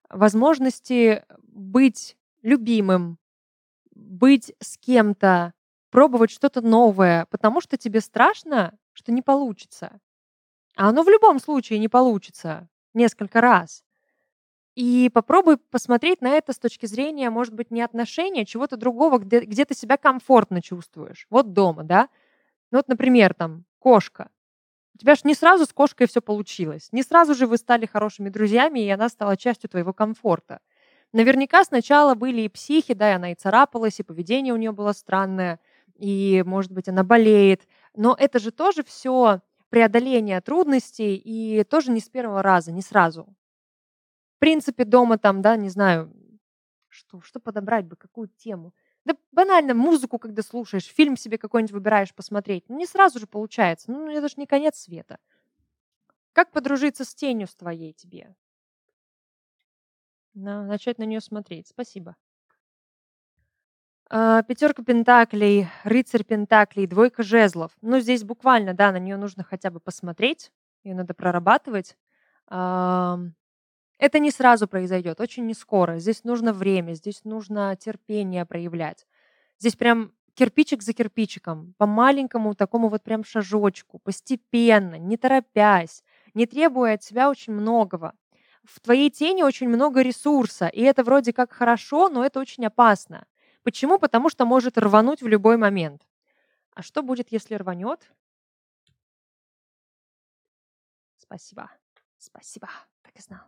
возможности 0.10 1.24
быть 1.43 2.17
любимым, 2.41 3.20
быть 3.91 4.53
с 4.60 4.77
кем-то, 4.77 5.53
пробовать 5.89 6.31
что-то 6.31 6.62
новое, 6.62 7.27
потому 7.29 7.62
что 7.62 7.77
тебе 7.77 8.01
страшно, 8.01 8.77
что 8.93 9.12
не 9.12 9.21
получится. 9.21 10.00
А 10.77 10.89
оно 10.89 11.03
в 11.03 11.10
любом 11.10 11.39
случае 11.39 11.79
не 11.79 11.89
получится 11.89 12.69
несколько 12.93 13.41
раз. 13.41 13.83
И 14.75 15.10
попробуй 15.13 15.57
посмотреть 15.57 16.21
на 16.21 16.29
это 16.29 16.53
с 16.53 16.60
точки 16.60 16.86
зрения, 16.86 17.29
может 17.29 17.53
быть, 17.53 17.71
не 17.71 17.81
отношения, 17.81 18.43
а 18.43 18.45
чего-то 18.45 18.77
другого, 18.77 19.19
где, 19.19 19.41
где 19.41 19.65
ты 19.65 19.75
себя 19.75 19.98
комфортно 19.98 20.62
чувствуешь. 20.62 21.27
Вот 21.30 21.51
дома, 21.54 21.84
да? 21.84 22.08
Ну 22.71 22.80
вот, 22.80 22.88
например, 22.88 23.34
там, 23.34 23.65
кошка. 23.80 24.30
У 24.95 24.99
тебя 24.99 25.15
же 25.15 25.21
не 25.25 25.36
сразу 25.36 25.65
с 25.65 25.73
кошкой 25.73 26.08
все 26.08 26.21
получилось. 26.21 26.89
Не 26.91 27.04
сразу 27.04 27.36
же 27.36 27.47
вы 27.47 27.58
стали 27.58 27.86
хорошими 27.86 28.30
друзьями, 28.30 28.82
и 28.82 28.89
она 28.89 29.10
стала 29.10 29.38
частью 29.38 29.69
твоего 29.69 29.93
комфорта. 29.93 30.60
Наверняка 31.13 31.63
сначала 31.63 32.15
были 32.15 32.41
и 32.41 32.49
психи, 32.49 32.93
да, 32.93 33.12
и 33.12 33.15
она 33.15 33.32
и 33.32 33.36
царапалась, 33.36 33.99
и 33.99 34.04
поведение 34.04 34.54
у 34.54 34.58
нее 34.58 34.71
было 34.71 34.93
странное, 34.93 35.60
и, 35.97 36.43
может 36.45 36.71
быть, 36.71 36.88
она 36.88 37.04
болеет. 37.04 37.67
Но 37.95 38.15
это 38.17 38.39
же 38.39 38.51
тоже 38.51 38.84
все 38.84 39.41
преодоление 39.69 40.41
трудностей, 40.41 41.15
и 41.15 41.63
тоже 41.63 41.91
не 41.91 41.99
с 41.99 42.10
первого 42.10 42.43
раза, 42.43 42.71
не 42.71 42.82
сразу. 42.82 43.34
В 44.36 44.39
принципе, 44.39 44.86
дома 44.86 45.17
там, 45.17 45.41
да, 45.41 45.56
не 45.56 45.69
знаю, 45.69 46.12
что, 46.89 47.21
что 47.21 47.39
подобрать 47.39 47.86
бы, 47.86 47.95
какую 47.95 48.27
тему. 48.27 48.73
Да 49.06 49.15
банально, 49.32 49.73
музыку, 49.73 50.19
когда 50.19 50.41
слушаешь, 50.43 50.86
фильм 50.86 51.17
себе 51.17 51.38
какой-нибудь 51.38 51.71
выбираешь 51.73 52.13
посмотреть. 52.13 52.65
Ну, 52.69 52.77
не 52.77 52.86
сразу 52.86 53.19
же 53.19 53.27
получается. 53.27 53.91
Ну, 53.91 54.10
это 54.10 54.27
же 54.27 54.36
не 54.38 54.45
конец 54.45 54.77
света. 54.77 55.17
Как 56.34 56.51
подружиться 56.51 57.04
с 57.04 57.15
тенью 57.15 57.47
с 57.47 57.56
твоей 57.56 57.93
тебе? 57.93 58.36
На, 60.34 60.63
начать 60.65 60.97
на 60.97 61.04
нее 61.04 61.21
смотреть. 61.21 61.67
Спасибо. 61.67 62.15
А, 64.13 64.43
пятерка 64.43 64.84
пентаклей, 64.84 65.67
рыцарь 65.86 66.26
пентаклей, 66.26 66.86
двойка 66.86 67.24
жезлов. 67.24 67.71
Ну, 67.82 68.02
здесь 68.02 68.26
буквально, 68.26 68.74
да, 68.74 68.91
на 68.91 69.00
нее 69.00 69.15
нужно 69.15 69.45
хотя 69.45 69.71
бы 69.71 69.80
посмотреть, 69.80 70.52
ее 70.84 70.95
надо 70.95 71.13
прорабатывать. 71.13 71.95
Это 72.50 74.19
не 74.19 74.32
сразу 74.32 74.67
произойдет, 74.67 75.21
очень 75.21 75.45
не 75.45 75.54
скоро. 75.54 75.97
Здесь 76.00 76.26
нужно 76.26 76.52
время, 76.52 76.91
здесь 76.91 77.24
нужно 77.24 77.74
терпение 77.78 78.45
проявлять. 78.45 79.08
Здесь 79.60 79.78
прям 79.78 80.12
кирпичик 80.34 80.84
за 80.84 80.91
кирпичиком, 80.91 81.74
по 81.78 81.86
маленькому 81.86 82.54
такому 82.54 82.89
вот 82.89 83.04
прям 83.04 83.24
шажочку, 83.24 84.00
постепенно, 84.00 84.95
не 84.95 85.15
торопясь, 85.15 86.04
не 86.34 86.47
требуя 86.47 86.95
от 86.95 87.04
себя 87.04 87.30
очень 87.30 87.54
многого 87.54 88.13
в 88.63 88.80
твоей 88.80 89.10
тени 89.10 89.43
очень 89.43 89.69
много 89.69 90.02
ресурса, 90.02 90.67
и 90.67 90.82
это 90.82 91.04
вроде 91.04 91.34
как 91.34 91.52
хорошо, 91.52 92.10
но 92.10 92.26
это 92.26 92.39
очень 92.39 92.65
опасно. 92.65 93.26
Почему? 93.63 94.00
Потому 94.00 94.30
что 94.30 94.45
может 94.45 94.78
рвануть 94.78 95.21
в 95.21 95.28
любой 95.28 95.58
момент. 95.58 96.02
А 96.74 96.82
что 96.82 97.04
будет, 97.04 97.32
если 97.32 97.56
рванет? 97.56 98.12
Спасибо. 101.17 101.69
Спасибо. 102.17 102.69
Так 103.04 103.13
и 103.15 103.21
знал. 103.21 103.41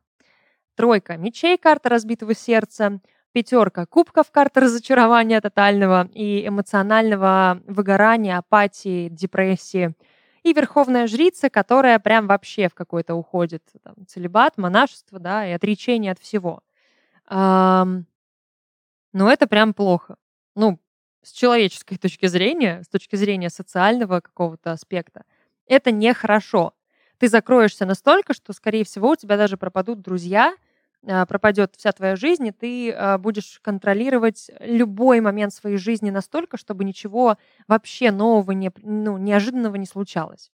Тройка 0.76 1.18
мечей, 1.18 1.58
карта 1.58 1.90
разбитого 1.90 2.34
сердца. 2.34 3.00
Пятерка 3.32 3.88
кубков, 3.88 4.30
карта 4.30 4.60
разочарования 4.60 5.42
тотального 5.42 6.08
и 6.14 6.48
эмоционального 6.48 7.60
выгорания, 7.66 8.38
апатии, 8.38 9.10
депрессии 9.10 9.96
и 10.44 10.54
верховная 10.54 11.08
жрица, 11.08 11.50
которая 11.50 11.98
прям 11.98 12.28
вообще 12.28 12.68
в 12.70 12.76
какой-то 12.76 13.16
уходит 13.16 13.64
там, 13.84 13.96
целебат, 14.08 14.58
монашество, 14.58 15.18
да, 15.18 15.48
и 15.48 15.52
отречение 15.52 16.12
от 16.12 16.20
всего. 16.20 16.62
Но 19.14 19.32
это 19.32 19.48
прям 19.48 19.74
плохо. 19.74 20.18
Ну, 20.56 20.80
с 21.22 21.32
человеческой 21.32 21.98
точки 22.02 22.26
зрения, 22.26 22.84
с 22.84 22.90
точки 22.90 23.16
зрения 23.16 23.50
социального 23.50 24.20
какого-то 24.20 24.72
аспекта, 24.72 25.24
это 25.68 25.92
нехорошо. 25.92 26.74
Ты 27.20 27.30
закроешься 27.30 27.86
настолько, 27.86 28.34
что, 28.34 28.52
скорее 28.54 28.84
всего, 28.84 29.12
у 29.12 29.16
тебя 29.16 29.38
даже 29.38 29.56
пропадут 29.56 30.02
друзья, 30.02 30.56
а, 31.06 31.26
пропадет 31.26 31.76
вся 31.78 31.92
твоя 31.92 32.16
жизнь, 32.16 32.48
и 32.48 32.52
ты 32.52 32.92
а, 32.92 33.18
будешь 33.18 33.60
контролировать 33.62 34.50
любой 34.60 35.22
момент 35.22 35.54
своей 35.54 35.78
жизни 35.78 36.10
настолько, 36.10 36.58
чтобы 36.58 36.84
ничего 36.84 37.38
вообще 37.68 38.12
нового, 38.12 38.52
не, 38.52 38.72
ну, 38.82 39.18
неожиданного 39.18 39.76
не 39.76 39.86
случалось. 39.86 40.52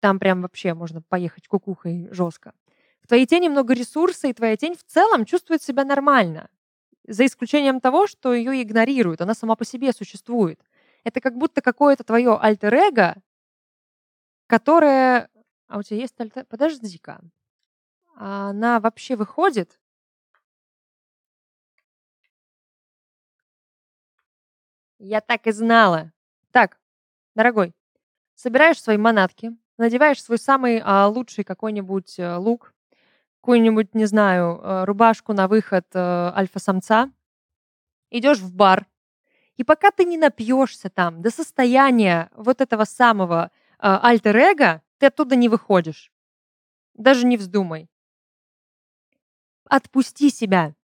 Там 0.00 0.18
прям 0.18 0.42
вообще 0.42 0.74
можно 0.74 1.02
поехать 1.02 1.48
кукухой 1.48 2.08
жестко. 2.12 2.52
В 3.02 3.08
твоей 3.08 3.26
тени 3.26 3.48
много 3.48 3.74
ресурса, 3.74 4.28
и 4.28 4.32
твоя 4.32 4.56
тень 4.56 4.76
в 4.76 4.84
целом 4.84 5.24
чувствует 5.24 5.62
себя 5.62 5.84
нормально. 5.84 6.48
За 7.08 7.24
исключением 7.24 7.80
того, 7.80 8.06
что 8.06 8.34
ее 8.34 8.62
игнорируют. 8.62 9.22
Она 9.22 9.32
сама 9.32 9.56
по 9.56 9.64
себе 9.64 9.92
существует. 9.92 10.60
Это 11.04 11.22
как 11.22 11.38
будто 11.38 11.62
какое-то 11.62 12.04
твое 12.04 12.38
альтер-эго, 12.38 13.16
которое... 14.46 15.30
А 15.68 15.78
у 15.78 15.82
тебя 15.82 16.00
есть 16.00 16.20
альтер... 16.20 16.44
Подожди-ка. 16.44 17.22
Она 18.14 18.78
вообще 18.78 19.16
выходит? 19.16 19.80
Я 24.98 25.22
так 25.22 25.46
и 25.46 25.52
знала. 25.52 26.12
Так, 26.50 26.78
дорогой, 27.34 27.74
собираешь 28.34 28.82
свои 28.82 28.98
манатки, 28.98 29.56
надеваешь 29.78 30.22
свой 30.22 30.36
самый 30.36 30.82
а, 30.84 31.06
лучший 31.06 31.44
какой-нибудь 31.44 32.20
а, 32.20 32.38
лук, 32.38 32.74
какую-нибудь, 33.40 33.94
не 33.94 34.06
знаю, 34.06 34.60
а, 34.62 34.84
рубашку 34.86 35.32
на 35.32 35.48
выход 35.48 35.86
а, 35.94 36.32
альфа-самца, 36.36 37.10
идешь 38.10 38.38
в 38.38 38.54
бар, 38.54 38.86
и 39.58 39.64
пока 39.64 39.90
ты 39.90 40.04
не 40.04 40.16
напьешься 40.16 40.88
там 40.88 41.20
до 41.20 41.30
состояния 41.30 42.30
вот 42.34 42.60
этого 42.60 42.84
самого 42.84 43.50
а, 43.78 44.00
альтер-эго, 44.08 44.82
ты 44.98 45.06
оттуда 45.06 45.34
не 45.34 45.48
выходишь. 45.48 46.12
Даже 46.94 47.26
не 47.26 47.36
вздумай. 47.36 47.88
Отпусти 49.64 50.30
себя. 50.30 50.74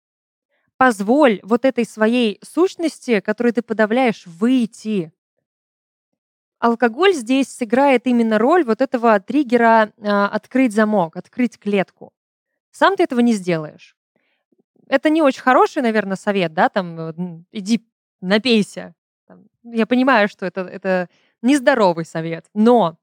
Позволь 0.77 1.41
вот 1.45 1.65
этой 1.65 1.85
своей 1.85 2.41
сущности, 2.43 3.21
которую 3.21 3.55
ты 3.55 3.63
подавляешь, 3.63 4.27
выйти. 4.27 5.13
Алкоголь 6.59 7.15
здесь 7.15 7.49
сыграет 7.49 8.07
именно 8.07 8.39
роль 8.39 8.65
вот 8.65 8.81
этого 8.81 9.21
триггера 9.21 9.93
э, 9.97 10.09
открыть 10.09 10.73
замок, 10.73 11.17
открыть 11.17 11.59
клетку. 11.59 12.13
Сам 12.75 12.97
ты 12.97 13.05
этого 13.05 13.21
не 13.21 13.35
сделаешь. 13.35 13.97
Это 14.89 15.09
не 15.09 15.23
очень 15.23 15.43
хороший, 15.43 15.81
наверное, 15.81 16.17
совет, 16.17 16.53
да, 16.53 16.69
там, 16.69 17.47
иди 17.53 17.87
напейся. 18.21 18.95
Я 19.63 19.87
понимаю, 19.87 20.29
что 20.29 20.45
это, 20.45 20.63
это 20.63 21.09
нездоровый 21.41 22.05
совет, 22.05 22.47
но 22.53 22.99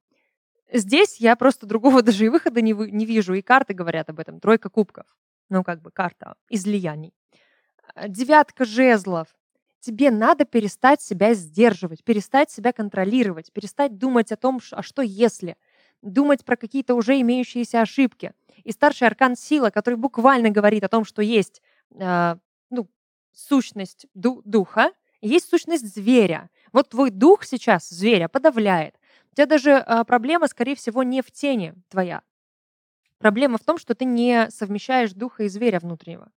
здесь 0.72 1.22
я 1.22 1.38
просто 1.38 1.66
другого 1.66 2.02
даже 2.04 2.26
и 2.26 2.30
выхода 2.30 2.62
не, 2.62 2.74
не 2.74 3.06
вижу, 3.06 3.34
и 3.34 3.42
карты 3.42 3.74
говорят 3.74 4.10
об 4.10 4.20
этом. 4.20 4.42
Тройка 4.42 4.70
кубков, 4.70 5.06
ну, 5.50 5.64
как 5.64 5.82
бы 5.82 5.90
карта 5.90 6.36
излияний. 6.50 7.14
А, 7.96 8.10
девятка 8.10 8.66
жезлов. 8.66 9.30
Тебе 9.80 10.12
надо 10.12 10.44
перестать 10.44 11.02
себя 11.02 11.34
сдерживать, 11.34 12.04
перестать 12.04 12.52
себя 12.52 12.74
контролировать, 12.74 13.54
перестать 13.54 13.98
думать 13.98 14.34
о 14.34 14.36
том, 14.36 14.60
а 14.72 14.84
что 14.84 15.02
если, 15.02 15.56
думать 16.02 16.46
про 16.46 16.56
какие-то 16.56 16.96
уже 16.96 17.20
имеющиеся 17.22 17.82
ошибки. 17.82 18.34
И 18.64 18.72
старший 18.72 19.08
аркан 19.08 19.36
сила, 19.36 19.70
который 19.70 19.96
буквально 19.96 20.50
говорит 20.50 20.84
о 20.84 20.90
том, 20.90 21.06
что 21.06 21.22
есть 21.22 21.62
э, 21.96 22.36
ну, 22.70 22.88
сущность 23.34 24.08
ду- 24.14 24.42
духа, 24.46 24.92
есть 25.22 25.50
сущность 25.50 25.94
зверя. 25.94 26.50
Вот 26.72 26.90
твой 26.90 27.12
дух 27.12 27.44
сейчас 27.44 27.90
зверя 27.90 28.28
подавляет. 28.28 28.96
У 29.32 29.36
тебя 29.36 29.46
даже 29.46 29.72
э, 29.72 30.04
проблема, 30.06 30.48
скорее 30.48 30.76
всего, 30.76 31.04
не 31.04 31.22
в 31.22 31.32
тени 31.32 31.74
твоя. 31.90 32.22
Проблема 33.18 33.58
в 33.58 33.64
том, 33.64 33.78
что 33.78 33.94
ты 33.94 34.06
не 34.06 34.50
совмещаешь 34.50 35.14
духа 35.14 35.44
и 35.44 35.48
зверя 35.48 35.80
внутреннего. 35.80 36.32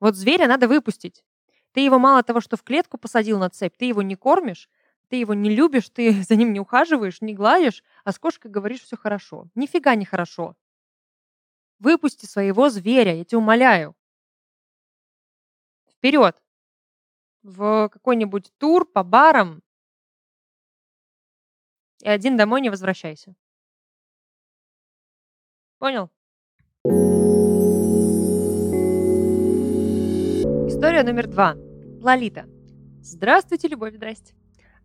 Вот 0.00 0.16
зверя 0.16 0.46
надо 0.46 0.66
выпустить. 0.66 1.24
Ты 1.72 1.80
его 1.80 1.98
мало 1.98 2.22
того, 2.22 2.40
что 2.40 2.56
в 2.56 2.62
клетку 2.62 2.96
посадил 2.96 3.38
на 3.38 3.50
цепь, 3.50 3.76
ты 3.76 3.84
его 3.84 4.00
не 4.00 4.16
кормишь, 4.16 4.70
ты 5.08 5.16
его 5.16 5.34
не 5.34 5.54
любишь, 5.54 5.88
ты 5.88 6.22
за 6.28 6.36
ним 6.36 6.52
не 6.52 6.60
ухаживаешь, 6.60 7.20
не 7.20 7.34
гладишь, 7.34 7.82
а 8.04 8.12
с 8.12 8.18
кошкой 8.18 8.50
говоришь 8.50 8.82
все 8.82 8.96
хорошо. 8.96 9.48
Нифига 9.54 9.94
не 9.94 10.04
хорошо. 10.04 10.54
Выпусти 11.78 12.26
своего 12.26 12.70
зверя, 12.70 13.14
я 13.14 13.24
тебя 13.24 13.38
умоляю. 13.38 13.94
Вперед! 15.90 16.42
В 17.42 17.88
какой-нибудь 17.90 18.50
тур 18.58 18.86
по 18.86 19.04
барам 19.04 19.62
и 22.02 22.08
один 22.08 22.36
домой 22.36 22.60
не 22.60 22.70
возвращайся. 22.70 23.34
Понял? 25.78 26.10
История 30.68 31.02
номер 31.02 31.26
два. 31.26 31.54
Лолита. 32.02 32.46
Здравствуйте, 33.00 33.68
любовь, 33.68 33.94
здрасте. 33.94 34.34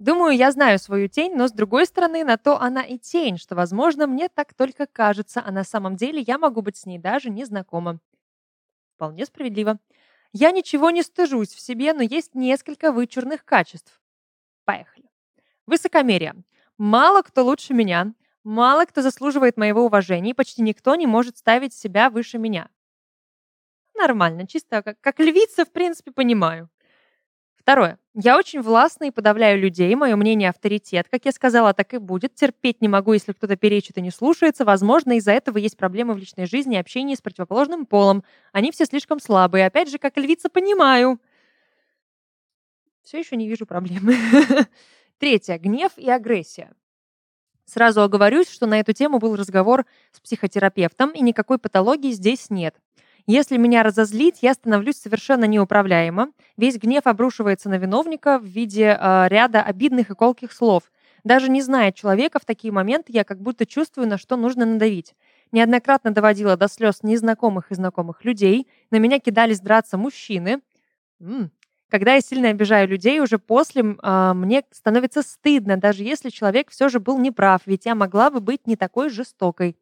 Думаю, 0.02 0.36
я 0.36 0.52
знаю 0.52 0.80
свою 0.80 1.08
тень, 1.08 1.36
но 1.36 1.48
с 1.48 1.52
другой 1.52 1.86
стороны, 1.86 2.24
на 2.24 2.36
то 2.38 2.60
она 2.60 2.82
и 2.82 2.98
тень, 2.98 3.38
что, 3.38 3.54
возможно, 3.54 4.08
мне 4.08 4.30
так 4.30 4.56
только 4.56 4.88
кажется, 4.88 5.44
а 5.46 5.52
на 5.52 5.64
самом 5.64 5.96
деле 5.96 6.24
я 6.26 6.40
могу 6.40 6.64
быть 6.64 6.76
с 6.76 6.88
ней 6.88 6.98
даже 6.98 7.30
не 7.30 7.46
знакома. 7.46 8.00
Вполне 8.96 9.28
справедливо. 9.28 9.78
Я 10.34 10.50
ничего 10.50 10.90
не 10.90 11.04
стыжусь 11.04 11.54
в 11.54 11.60
себе, 11.60 11.94
но 11.94 12.02
есть 12.02 12.34
несколько 12.34 12.92
вычурных 12.92 13.46
качеств. 13.46 14.02
Поехали. 14.66 15.06
Высокомерие. 15.68 16.34
Мало 16.80 17.22
кто 17.22 17.46
лучше 17.46 17.76
меня, 17.76 18.16
мало 18.44 18.86
кто 18.86 19.04
заслуживает 19.04 19.56
моего 19.56 19.86
уважения, 19.86 20.32
и 20.32 20.34
почти 20.34 20.64
никто 20.64 20.96
не 20.96 21.06
может 21.06 21.38
ставить 21.38 21.76
себя 21.76 22.10
выше 22.10 22.40
меня. 22.40 22.72
Нормально, 23.94 24.48
чисто 24.48 24.82
как, 24.82 25.00
как 25.00 25.20
львица, 25.20 25.64
в 25.64 25.72
принципе, 25.72 26.12
понимаю. 26.12 26.72
Второе. 27.62 28.00
Я 28.16 28.38
очень 28.40 28.62
властна 28.62 29.06
и 29.06 29.12
подавляю 29.12 29.60
людей. 29.60 29.94
Мое 29.94 30.16
мнение 30.16 30.50
авторитет. 30.50 31.08
Как 31.12 31.26
я 31.26 31.32
сказала, 31.32 31.76
так 31.76 31.94
и 31.94 32.00
будет. 32.00 32.34
Терпеть 32.34 32.82
не 32.82 32.88
могу, 32.88 33.14
если 33.14 33.34
кто-то 33.34 33.56
перечит 33.56 34.00
и 34.00 34.02
не 34.02 34.10
слушается. 34.10 34.66
Возможно, 34.66 35.16
из-за 35.18 35.32
этого 35.32 35.60
есть 35.60 35.78
проблемы 35.78 36.16
в 36.16 36.18
личной 36.18 36.48
жизни 36.48 36.76
и 36.76 36.80
общении 36.80 37.14
с 37.14 37.22
противоположным 37.22 37.86
полом. 37.86 38.24
Они 38.52 38.72
все 38.72 38.86
слишком 38.86 39.20
слабые. 39.20 39.68
Опять 39.68 39.92
же, 39.92 40.00
как 40.00 40.18
львица, 40.18 40.50
понимаю. 40.50 41.20
Все 43.04 43.20
еще 43.20 43.36
не 43.36 43.48
вижу 43.48 43.68
проблемы. 43.68 44.16
Третье. 45.20 45.60
Гнев 45.60 45.92
и 45.98 46.10
агрессия. 46.10 46.72
Сразу 47.66 48.02
оговорюсь, 48.02 48.50
что 48.50 48.66
на 48.66 48.80
эту 48.80 48.92
тему 48.94 49.20
был 49.20 49.36
разговор 49.36 49.86
с 50.12 50.20
психотерапевтом, 50.20 51.12
и 51.12 51.22
никакой 51.22 51.60
патологии 51.60 52.12
здесь 52.12 52.50
нет. 52.50 52.76
Если 53.28 53.58
меня 53.58 53.84
разозлить, 53.84 54.40
я 54.42 54.54
становлюсь 54.54 54.98
совершенно 54.98 55.46
неуправляема. 55.46 56.30
Весь 56.58 56.78
гнев 56.78 57.06
обрушивается 57.06 57.70
на 57.70 57.78
виновника 57.78 58.40
в 58.40 58.46
виде 58.46 58.98
э, 59.00 59.28
ряда 59.28 59.62
обидных 59.62 60.10
и 60.10 60.16
колких 60.16 60.52
слов. 60.52 60.92
Даже 61.24 61.50
не 61.50 61.62
зная 61.62 61.92
человека, 61.92 62.40
в 62.40 62.46
такие 62.46 62.74
моменты 62.74 63.12
я 63.14 63.24
как 63.24 63.40
будто 63.40 63.66
чувствую, 63.66 64.08
на 64.08 64.18
что 64.18 64.38
нужно 64.38 64.66
надавить. 64.66 65.14
Неоднократно 65.52 66.12
доводила 66.12 66.58
до 66.58 66.68
слез 66.68 67.04
незнакомых 67.04 67.72
и 67.72 67.76
знакомых 67.76 68.26
людей. 68.26 68.68
На 68.90 68.98
меня 68.98 69.20
кидались 69.20 69.60
драться 69.60 69.98
мужчины. 69.98 70.62
М-м. 71.20 71.52
Когда 71.90 72.16
я 72.16 72.22
сильно 72.22 72.48
обижаю 72.48 72.88
людей, 72.88 73.20
уже 73.20 73.38
после 73.38 73.84
э, 73.84 74.34
мне 74.34 74.64
становится 74.72 75.22
стыдно, 75.22 75.76
даже 75.78 76.04
если 76.04 76.30
человек 76.30 76.70
все 76.72 76.88
же 76.88 77.02
был 77.02 77.20
неправ, 77.20 77.62
ведь 77.66 77.86
я 77.86 77.96
могла 77.96 78.30
бы 78.30 78.40
быть 78.40 78.66
не 78.66 78.78
такой 78.78 79.10
жестокой. 79.10 79.76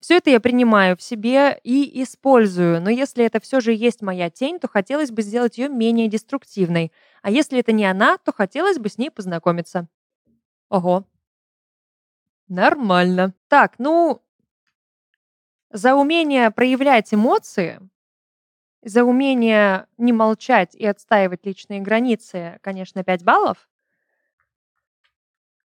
Все 0.00 0.16
это 0.16 0.30
я 0.30 0.40
принимаю 0.40 0.96
в 0.96 1.02
себе 1.02 1.60
и 1.62 2.02
использую, 2.02 2.80
но 2.80 2.88
если 2.88 3.24
это 3.24 3.38
все 3.38 3.60
же 3.60 3.72
есть 3.74 4.00
моя 4.00 4.30
тень, 4.30 4.58
то 4.58 4.66
хотелось 4.66 5.10
бы 5.10 5.20
сделать 5.20 5.58
ее 5.58 5.68
менее 5.68 6.08
деструктивной. 6.08 6.90
А 7.22 7.30
если 7.30 7.60
это 7.60 7.72
не 7.72 7.84
она, 7.84 8.16
то 8.16 8.32
хотелось 8.32 8.78
бы 8.78 8.88
с 8.88 8.96
ней 8.96 9.10
познакомиться. 9.10 9.88
Ого. 10.70 11.06
Нормально. 12.48 13.32
Так, 13.48 13.74
ну, 13.78 14.20
за 15.70 15.94
умение 15.94 16.50
проявлять 16.50 17.12
эмоции, 17.14 17.80
за 18.82 19.04
умение 19.04 19.86
не 19.98 20.12
молчать 20.12 20.74
и 20.76 20.86
отстаивать 20.86 21.46
личные 21.46 21.80
границы, 21.80 22.58
конечно, 22.62 23.04
5 23.04 23.24
баллов. 23.24 23.69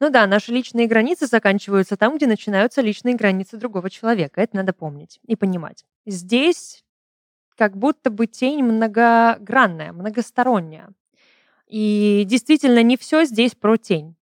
Ну 0.00 0.08
да, 0.08 0.26
наши 0.26 0.50
личные 0.50 0.86
границы 0.86 1.26
заканчиваются 1.26 1.94
там, 1.98 2.16
где 2.16 2.26
начинаются 2.26 2.80
личные 2.80 3.14
границы 3.14 3.58
другого 3.58 3.90
человека. 3.90 4.40
Это 4.40 4.56
надо 4.56 4.72
помнить 4.72 5.20
и 5.26 5.36
понимать. 5.36 5.84
Здесь 6.06 6.82
как 7.54 7.76
будто 7.76 8.08
бы 8.08 8.26
тень 8.26 8.64
многогранная, 8.64 9.92
многосторонняя. 9.92 10.88
И 11.66 12.24
действительно, 12.26 12.82
не 12.82 12.96
все 12.96 13.24
здесь 13.24 13.54
про 13.54 13.76
тень. 13.76 14.16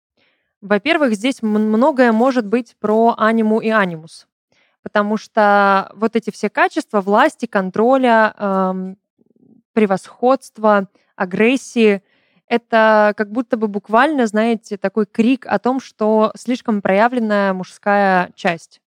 Во-первых, 0.61 1.13
здесь 1.13 1.41
многое 1.41 2.13
может 2.13 2.47
быть 2.47 2.77
про 2.79 3.13
аниму 3.17 3.59
и 3.59 3.69
анимус. 3.69 4.27
Потому 4.81 5.17
что 5.17 5.91
вот 5.95 6.15
эти 6.15 6.29
все 6.29 6.49
качества 6.49 7.01
власти, 7.01 7.47
контроля, 7.47 8.33
эм, 8.37 8.97
превосходства, 9.73 10.87
агрессии– 11.17 12.01
это 12.47 13.13
как 13.17 13.31
будто 13.31 13.57
бы 13.57 13.67
буквально, 13.67 14.27
знаете, 14.27 14.77
такой 14.77 15.05
крик 15.05 15.45
о 15.47 15.59
том, 15.59 15.79
что 15.79 16.31
слишком 16.35 16.81
проявленная 16.81 17.53
мужская 17.53 18.31
часть. 18.35 18.81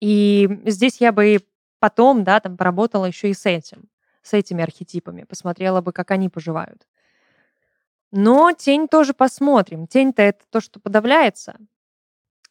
И 0.00 0.48
здесь 0.66 1.00
я 1.00 1.12
бы 1.12 1.38
потом, 1.78 2.24
да, 2.24 2.40
там 2.40 2.56
поработала 2.56 3.06
еще 3.06 3.30
и 3.30 3.34
с 3.34 3.46
этим, 3.46 3.88
с 4.22 4.32
этими 4.32 4.62
архетипами, 4.62 5.24
посмотрела 5.24 5.80
бы, 5.80 5.92
как 5.92 6.10
они 6.10 6.28
поживают. 6.28 6.86
Но 8.10 8.52
тень 8.52 8.86
тоже 8.86 9.12
посмотрим. 9.12 9.88
Тень-то 9.88 10.22
это 10.22 10.44
то, 10.48 10.60
что 10.60 10.78
подавляется. 10.78 11.56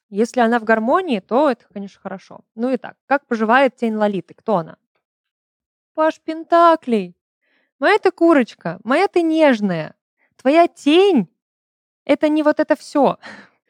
Если 0.10 0.42
она 0.42 0.60
в 0.60 0.66
гармонии, 0.66 1.22
то 1.22 1.50
это, 1.50 1.66
конечно, 1.74 2.02
хорошо. 2.02 2.42
Ну 2.54 2.70
и 2.70 2.78
так, 2.78 2.98
как 3.06 3.26
поживает 3.28 3.76
тень 3.78 3.96
Лолиты? 3.96 4.34
Кто 4.34 4.58
она? 4.58 4.78
Паш 5.94 6.20
Пентаклей. 6.20 7.16
Моя 7.80 7.98
ты 8.00 8.12
курочка, 8.12 8.80
моя 8.84 9.08
ты 9.08 9.22
нежная. 9.22 9.96
Твоя 10.36 10.68
тень— 10.68 11.28
это 12.06 12.30
не 12.30 12.44
вот 12.44 12.60
это 12.60 12.76
все. 12.76 13.18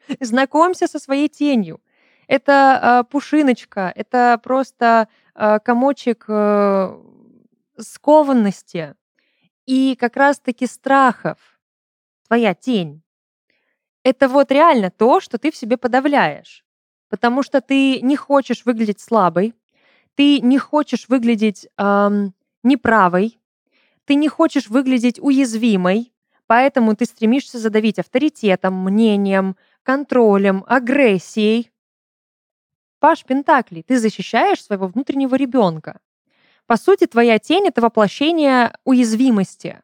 Знакомься 0.20 0.86
со 0.86 0.98
своей 0.98 1.28
тенью. 1.28 1.80
Это 2.26 3.02
э, 3.06 3.10
пушиночка, 3.10 3.92
это 3.94 4.40
просто 4.42 5.08
э, 5.34 5.58
комочек 5.60 6.24
э, 6.28 7.00
скованности 7.78 8.94
и 9.66 9.96
как 9.98 10.16
раз-таки 10.16 10.66
страхов. 10.66 11.38
Твоя 12.26 12.54
тень. 12.54 13.02
Это 14.02 14.28
вот 14.28 14.50
реально 14.50 14.90
то, 14.90 15.20
что 15.20 15.38
ты 15.38 15.50
в 15.50 15.56
себе 15.56 15.76
подавляешь. 15.76 16.64
Потому 17.08 17.42
что 17.42 17.60
ты 17.60 18.00
не 18.00 18.16
хочешь 18.16 18.64
выглядеть 18.64 19.00
слабой, 19.00 19.54
ты 20.14 20.40
не 20.40 20.58
хочешь 20.58 21.08
выглядеть 21.08 21.68
эм, 21.76 22.34
неправой, 22.62 23.38
ты 24.04 24.14
не 24.14 24.28
хочешь 24.28 24.68
выглядеть 24.68 25.18
уязвимой, 25.20 26.12
поэтому 26.46 26.94
ты 26.94 27.04
стремишься 27.04 27.58
задавить 27.58 27.98
авторитетом, 27.98 28.74
мнением, 28.74 29.56
контролем, 29.82 30.64
агрессией. 30.66 31.70
Паш 33.00 33.24
Пентакли, 33.24 33.82
ты 33.82 33.98
защищаешь 33.98 34.62
своего 34.62 34.86
внутреннего 34.86 35.34
ребенка. 35.34 36.00
По 36.66 36.76
сути, 36.76 37.06
твоя 37.06 37.38
тень— 37.38 37.66
это 37.68 37.82
воплощение 37.82 38.72
уязвимости. 38.84 39.82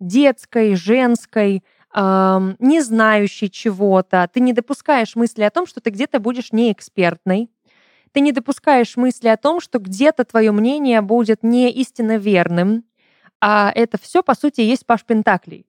Детской, 0.00 0.74
женской, 0.74 1.62
эм, 1.94 2.56
не 2.58 2.80
знающей 2.80 3.48
чего-то. 3.48 4.28
Ты 4.32 4.40
не 4.40 4.52
допускаешь 4.52 5.14
мысли 5.14 5.42
о 5.42 5.50
том, 5.50 5.66
что 5.66 5.80
ты 5.80 5.90
где-то 5.90 6.18
будешь 6.18 6.52
неэкспертной. 6.52 7.48
Ты 8.10 8.20
не 8.20 8.32
допускаешь 8.32 8.96
мысли 8.96 9.28
о 9.28 9.36
том, 9.36 9.60
что 9.60 9.78
где-то 9.78 10.24
твое 10.24 10.50
мнение 10.50 11.00
будет 11.00 11.42
не 11.42 11.70
истинно 11.70 12.16
верным. 12.16 12.84
А 13.40 13.70
это 13.74 13.98
все, 13.98 14.22
по 14.22 14.34
сути, 14.34 14.60
есть 14.60 14.86
Паш 14.86 15.04
Пентаклей. 15.04 15.66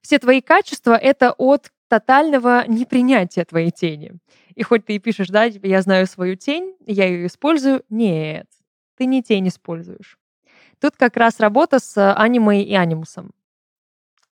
Все 0.00 0.18
твои 0.18 0.40
качества— 0.40 0.96
это 1.02 1.32
от 1.32 1.72
тотального 1.88 2.64
непринятия 2.68 3.44
твоей 3.44 3.70
тени. 3.70 4.12
И 4.54 4.62
хоть 4.62 4.86
ты 4.86 4.94
и 4.94 4.98
пишешь, 4.98 5.28
да, 5.28 5.50
типа, 5.50 5.66
я 5.66 5.82
знаю 5.82 6.06
свою 6.06 6.36
тень, 6.36 6.76
я 6.86 7.06
ее 7.06 7.26
использую, 7.26 7.84
нет, 7.88 8.46
ты 8.96 9.06
не 9.06 9.22
тень 9.22 9.48
используешь. 9.48 10.18
Тут 10.78 10.96
как 10.96 11.16
раз 11.16 11.40
работа 11.40 11.78
с 11.78 12.14
аниме 12.14 12.62
и 12.62 12.74
анимусом. 12.74 13.32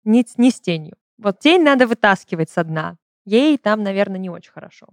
Не, 0.05 0.25
не 0.37 0.51
с 0.51 0.61
тенью. 0.61 0.97
Вот 1.17 1.39
тень 1.39 1.63
надо 1.63 1.87
вытаскивать 1.87 2.51
со 2.51 2.65
дна. 2.65 2.97
Ей 3.25 3.57
там, 3.57 3.83
наверное, 3.83 4.19
не 4.19 4.29
очень 4.29 4.53
хорошо. 4.53 4.89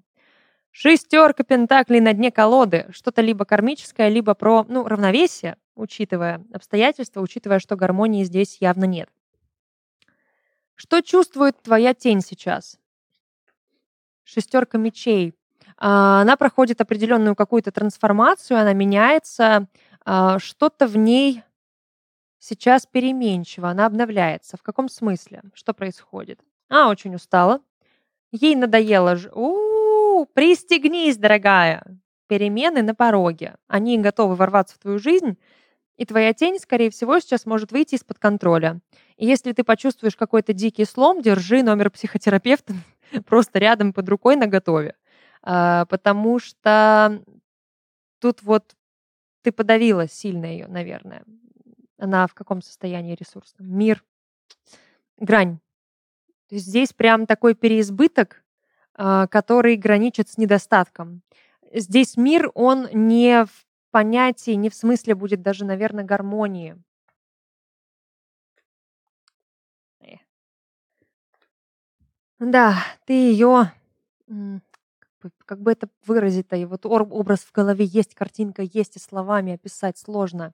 Шестерка 0.71 1.43
пентаклей 1.43 1.99
на 1.99 2.13
дне 2.13 2.31
колоды. 2.31 2.87
Что-то 2.91 3.21
либо 3.21 3.45
кармическое, 3.45 4.07
либо 4.07 4.33
про 4.33 4.65
ну, 4.67 4.87
равновесие, 4.87 5.57
учитывая 5.75 6.43
обстоятельства, 6.53 7.21
учитывая, 7.21 7.59
что 7.59 7.75
гармонии 7.75 8.23
здесь 8.23 8.57
явно 8.61 8.85
нет. 8.85 9.09
Что 10.75 11.01
чувствует 11.01 11.61
твоя 11.61 11.93
тень 11.93 12.21
сейчас? 12.21 12.79
Шестерка 14.23 14.77
мечей. 14.77 15.35
А, 15.77 16.21
она 16.21 16.37
проходит 16.37 16.79
определенную 16.79 17.35
какую-то 17.35 17.71
трансформацию, 17.71 18.59
она 18.59 18.73
меняется, 18.73 19.67
а, 20.05 20.39
что-то 20.39 20.87
в 20.87 20.95
ней 20.95 21.43
сейчас 22.39 22.85
переменчиво, 22.85 23.69
она 23.69 23.85
обновляется. 23.85 24.57
В 24.57 24.63
каком 24.63 24.89
смысле? 24.89 25.41
Что 25.53 25.73
происходит? 25.73 26.39
А, 26.69 26.89
очень 26.89 27.13
устала. 27.13 27.61
Ей 28.31 28.55
надоело. 28.55 29.15
Ж... 29.17 29.29
У-у-у, 30.21 30.25
пристегнись, 30.25 31.17
дорогая. 31.17 31.83
Перемены 32.27 32.81
на 32.83 32.95
пороге. 32.95 33.55
Они 33.67 33.97
готовы 33.97 34.35
ворваться 34.35 34.75
в 34.75 34.79
твою 34.79 34.99
жизнь, 34.99 35.37
и 35.97 36.05
твоя 36.05 36.33
тень, 36.33 36.59
скорее 36.59 36.89
всего, 36.89 37.19
сейчас 37.19 37.45
может 37.45 37.71
выйти 37.71 37.95
из-под 37.95 38.17
контроля. 38.19 38.79
И 39.17 39.25
если 39.25 39.51
ты 39.51 39.63
почувствуешь 39.63 40.15
какой-то 40.15 40.53
дикий 40.53 40.85
слом, 40.85 41.21
держи 41.21 41.63
номер 41.63 41.91
психотерапевта 41.91 42.73
просто 43.25 43.59
рядом 43.59 43.93
под 43.93 44.09
рукой 44.09 44.35
на 44.35 44.47
готове. 44.47 44.95
А, 45.43 45.85
потому 45.85 46.39
что 46.39 47.21
тут 48.19 48.41
вот 48.43 48.75
ты 49.43 49.51
подавила 49.51 50.07
сильно 50.07 50.45
ее, 50.45 50.67
наверное. 50.67 51.23
Она 51.97 52.25
в 52.27 52.33
каком 52.33 52.61
состоянии 52.61 53.15
ресурсном? 53.15 53.67
Мир. 53.67 54.03
Грань. 55.17 55.59
То 56.47 56.55
есть 56.55 56.67
здесь 56.67 56.93
прям 56.93 57.25
такой 57.27 57.53
переизбыток, 57.53 58.43
который 59.29 59.75
граничит 59.77 60.29
с 60.29 60.37
недостатком. 60.37 61.21
Здесь 61.73 62.17
мир, 62.17 62.51
он 62.53 62.87
не 62.93 63.45
в 63.45 63.65
понятии, 63.91 64.51
не 64.51 64.69
в 64.69 64.75
смысле 64.75 65.15
будет 65.15 65.41
даже, 65.41 65.65
наверное, 65.65 66.03
гармонии. 66.03 66.75
Э. 70.01 70.17
Да, 72.39 72.75
ты 73.05 73.13
ее, 73.13 73.71
как 75.45 75.61
бы 75.61 75.71
это 75.71 75.87
выразить-то, 76.05 76.55
и 76.55 76.65
вот 76.65 76.85
образ 76.85 77.39
в 77.39 77.51
голове 77.51 77.85
есть, 77.85 78.13
картинка 78.15 78.63
есть, 78.63 78.97
и 78.97 78.99
словами 78.99 79.53
описать 79.53 79.97
сложно. 79.97 80.53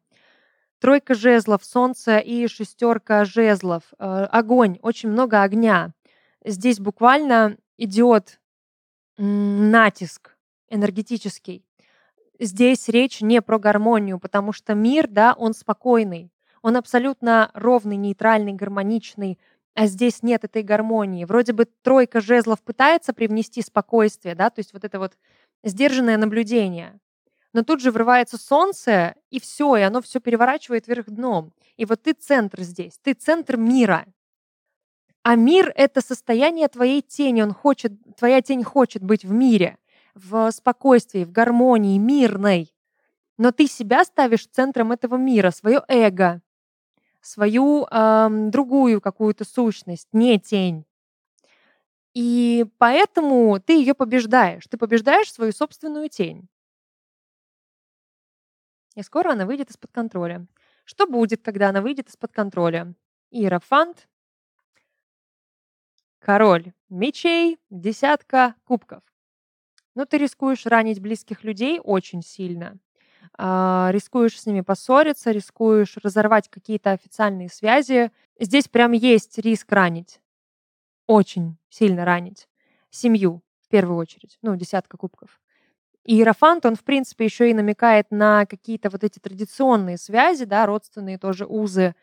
Тройка 0.80 1.16
жезлов, 1.16 1.66
солнце 1.66 2.20
и 2.20 2.48
шестерка 2.48 3.26
жезлов. 3.26 3.84
Э, 3.98 4.26
огонь, 4.26 4.78
очень 4.84 5.10
много 5.10 5.42
огня. 5.42 5.94
Здесь 6.46 6.80
буквально 6.80 7.58
идет 7.78 8.40
натиск 9.18 10.38
энергетический 10.70 11.68
здесь 12.40 12.88
речь 12.90 13.22
не 13.22 13.42
про 13.42 13.60
гармонию, 13.60 14.20
потому 14.20 14.52
что 14.54 14.74
мир, 14.74 15.08
да, 15.08 15.34
он 15.34 15.54
спокойный, 15.54 16.32
он 16.62 16.76
абсолютно 16.76 17.52
ровный, 17.54 17.96
нейтральный, 17.96 18.54
гармоничный, 18.54 19.40
а 19.76 19.88
здесь 19.88 20.24
нет 20.24 20.44
этой 20.44 20.64
гармонии. 20.64 21.26
Вроде 21.26 21.54
бы 21.54 21.66
тройка 21.66 22.20
жезлов 22.20 22.62
пытается 22.62 23.14
привнести 23.14 23.62
спокойствие, 23.62 24.36
да, 24.36 24.50
то 24.50 24.60
есть 24.60 24.74
вот 24.74 24.84
это 24.84 25.00
вот 25.00 25.14
сдержанное 25.64 26.18
наблюдение. 26.18 27.00
Но 27.54 27.64
тут 27.64 27.82
же 27.82 27.92
врывается 27.92 28.38
солнце, 28.38 29.16
и 29.30 29.40
все, 29.40 29.78
и 29.78 29.82
оно 29.82 30.02
все 30.02 30.20
переворачивает 30.20 30.88
вверх 30.88 31.06
дном. 31.08 31.54
И 31.76 31.86
вот 31.86 32.04
ты 32.04 32.14
центр 32.14 32.62
здесь, 32.62 33.00
ты 33.02 33.14
центр 33.14 33.58
мира. 33.58 34.06
А 35.30 35.36
мир— 35.36 35.74
это 35.76 36.00
состояние 36.00 36.70
твоей 36.70 37.02
тени, 37.02 37.42
он 37.42 37.54
хочет, 37.54 37.92
твоя 38.16 38.42
тень 38.42 38.64
хочет 38.64 39.04
быть 39.04 39.26
в 39.26 39.32
мире 39.34 39.78
в 40.16 40.50
спокойствии, 40.52 41.26
в 41.26 41.34
гармонии, 41.34 41.98
мирной. 41.98 42.74
Но 43.38 43.52
ты 43.52 43.68
себя 43.68 44.06
ставишь 44.06 44.48
центром 44.48 44.94
этого 44.94 45.18
мира, 45.18 45.52
свое 45.52 45.84
эго, 45.90 46.42
свою 47.20 47.88
эм, 47.92 48.52
другую 48.52 49.02
какую-то 49.02 49.44
сущность, 49.44 50.08
не 50.14 50.40
тень. 50.40 50.86
И 52.14 52.66
поэтому 52.78 53.60
ты 53.60 53.74
ее 53.74 53.96
побеждаешь. 53.96 54.66
Ты 54.68 54.78
побеждаешь 54.78 55.34
свою 55.34 55.52
собственную 55.52 56.08
тень. 56.08 56.48
И 58.96 59.04
скоро 59.04 59.34
она 59.34 59.46
выйдет 59.46 59.72
из-под 59.72 59.92
контроля. 59.92 60.48
Что 60.86 61.06
будет, 61.06 61.42
когда 61.42 61.68
она 61.68 61.82
выйдет 61.82 62.08
из-под 62.08 62.32
контроля? 62.32 62.94
Иерофант, 63.30 64.08
король 66.28 66.74
мечей, 66.90 67.58
десятка 67.70 68.56
кубков. 68.66 69.02
Но 69.96 70.04
ты 70.04 70.18
рискуешь 70.18 70.66
ранить 70.66 71.00
близких 71.00 71.46
людей 71.46 71.80
очень 71.82 72.22
сильно. 72.22 72.78
А, 73.38 73.92
рискуешь 73.94 74.38
с 74.38 74.46
ними 74.46 74.60
поссориться, 74.60 75.32
рискуешь 75.32 75.96
разорвать 75.96 76.50
какие-то 76.50 76.92
официальные 76.92 77.48
связи. 77.48 78.12
Здесь 78.38 78.68
прям 78.68 78.92
есть 78.92 79.38
риск 79.38 79.72
ранить. 79.72 80.20
Очень 81.08 81.56
сильно 81.70 82.04
ранить. 82.04 82.50
Семью, 82.90 83.42
в 83.62 83.70
первую 83.70 83.98
очередь. 83.98 84.38
Ну, 84.42 84.58
десятка 84.58 84.98
кубков. 84.98 85.40
И 86.04 86.16
Иерофант, 86.16 86.66
он, 86.66 86.76
в 86.76 86.84
принципе, 86.84 87.24
еще 87.24 87.50
и 87.50 87.54
намекает 87.54 88.12
на 88.12 88.46
какие-то 88.46 88.90
вот 88.90 89.06
эти 89.06 89.20
традиционные 89.20 89.98
связи, 89.98 90.44
да, 90.44 90.66
родственные 90.66 91.20
тоже 91.20 91.46
узы, 91.46 91.96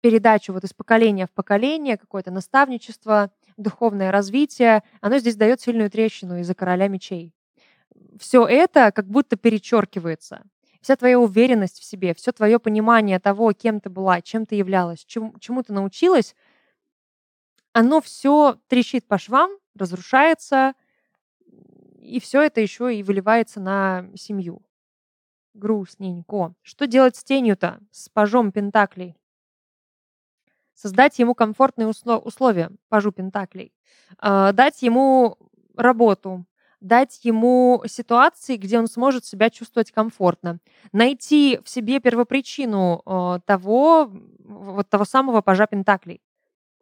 передачу 0.00 0.52
вот 0.52 0.64
из 0.64 0.72
поколения 0.72 1.26
в 1.26 1.30
поколение, 1.30 1.96
какое-то 1.96 2.30
наставничество, 2.30 3.30
духовное 3.56 4.10
развитие, 4.10 4.82
оно 5.00 5.18
здесь 5.18 5.36
дает 5.36 5.60
сильную 5.60 5.90
трещину 5.90 6.38
из-за 6.38 6.54
короля 6.54 6.88
мечей. 6.88 7.32
Все 8.18 8.46
это 8.46 8.92
как 8.92 9.06
будто 9.06 9.36
перечеркивается. 9.36 10.42
Вся 10.80 10.96
твоя 10.96 11.18
уверенность 11.18 11.78
в 11.78 11.84
себе, 11.84 12.12
все 12.14 12.32
твое 12.32 12.58
понимание 12.58 13.20
того, 13.20 13.52
кем 13.52 13.80
ты 13.80 13.88
была, 13.88 14.20
чем 14.20 14.46
ты 14.46 14.56
являлась, 14.56 15.04
чему, 15.04 15.38
чему 15.38 15.62
ты 15.62 15.72
научилась, 15.72 16.34
оно 17.72 18.00
все 18.00 18.58
трещит 18.66 19.06
по 19.06 19.16
швам, 19.16 19.50
разрушается, 19.76 20.74
и 22.00 22.18
все 22.20 22.42
это 22.42 22.60
еще 22.60 22.94
и 22.94 23.02
выливается 23.02 23.60
на 23.60 24.08
семью. 24.16 24.62
Грустненько. 25.54 26.54
Что 26.62 26.86
делать 26.86 27.14
с 27.14 27.24
тенью-то, 27.24 27.78
с 27.92 28.08
пажом 28.08 28.50
Пентаклей? 28.50 29.16
Создать 30.74 31.18
ему 31.18 31.34
комфортные 31.34 31.88
условия, 31.88 32.70
пажу 32.88 33.12
Пентаклей, 33.12 33.72
а, 34.18 34.52
дать 34.52 34.82
ему 34.82 35.38
работу, 35.76 36.44
дать 36.80 37.24
ему 37.24 37.82
ситуации, 37.86 38.56
где 38.56 38.78
он 38.78 38.86
сможет 38.88 39.24
себя 39.24 39.50
чувствовать 39.50 39.92
комфортно, 39.92 40.58
найти 40.92 41.60
в 41.64 41.68
себе 41.68 42.00
первопричину 42.00 43.02
а, 43.04 43.40
того, 43.40 44.10
вот 44.38 44.88
того 44.88 45.04
самого 45.04 45.40
пажа 45.40 45.66
Пентаклей. 45.66 46.20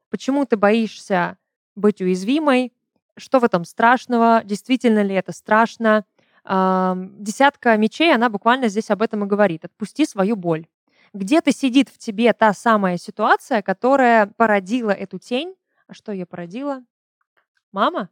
Почему 0.08 0.44
ты 0.44 0.56
боишься 0.56 1.36
быть 1.76 2.00
уязвимой? 2.00 2.72
Что 3.16 3.38
в 3.38 3.44
этом 3.44 3.64
страшного? 3.64 4.42
Действительно 4.44 5.02
ли 5.02 5.14
это 5.14 5.32
страшно? 5.32 6.04
Десятка 6.44 7.76
мечей, 7.76 8.12
она 8.14 8.28
буквально 8.28 8.68
здесь 8.68 8.90
об 8.90 9.02
этом 9.02 9.24
и 9.24 9.28
говорит. 9.28 9.66
Отпусти 9.66 10.06
свою 10.06 10.36
боль 10.36 10.66
где-то 11.12 11.52
сидит 11.52 11.88
в 11.88 11.98
тебе 11.98 12.32
та 12.32 12.52
самая 12.52 12.96
ситуация, 12.96 13.62
которая 13.62 14.26
породила 14.36 14.90
эту 14.90 15.18
тень. 15.18 15.54
А 15.86 15.94
что 15.94 16.12
ее 16.12 16.26
породила? 16.26 16.84
Мама? 17.72 18.10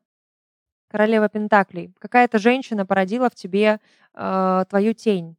Королева 0.88 1.28
Пентаклей. 1.28 1.92
Какая-то 1.98 2.38
женщина 2.38 2.86
породила 2.86 3.30
в 3.30 3.34
тебе 3.34 3.80
э, 4.14 4.64
твою 4.68 4.94
тень. 4.94 5.36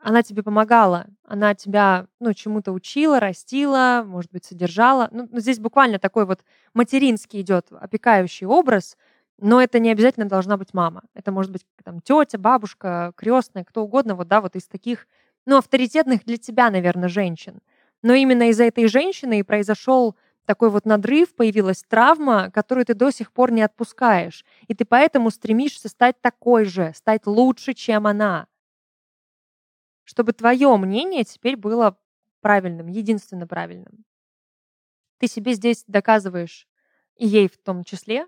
Она 0.00 0.22
тебе 0.22 0.42
помогала, 0.42 1.06
она 1.22 1.54
тебя 1.54 2.08
ну, 2.20 2.34
чему-то 2.34 2.72
учила, 2.72 3.20
растила, 3.20 4.02
может 4.06 4.30
быть, 4.32 4.44
содержала. 4.44 5.08
Ну, 5.12 5.28
здесь 5.32 5.58
буквально 5.58 5.98
такой 5.98 6.26
вот 6.26 6.40
материнский 6.74 7.40
идет 7.40 7.68
опекающий 7.70 8.46
образ, 8.46 8.98
но 9.38 9.62
это 9.62 9.78
не 9.78 9.90
обязательно 9.90 10.28
должна 10.28 10.58
быть 10.58 10.74
мама. 10.74 11.04
Это 11.14 11.32
может 11.32 11.50
быть 11.50 11.64
там 11.82 12.02
тетя, 12.02 12.38
бабушка, 12.38 13.12
крестная, 13.16 13.64
кто 13.64 13.82
угодно, 13.82 14.14
вот 14.14 14.28
да, 14.28 14.42
вот 14.42 14.56
из 14.56 14.66
таких 14.66 15.06
ну, 15.46 15.58
авторитетных 15.58 16.24
для 16.24 16.36
тебя, 16.36 16.70
наверное, 16.70 17.08
женщин. 17.08 17.60
Но 18.02 18.14
именно 18.14 18.48
из-за 18.50 18.64
этой 18.64 18.86
женщины 18.86 19.40
и 19.40 19.42
произошел 19.42 20.16
такой 20.44 20.70
вот 20.70 20.84
надрыв, 20.84 21.34
появилась 21.34 21.82
травма, 21.82 22.50
которую 22.50 22.84
ты 22.84 22.94
до 22.94 23.10
сих 23.10 23.32
пор 23.32 23.50
не 23.50 23.62
отпускаешь. 23.62 24.44
И 24.68 24.74
ты 24.74 24.84
поэтому 24.84 25.30
стремишься 25.30 25.88
стать 25.88 26.20
такой 26.20 26.64
же, 26.64 26.92
стать 26.94 27.26
лучше, 27.26 27.72
чем 27.72 28.06
она. 28.06 28.46
Чтобы 30.04 30.32
твое 30.32 30.76
мнение 30.76 31.24
теперь 31.24 31.56
было 31.56 31.98
правильным, 32.40 32.88
единственно 32.88 33.46
правильным. 33.46 34.04
Ты 35.18 35.28
себе 35.28 35.54
здесь 35.54 35.84
доказываешь, 35.86 36.68
и 37.16 37.26
ей 37.26 37.48
в 37.48 37.56
том 37.56 37.84
числе, 37.84 38.26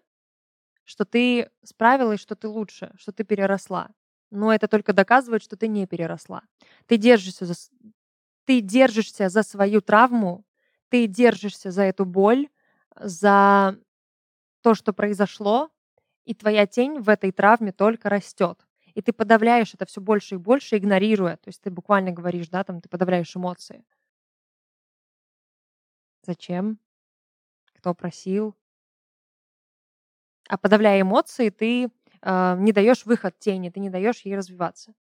что 0.84 1.04
ты 1.04 1.50
справилась, 1.62 2.20
что 2.20 2.34
ты 2.34 2.48
лучше, 2.48 2.92
что 2.96 3.12
ты 3.12 3.24
переросла. 3.24 3.90
Но 4.36 4.52
это 4.52 4.68
только 4.68 4.92
доказывает, 4.92 5.42
что 5.42 5.56
ты 5.56 5.66
не 5.66 5.86
переросла. 5.86 6.42
Ты 6.84 6.98
держишься 6.98 7.46
за, 7.46 7.54
ты 8.44 8.60
держишься 8.60 9.30
за 9.30 9.42
свою 9.42 9.80
травму, 9.80 10.44
ты 10.90 11.06
держишься 11.06 11.70
за 11.70 11.84
эту 11.84 12.04
боль, 12.04 12.50
за 12.94 13.78
то, 14.60 14.74
что 14.74 14.92
произошло, 14.92 15.70
и 16.26 16.34
твоя 16.34 16.66
тень 16.66 17.00
в 17.00 17.08
этой 17.08 17.32
травме 17.32 17.72
только 17.72 18.10
растет. 18.10 18.66
И 18.92 19.00
ты 19.00 19.14
подавляешь 19.14 19.72
это 19.72 19.86
все 19.86 20.02
больше 20.02 20.34
и 20.34 20.38
больше, 20.38 20.76
игнорируя. 20.76 21.38
То 21.38 21.48
есть 21.48 21.62
ты 21.62 21.70
буквально 21.70 22.12
говоришь, 22.12 22.48
да, 22.48 22.62
там 22.62 22.82
ты 22.82 22.90
подавляешь 22.90 23.34
эмоции. 23.34 23.86
Зачем? 26.26 26.78
Кто 27.72 27.94
просил? 27.94 28.54
А 30.46 30.58
подавляя 30.58 31.00
эмоции, 31.00 31.48
ты 31.48 31.90
не 32.26 32.72
даешь 32.72 33.06
выход 33.06 33.38
тени, 33.38 33.70
ты 33.70 33.78
не 33.78 33.88
даешь 33.88 34.22
ей 34.22 34.36
развиваться. 34.36 34.92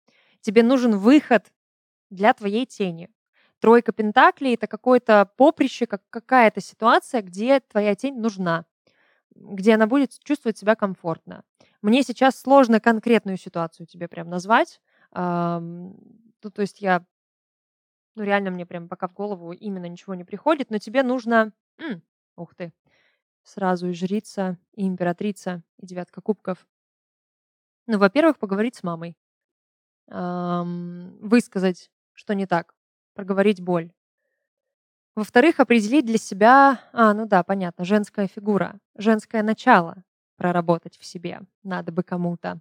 Тебе 0.41 0.63
нужен 0.63 0.99
выход 0.99 1.51
для 2.11 2.35
твоей 2.35 2.67
тени. 2.67 3.09
Тройка 3.61 3.93
Пентаклей— 3.93 4.55
это 4.57 4.67
какое-то 4.67 5.25
поприще, 5.37 5.87
как 5.87 6.03
какая-то 6.11 6.61
ситуация, 6.61 7.23
где 7.23 7.61
твоя 7.61 7.95
тень 7.95 8.21
нужна, 8.21 8.67
где 9.35 9.75
она 9.75 9.87
будет 9.87 10.19
чувствовать 10.23 10.59
себя 10.59 10.77
комфортно. 10.77 11.45
Мне 11.81 12.03
сейчас 12.03 12.39
сложно 12.39 12.79
конкретную 12.79 13.39
ситуацию 13.39 13.87
тебе 13.87 14.07
прям 14.07 14.29
назвать. 14.29 14.83
Ну, 15.15 15.95
то 16.53 16.61
есть 16.61 16.83
я, 16.83 17.07
ну, 18.17 18.23
реально 18.23 18.51
мне 18.51 18.67
прям 18.67 18.87
пока 18.87 19.09
в 19.09 19.15
голову 19.15 19.53
именно 19.53 19.87
ничего 19.87 20.15
не 20.15 20.25
приходит, 20.25 20.69
но 20.71 20.77
тебе 20.79 21.03
нужно... 21.03 21.53
Ух 22.37 22.55
ты, 22.55 22.73
сразу 23.45 23.89
и 23.89 23.95
жрица, 23.95 24.59
и 24.75 24.87
императрица, 24.87 25.63
и 25.79 25.87
девятка 25.87 26.21
кубков. 26.21 26.67
Ну, 27.89 27.99
во-первых, 27.99 28.39
поговорить 28.39 28.77
с 28.77 28.83
мамой. 28.83 29.17
Эм, 30.09 31.19
высказать, 31.21 31.91
что 32.15 32.35
не 32.35 32.47
так. 32.47 32.75
Проговорить 33.15 33.61
боль. 33.63 33.93
Во-вторых, 35.17 35.61
определить 35.61 36.07
для 36.07 36.19
себя, 36.19 36.81
а, 36.93 37.15
ну 37.15 37.27
да, 37.27 37.45
понятно, 37.45 37.85
женская 37.85 38.27
фигура, 38.27 38.79
женское 38.97 39.43
начало 39.45 40.03
проработать 40.37 40.99
в 40.99 41.05
себе 41.05 41.41
надо 41.63 41.93
бы 41.93 42.03
кому-то. 42.03 42.59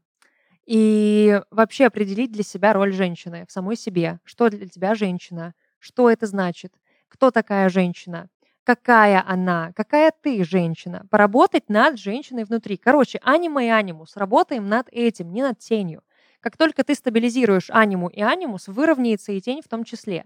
И 0.66 1.42
вообще 1.52 1.88
определить 1.88 2.32
для 2.32 2.44
себя 2.44 2.74
роль 2.74 2.94
женщины 2.94 3.46
в 3.48 3.52
самой 3.54 3.78
себе. 3.78 4.20
Что 4.26 4.50
для 4.50 4.68
тебя 4.68 4.96
женщина? 4.96 5.54
Что 5.80 6.10
это 6.10 6.28
значит? 6.28 6.74
Кто 7.10 7.32
такая 7.32 7.70
женщина? 7.70 8.30
Какая 8.64 9.24
она, 9.28 9.74
какая 9.74 10.12
ты 10.12 10.44
женщина, 10.44 11.06
поработать 11.10 11.70
над 11.70 12.00
женщиной 12.00 12.46
внутри. 12.46 12.78
Короче, 12.78 13.20
анима 13.24 13.64
и 13.64 13.68
анимус, 13.68 14.16
работаем 14.18 14.68
над 14.68 14.88
этим, 14.92 15.32
не 15.32 15.42
над 15.42 15.60
тенью. 15.60 16.04
Как 16.40 16.58
только 16.58 16.84
ты 16.84 16.96
стабилизируешь 16.96 17.70
аниму 17.70 18.10
и 18.10 18.22
анимус, 18.22 18.68
выровняется 18.68 19.32
и 19.32 19.42
тень 19.42 19.62
в 19.62 19.68
том 19.68 19.84
числе. 19.84 20.26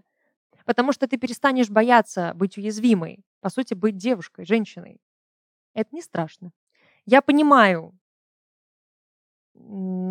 Потому 0.66 0.92
что 0.92 1.08
ты 1.08 1.18
перестанешь 1.18 1.70
бояться 1.70 2.34
быть 2.36 2.58
уязвимой, 2.58 3.24
по 3.42 3.50
сути, 3.50 3.74
быть 3.74 3.98
девушкой, 3.98 4.46
женщиной. 4.46 5.00
Это 5.74 5.96
не 5.96 6.02
страшно. 6.02 6.52
Я 7.06 7.22
понимаю 7.22 7.98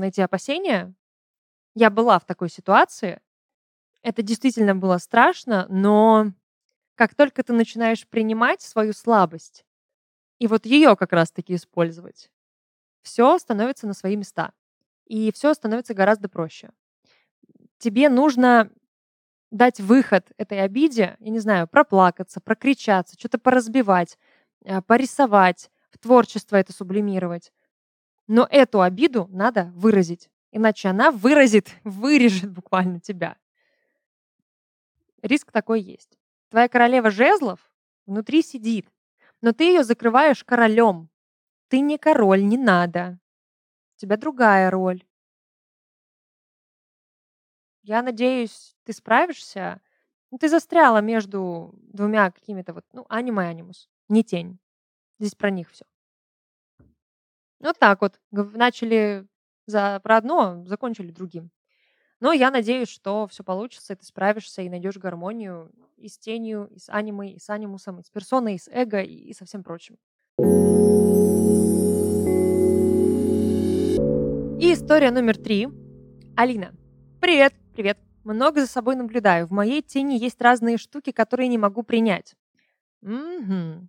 эти 0.03 0.21
опасения. 0.21 0.95
Я 1.75 1.91
была 1.91 2.19
в 2.19 2.25
такой 2.25 2.49
ситуации. 2.49 3.21
Это 4.03 4.23
действительно 4.23 4.75
было 4.75 4.99
страшно, 4.99 5.67
но 5.69 6.33
как 6.97 7.15
только 7.15 7.45
ты 7.45 7.53
начинаешь 7.53 8.07
принимать 8.09 8.63
свою 8.63 8.93
слабость 8.93 9.65
и 10.39 10.47
вот 10.47 10.67
ее 10.67 10.97
как 10.97 11.13
раз-таки 11.13 11.55
использовать, 11.55 12.31
все 13.03 13.39
становится 13.39 13.87
на 13.87 13.93
свои 13.95 14.17
места. 14.17 14.53
И 15.05 15.31
все 15.31 15.55
становится 15.55 15.95
гораздо 15.95 16.29
проще. 16.29 16.71
Тебе 17.79 18.09
нужно 18.09 18.73
дать 19.53 19.79
выход 19.79 20.33
этой 20.37 20.61
обиде, 20.61 21.17
я 21.21 21.31
не 21.31 21.39
знаю, 21.39 21.69
проплакаться, 21.69 22.41
прокричаться, 22.41 23.15
что-то 23.17 23.39
поразбивать, 23.39 24.19
э, 24.65 24.83
порисовать, 24.83 25.71
в 25.91 25.99
творчество 25.99 26.57
это 26.57 26.73
сублимировать. 26.73 27.53
Но 28.27 28.49
эту 28.51 28.81
обиду 28.81 29.29
надо 29.31 29.71
выразить, 29.77 30.29
иначе 30.51 30.89
она 30.89 31.13
выразит, 31.13 31.73
вырежет 31.85 32.51
буквально 32.51 32.99
тебя. 32.99 33.37
Риск 35.23 35.53
такой 35.53 35.81
есть. 35.81 36.19
Твоя 36.57 36.71
королева 36.71 37.11
жезлов 37.11 37.71
внутри 38.07 38.41
сидит, 38.41 38.91
но 39.43 39.53
ты 39.53 39.65
ее 39.65 39.85
закрываешь 39.85 40.43
королем. 40.43 41.11
Ты 41.69 41.81
не 41.81 41.99
король, 41.99 42.47
не 42.47 42.57
надо. 42.57 43.21
У 43.95 43.99
тебя 43.99 44.17
другая 44.17 44.71
роль. 44.71 45.05
Я 47.83 48.01
надеюсь, 48.01 48.75
ты 48.85 48.95
справишься. 48.95 49.83
Ну, 50.31 50.39
ты 50.39 50.49
застряла 50.49 51.03
между 51.03 51.75
двумя 51.77 52.31
какими-то 52.31 52.73
вот, 52.73 52.87
ну, 52.95 53.05
аниме 53.11 53.43
и 53.43 53.49
анимус. 53.49 53.91
Не 54.09 54.25
тень. 54.25 54.59
Здесь 55.19 55.35
про 55.35 55.51
них 55.51 55.71
все. 55.71 55.85
Вот 57.61 57.79
так 57.79 58.01
вот. 58.01 58.19
Начали 58.31 59.27
за, 59.67 60.01
про 60.03 60.17
одно, 60.17 60.65
закончили 60.65 61.11
другим. 61.11 61.51
Но 62.21 62.33
я 62.33 62.51
надеюсь, 62.51 62.89
что 62.89 63.27
все 63.27 63.45
получится, 63.45 63.93
и 63.93 63.97
ты 63.97 64.05
справишься 64.05 64.63
и 64.63 64.71
найдешь 64.71 64.97
гармонию 64.97 65.71
и 65.99 66.09
с 66.09 66.19
тенью, 66.19 66.67
и 66.71 66.79
с 66.79 66.89
анимой, 66.89 67.33
и 67.33 67.39
с 67.39 67.51
анимусом, 67.51 68.01
и 68.01 68.03
с 68.03 68.11
персоной, 68.11 68.55
и 68.55 68.59
с 68.59 68.69
эго, 68.69 69.03
и, 69.03 69.15
и 69.15 69.35
со 69.35 69.45
всем 69.45 69.63
прочим. 69.63 69.99
И 74.59 74.73
история 74.73 75.11
номер 75.11 75.37
три. 75.37 75.69
Алина. 76.37 76.75
Привет. 77.21 77.53
Привет. 77.75 77.99
Много 78.25 78.63
за 78.63 78.67
собой 78.67 78.97
наблюдаю. 78.97 79.47
В 79.47 79.51
моей 79.51 79.83
тени 79.83 80.15
есть 80.15 80.41
разные 80.41 80.79
штуки, 80.79 81.13
которые 81.13 81.49
не 81.49 81.59
могу 81.59 81.83
принять. 81.83 82.35
Угу. 83.03 83.89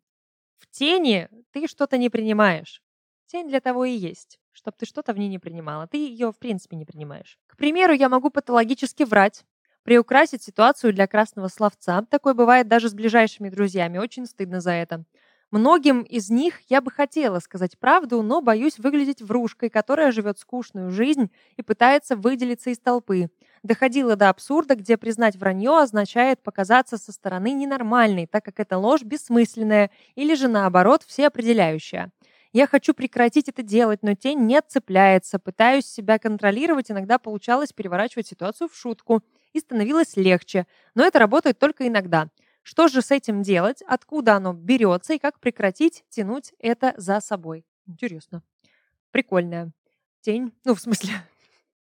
В 0.60 0.68
тени 0.70 1.30
ты 1.52 1.68
что-то 1.68 1.98
не 1.98 2.10
принимаешь. 2.10 2.82
Тень 3.28 3.50
для 3.50 3.60
того 3.60 3.84
и 3.84 3.92
есть, 3.92 4.40
чтобы 4.54 4.78
ты 4.80 4.86
что-то 4.86 5.14
в 5.14 5.18
ней 5.18 5.28
не 5.28 5.38
принимала. 5.38 5.86
Ты 5.86 5.98
ее, 5.98 6.32
в 6.32 6.40
принципе, 6.40 6.78
не 6.78 6.86
принимаешь. 6.86 7.38
К 7.48 7.58
примеру, 7.58 7.92
я 7.94 8.08
могу 8.08 8.30
патологически 8.30 9.04
врать, 9.04 9.44
приукрасить 9.84 10.44
ситуацию 10.44 10.94
для 10.94 11.08
красного 11.08 11.50
словца. 11.50 12.02
Такое 12.10 12.34
бывает 12.34 12.70
даже 12.70 12.88
с 12.88 12.94
ближайшими 12.94 13.50
друзьями. 13.50 13.98
Очень 13.98 14.28
стыдно 14.28 14.62
за 14.62 14.72
это. 14.72 15.04
Многим 15.52 16.02
из 16.02 16.30
них 16.30 16.60
я 16.70 16.82
бы 16.82 16.92
хотела 16.92 17.40
сказать 17.40 17.80
правду, 17.80 18.22
но 18.22 18.42
боюсь 18.42 18.80
выглядеть 18.80 19.22
врушкой, 19.22 19.70
которая 19.70 20.12
живет 20.12 20.40
скучную 20.40 20.92
жизнь 20.92 21.32
и 21.56 21.62
пытается 21.62 22.18
выделиться 22.18 22.70
из 22.70 22.80
толпы. 22.80 23.30
Доходило 23.64 24.18
до 24.18 24.30
абсурда, 24.30 24.76
где 24.76 24.98
признать 24.98 25.38
вранье 25.38 25.80
означает 25.80 26.44
показаться 26.44 26.98
со 26.98 27.14
стороны 27.14 27.54
ненормальной, 27.54 28.28
так 28.28 28.44
как 28.44 28.60
это 28.60 28.78
ложь 28.78 29.04
бессмысленная 29.04 29.90
или 30.16 30.36
же 30.36 30.50
наоборот 30.50 31.04
всеопределяющая. 31.04 32.12
Я 32.58 32.66
хочу 32.66 32.96
прекратить 32.96 33.48
это 33.50 33.62
делать, 33.62 34.02
но 34.02 34.16
тень 34.16 34.40
не 34.48 34.60
цепляется. 34.64 35.38
Пытаюсь 35.38 35.86
себя 35.86 36.18
контролировать, 36.18 36.90
иногда 36.90 37.20
получалось 37.20 37.72
переворачивать 37.72 38.26
ситуацию 38.26 38.68
в 38.68 38.76
шутку 38.76 39.24
и 39.54 39.60
становилось 39.60 40.18
легче. 40.18 40.66
Но 40.96 41.06
это 41.06 41.20
работает 41.20 41.60
только 41.60 41.88
иногда. 41.88 42.30
Что 42.64 42.88
же 42.88 43.04
с 43.04 43.12
этим 43.12 43.44
делать? 43.44 43.84
Откуда 43.86 44.38
оно 44.38 44.54
берется 44.54 45.14
и 45.14 45.20
как 45.20 45.40
прекратить 45.40 46.04
тянуть 46.10 46.56
это 46.58 46.96
за 46.98 47.20
собой? 47.20 47.64
Интересно. 47.86 48.42
Прикольная 49.12 49.72
тень. 50.22 50.52
Ну, 50.66 50.74
в 50.74 50.82
смысле, 50.82 51.12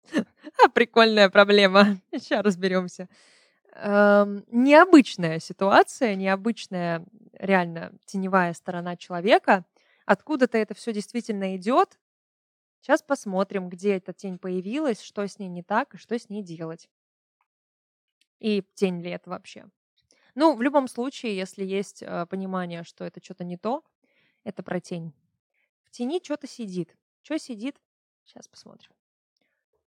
прикольная 0.72 1.30
проблема. 1.30 1.98
Сейчас 2.12 2.44
разберемся. 2.44 3.08
Эм, 3.74 4.44
необычная 4.52 5.40
ситуация, 5.40 6.14
необычная 6.14 7.04
реально 7.32 7.90
теневая 8.06 8.52
сторона 8.52 8.96
человека. 8.96 9.64
Откуда-то 10.10 10.58
это 10.58 10.74
все 10.74 10.92
действительно 10.92 11.54
идет. 11.54 12.00
Сейчас 12.80 13.00
посмотрим, 13.00 13.68
где 13.68 13.94
эта 13.94 14.12
тень 14.12 14.40
появилась, 14.40 15.00
что 15.00 15.24
с 15.24 15.38
ней 15.38 15.46
не 15.46 15.62
так 15.62 15.94
и 15.94 15.98
что 15.98 16.18
с 16.18 16.28
ней 16.28 16.42
делать. 16.42 16.90
И 18.40 18.64
тень 18.74 19.00
ли 19.02 19.10
это 19.12 19.30
вообще? 19.30 19.66
Ну, 20.34 20.56
в 20.56 20.62
любом 20.62 20.88
случае, 20.88 21.36
если 21.36 21.64
есть 21.64 22.02
э, 22.02 22.26
понимание, 22.26 22.82
что 22.82 23.04
это 23.04 23.22
что-то 23.22 23.44
не 23.44 23.56
то, 23.56 23.84
это 24.42 24.64
про 24.64 24.80
тень. 24.80 25.14
В 25.84 25.92
тени 25.92 26.20
что-то 26.20 26.48
сидит. 26.48 26.96
Что 27.22 27.38
сидит? 27.38 27.80
Сейчас 28.24 28.48
посмотрим. 28.48 28.90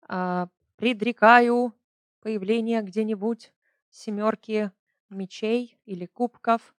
А, 0.08 0.48
предрекаю, 0.76 1.74
появления 2.20 2.80
где-нибудь 2.80 3.52
семерки 3.90 4.72
мечей 5.10 5.78
или 5.84 6.06
кубков. 6.06 6.74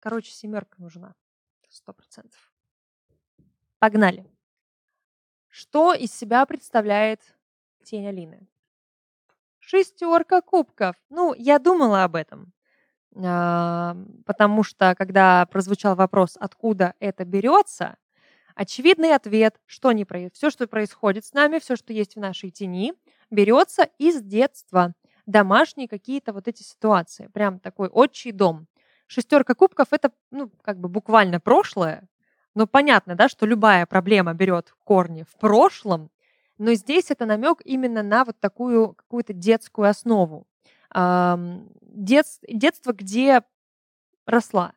Короче, 0.00 0.32
семерка 0.32 0.76
нужна. 0.78 1.14
Сто 1.68 1.92
процентов. 1.92 2.52
Погнали. 3.78 4.26
Что 5.48 5.94
из 5.94 6.12
себя 6.12 6.44
представляет 6.46 7.20
тень 7.84 8.06
Алины? 8.06 8.48
Шестерка 9.60 10.40
кубков. 10.40 10.96
Ну, 11.10 11.34
я 11.34 11.58
думала 11.58 12.04
об 12.04 12.16
этом. 12.16 12.52
А, 13.16 13.96
потому 14.24 14.62
что, 14.62 14.94
когда 14.96 15.46
прозвучал 15.46 15.94
вопрос, 15.94 16.36
откуда 16.40 16.94
это 17.00 17.24
берется, 17.24 17.96
очевидный 18.54 19.14
ответ, 19.14 19.60
что 19.66 19.92
не 19.92 20.04
происходит. 20.04 20.36
Все, 20.36 20.50
что 20.50 20.66
происходит 20.66 21.24
с 21.24 21.32
нами, 21.32 21.58
все, 21.58 21.76
что 21.76 21.92
есть 21.92 22.16
в 22.16 22.20
нашей 22.20 22.50
тени, 22.50 22.94
берется 23.30 23.88
из 23.98 24.22
детства. 24.22 24.94
Домашние 25.26 25.88
какие-то 25.88 26.32
вот 26.32 26.48
эти 26.48 26.62
ситуации. 26.62 27.28
Прям 27.28 27.60
такой 27.60 27.88
отчий 27.88 28.32
дом. 28.32 28.66
Шестерка 29.08 29.54
кубков 29.54 29.88
это, 29.90 30.12
ну, 30.30 30.50
как 30.62 30.78
бы 30.78 30.88
буквально 30.88 31.40
прошлое. 31.40 32.06
Но 32.54 32.66
понятно, 32.66 33.14
да, 33.14 33.28
что 33.28 33.46
любая 33.46 33.86
проблема 33.86 34.34
берет 34.34 34.74
корни 34.84 35.24
в 35.24 35.34
прошлом, 35.38 36.10
но 36.58 36.74
здесь 36.74 37.10
это 37.10 37.24
намек 37.24 37.60
именно 37.64 38.02
на 38.02 38.24
вот 38.24 38.38
такую 38.38 38.94
какую-то 38.94 39.32
детскую 39.32 39.88
основу 39.88 40.46
дет, 40.94 42.26
детство, 42.48 42.92
где 42.92 43.42
росла, 44.26 44.74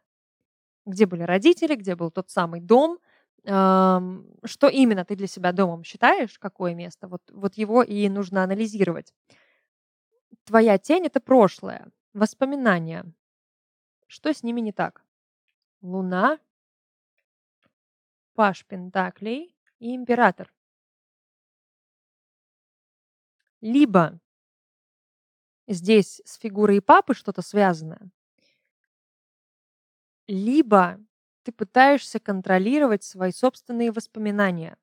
где 0.85 1.05
были 1.05 1.23
родители, 1.23 1.75
где 1.75 1.95
был 1.95 2.11
тот 2.11 2.29
самый 2.29 2.61
дом, 2.61 2.99
что 3.43 4.67
именно 4.71 5.03
ты 5.05 5.15
для 5.15 5.27
себя 5.27 5.51
домом 5.51 5.83
считаешь, 5.83 6.37
какое 6.39 6.73
место, 6.75 7.07
вот, 7.07 7.21
вот 7.31 7.55
его 7.55 7.83
и 7.83 8.07
нужно 8.09 8.43
анализировать. 8.43 9.13
Твоя 10.45 10.77
тень— 10.77 11.05
это 11.07 11.19
прошлое, 11.19 11.87
воспоминания. 12.13 13.05
Что 14.11 14.33
с 14.33 14.43
ними 14.43 14.59
не 14.59 14.73
так? 14.73 15.05
Луна, 15.81 16.37
Паш 18.33 18.65
Пентаклей 18.65 19.55
и 19.79 19.95
Император. 19.95 20.53
Либо 23.61 24.19
здесь 25.65 26.21
с 26.25 26.35
фигурой 26.35 26.81
папы 26.81 27.13
что-то 27.13 27.41
связанное, 27.41 28.11
либо 30.27 30.99
ты 31.43 31.53
пытаешься 31.53 32.19
контролировать 32.19 33.05
свои 33.05 33.31
собственные 33.31 33.93
воспоминания 33.93 34.75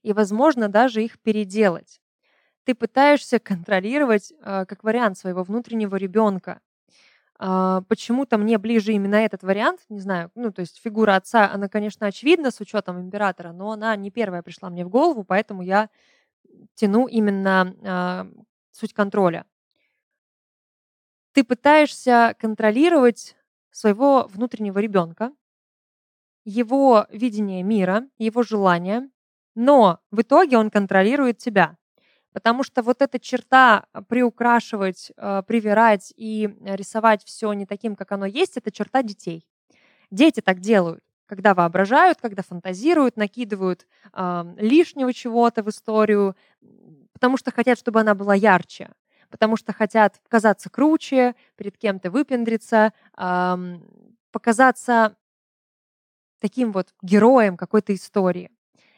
и, 0.00 0.14
возможно, 0.14 0.70
даже 0.70 1.04
их 1.04 1.20
переделать. 1.20 2.00
Ты 2.64 2.74
пытаешься 2.74 3.38
контролировать, 3.38 4.32
э, 4.32 4.64
как 4.64 4.82
вариант, 4.82 5.18
своего 5.18 5.42
внутреннего 5.42 5.96
ребенка. 5.96 6.62
А, 7.44 7.80
почему-то 7.88 8.38
мне 8.38 8.56
ближе 8.58 8.92
именно 8.92 9.16
этот 9.16 9.42
вариант, 9.42 9.80
не 9.88 9.98
знаю, 9.98 10.30
ну, 10.36 10.52
то 10.52 10.60
есть 10.60 10.80
фигура 10.80 11.16
отца, 11.16 11.50
она, 11.52 11.68
конечно, 11.68 12.06
очевидна 12.06 12.52
с 12.52 12.60
учетом 12.60 13.00
императора, 13.00 13.50
но 13.52 13.72
она 13.72 13.96
не 13.96 14.10
первая 14.12 14.42
пришла 14.42 14.70
мне 14.70 14.84
в 14.84 14.88
голову, 14.88 15.24
поэтому 15.24 15.62
я 15.62 15.88
тяну 16.74 17.08
именно 17.08 17.74
а, 17.84 18.28
суть 18.72 18.94
контроля 18.94 19.46
ты 21.32 21.44
пытаешься 21.44 22.34
контролировать 22.38 23.36
своего 23.70 24.26
внутреннего 24.30 24.78
ребенка, 24.78 25.32
его 26.44 27.06
видение 27.10 27.62
мира, 27.62 28.08
его 28.18 28.42
желания, 28.42 29.08
но 29.54 30.00
в 30.10 30.22
итоге 30.22 30.58
он 30.58 30.70
контролирует 30.70 31.38
тебя. 31.38 31.76
Потому 32.32 32.64
что 32.64 32.82
вот 32.82 33.02
эта 33.02 33.18
черта 33.18 33.86
а, 33.92 34.02
приукрашивать, 34.02 35.12
а, 35.16 35.42
привирать 35.42 36.12
и 36.16 36.48
рисовать 36.64 37.24
все 37.24 37.52
не 37.52 37.66
таким, 37.66 37.96
как 37.96 38.12
оно 38.12 38.26
есть, 38.26 38.56
это 38.56 38.70
черта 38.70 39.02
детей. 39.02 39.46
Дети 40.10 40.40
так 40.40 40.60
делают, 40.60 41.02
когда 41.26 41.54
воображают, 41.54 42.18
когда 42.20 42.42
фантазируют, 42.42 43.16
накидывают 43.16 43.86
э, 44.12 44.54
лишнего 44.58 45.14
чего-то 45.14 45.62
в 45.62 45.70
историю, 45.70 46.36
потому 47.14 47.38
что 47.38 47.50
хотят, 47.50 47.78
чтобы 47.78 48.00
она 48.00 48.14
была 48.14 48.34
ярче 48.34 48.90
потому 49.32 49.56
что 49.56 49.72
хотят 49.72 50.20
казаться 50.28 50.68
круче, 50.68 51.34
перед 51.56 51.78
кем-то 51.78 52.10
выпендриться, 52.10 52.92
эм, 53.16 53.82
показаться 54.30 55.16
таким 56.38 56.70
вот 56.70 56.94
героем 57.02 57.56
какой-то 57.56 57.94
истории. 57.94 58.50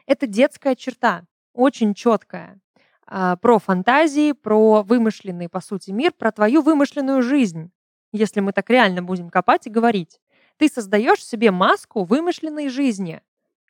Это 0.07 0.27
детская 0.27 0.75
черта, 0.75 1.23
очень 1.53 1.95
четкая, 1.95 2.55
э, 2.55 2.59
про 3.07 3.59
фантазии, 3.59 4.33
про 4.33 4.83
вымышленный, 4.83 5.49
по 5.49 5.61
сути, 5.61 5.91
мир, 5.91 6.13
про 6.13 6.33
твою 6.33 6.63
вымышленную 6.63 7.23
жизнь, 7.23 7.71
если 8.13 8.41
мы 8.41 8.53
так 8.53 8.71
реально 8.71 9.03
будем 9.03 9.31
копать 9.31 9.67
и 9.67 9.71
говорить. 9.71 10.21
Ты 10.57 10.69
создаешь 10.69 11.25
себе 11.25 11.51
маску 11.51 12.05
вымышленной 12.05 12.69
жизни, 12.69 13.23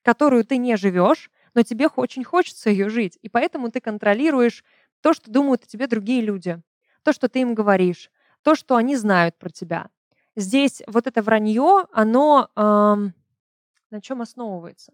которую 0.03 0.45
ты 0.45 0.59
не 0.59 0.77
живешь, 0.77 1.31
но 1.55 1.63
тебе 1.63 1.89
очень 1.89 2.25
хочется 2.25 2.71
ее 2.71 2.89
жить, 2.89 3.19
и 3.23 3.29
поэтому 3.29 3.71
ты 3.71 3.81
контролируешь 3.81 4.65
то, 5.01 5.13
что 5.13 5.31
думают 5.31 5.65
о 5.65 5.67
тебе 5.67 5.87
другие 5.87 6.21
люди, 6.23 6.61
то, 7.03 7.13
что 7.13 7.29
ты 7.29 7.41
им 7.41 7.55
говоришь, 7.55 8.11
то, 8.43 8.55
что 8.55 8.77
они 8.77 8.97
знают 8.97 9.39
про 9.39 9.51
тебя. 9.51 9.89
Здесь 10.37 10.83
вот 10.87 11.07
это 11.07 11.23
вранье, 11.23 11.87
оно 11.93 12.51
эм, 12.57 13.15
на 13.91 14.01
чем 14.01 14.21
основывается? 14.21 14.93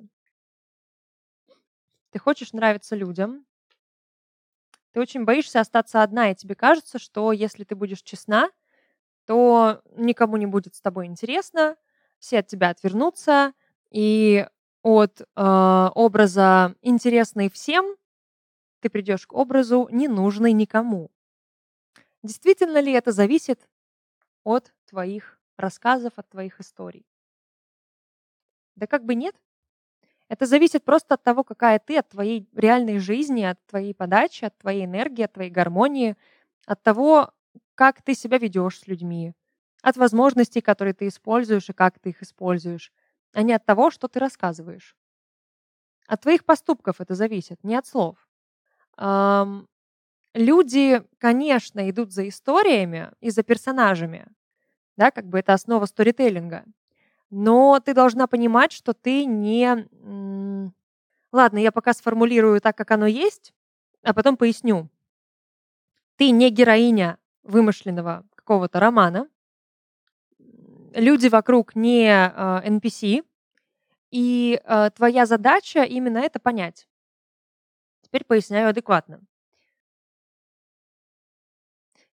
Ты 2.11 2.19
хочешь 2.19 2.53
нравиться 2.53 2.95
людям, 2.95 3.47
ты 4.93 5.01
очень 5.01 5.25
боишься 5.25 5.61
остаться 5.61 6.03
одна, 6.03 6.31
и 6.31 6.35
тебе 6.35 6.55
кажется, 6.55 6.99
что 6.99 7.33
если 7.33 7.65
ты 7.65 7.75
будешь 7.75 8.03
честна, 8.03 8.51
то 9.27 9.83
никому 9.97 10.37
не 10.39 10.47
будет 10.47 10.75
с 10.77 10.81
тобой 10.83 11.07
интересно, 11.07 11.77
все 12.19 12.41
от 12.41 12.49
тебя 12.49 12.71
отвернутся, 12.71 13.53
и 13.91 14.47
от 14.83 15.21
э, 15.23 15.89
образа 15.95 16.75
интересный 16.83 17.51
всем 17.51 17.97
ты 18.81 18.91
придешь 18.91 19.27
к 19.27 19.35
образу 19.35 19.89
ненужный 19.93 20.53
никому. 20.53 21.11
Действительно 22.23 22.81
ли 22.81 22.93
это 22.93 23.13
зависит 23.13 23.69
от 24.45 24.73
твоих 24.87 25.41
рассказов, 25.59 26.15
от 26.17 26.29
твоих 26.31 26.61
историй? 26.61 27.05
Да 28.77 28.87
как 28.87 29.05
бы 29.05 29.15
нет. 29.15 29.37
Это 30.31 30.47
зависит 30.47 30.85
просто 30.85 31.15
от 31.15 31.25
того, 31.25 31.43
какая 31.43 31.81
ты, 31.81 31.99
от 31.99 32.09
твоей 32.09 32.49
реальной 32.55 33.01
жизни, 33.01 33.43
от 33.43 33.59
твоей 33.67 33.93
подачи, 33.95 34.45
от 34.45 34.57
твоей 34.59 34.85
энергии, 34.85 35.25
от 35.25 35.33
твоей 35.33 35.51
гармонии, 35.51 36.17
от 36.67 36.83
того, 36.85 37.33
как 37.75 38.01
ты 38.03 38.15
себя 38.15 38.39
ведешь 38.39 38.79
с 38.79 38.87
людьми, 38.87 39.35
от 39.83 39.97
возможностей, 39.97 40.61
которые 40.61 40.95
ты 40.95 41.09
используешь 41.09 41.69
и 41.69 41.73
как 41.73 41.99
ты 41.99 42.11
их 42.11 42.23
используешь, 42.23 42.93
а 43.35 43.43
не 43.43 43.53
от 43.55 43.67
того, 43.67 43.91
что 43.91 44.07
ты 44.07 44.21
рассказываешь. 44.21 44.95
От 46.07 46.23
твоих 46.23 46.45
поступков 46.45 47.01
это 47.01 47.15
зависит, 47.17 47.65
не 47.65 47.75
от 47.75 47.87
слов 47.87 48.17
люди, 50.35 51.03
конечно, 51.19 51.89
идут 51.91 52.13
за 52.13 52.29
историями 52.29 53.11
и 53.21 53.31
за 53.31 53.43
персонажами, 53.43 54.27
да, 54.97 55.11
как 55.11 55.27
бы 55.27 55.39
это 55.39 55.55
основа 55.55 55.87
сторителлинга. 55.87 56.65
Но 57.31 57.81
ты 57.81 57.95
должна 57.95 58.27
понимать, 58.27 58.73
что 58.73 58.93
ты 58.93 59.25
не... 59.25 59.89
Ладно, 61.33 61.59
я 61.59 61.71
пока 61.71 61.93
сформулирую 61.93 62.61
так, 62.61 62.77
как 62.77 62.91
оно 62.91 63.07
есть, 63.07 63.55
а 64.03 64.13
потом 64.13 64.37
поясню. 64.37 64.89
Ты 66.17 66.31
не 66.31 66.51
героиня 66.51 67.19
вымышленного 67.45 68.27
какого-то 68.35 68.81
романа, 68.81 69.29
люди 70.95 71.29
вокруг 71.29 71.75
не 71.77 72.09
NPC, 72.09 73.21
а, 73.21 73.25
и 74.11 74.61
а, 74.65 74.91
твоя 74.91 75.25
задача 75.27 75.83
именно 75.85 76.19
это 76.19 76.41
понять. 76.41 76.89
Теперь 78.03 78.25
поясняю 78.25 78.71
адекватно. 78.71 79.21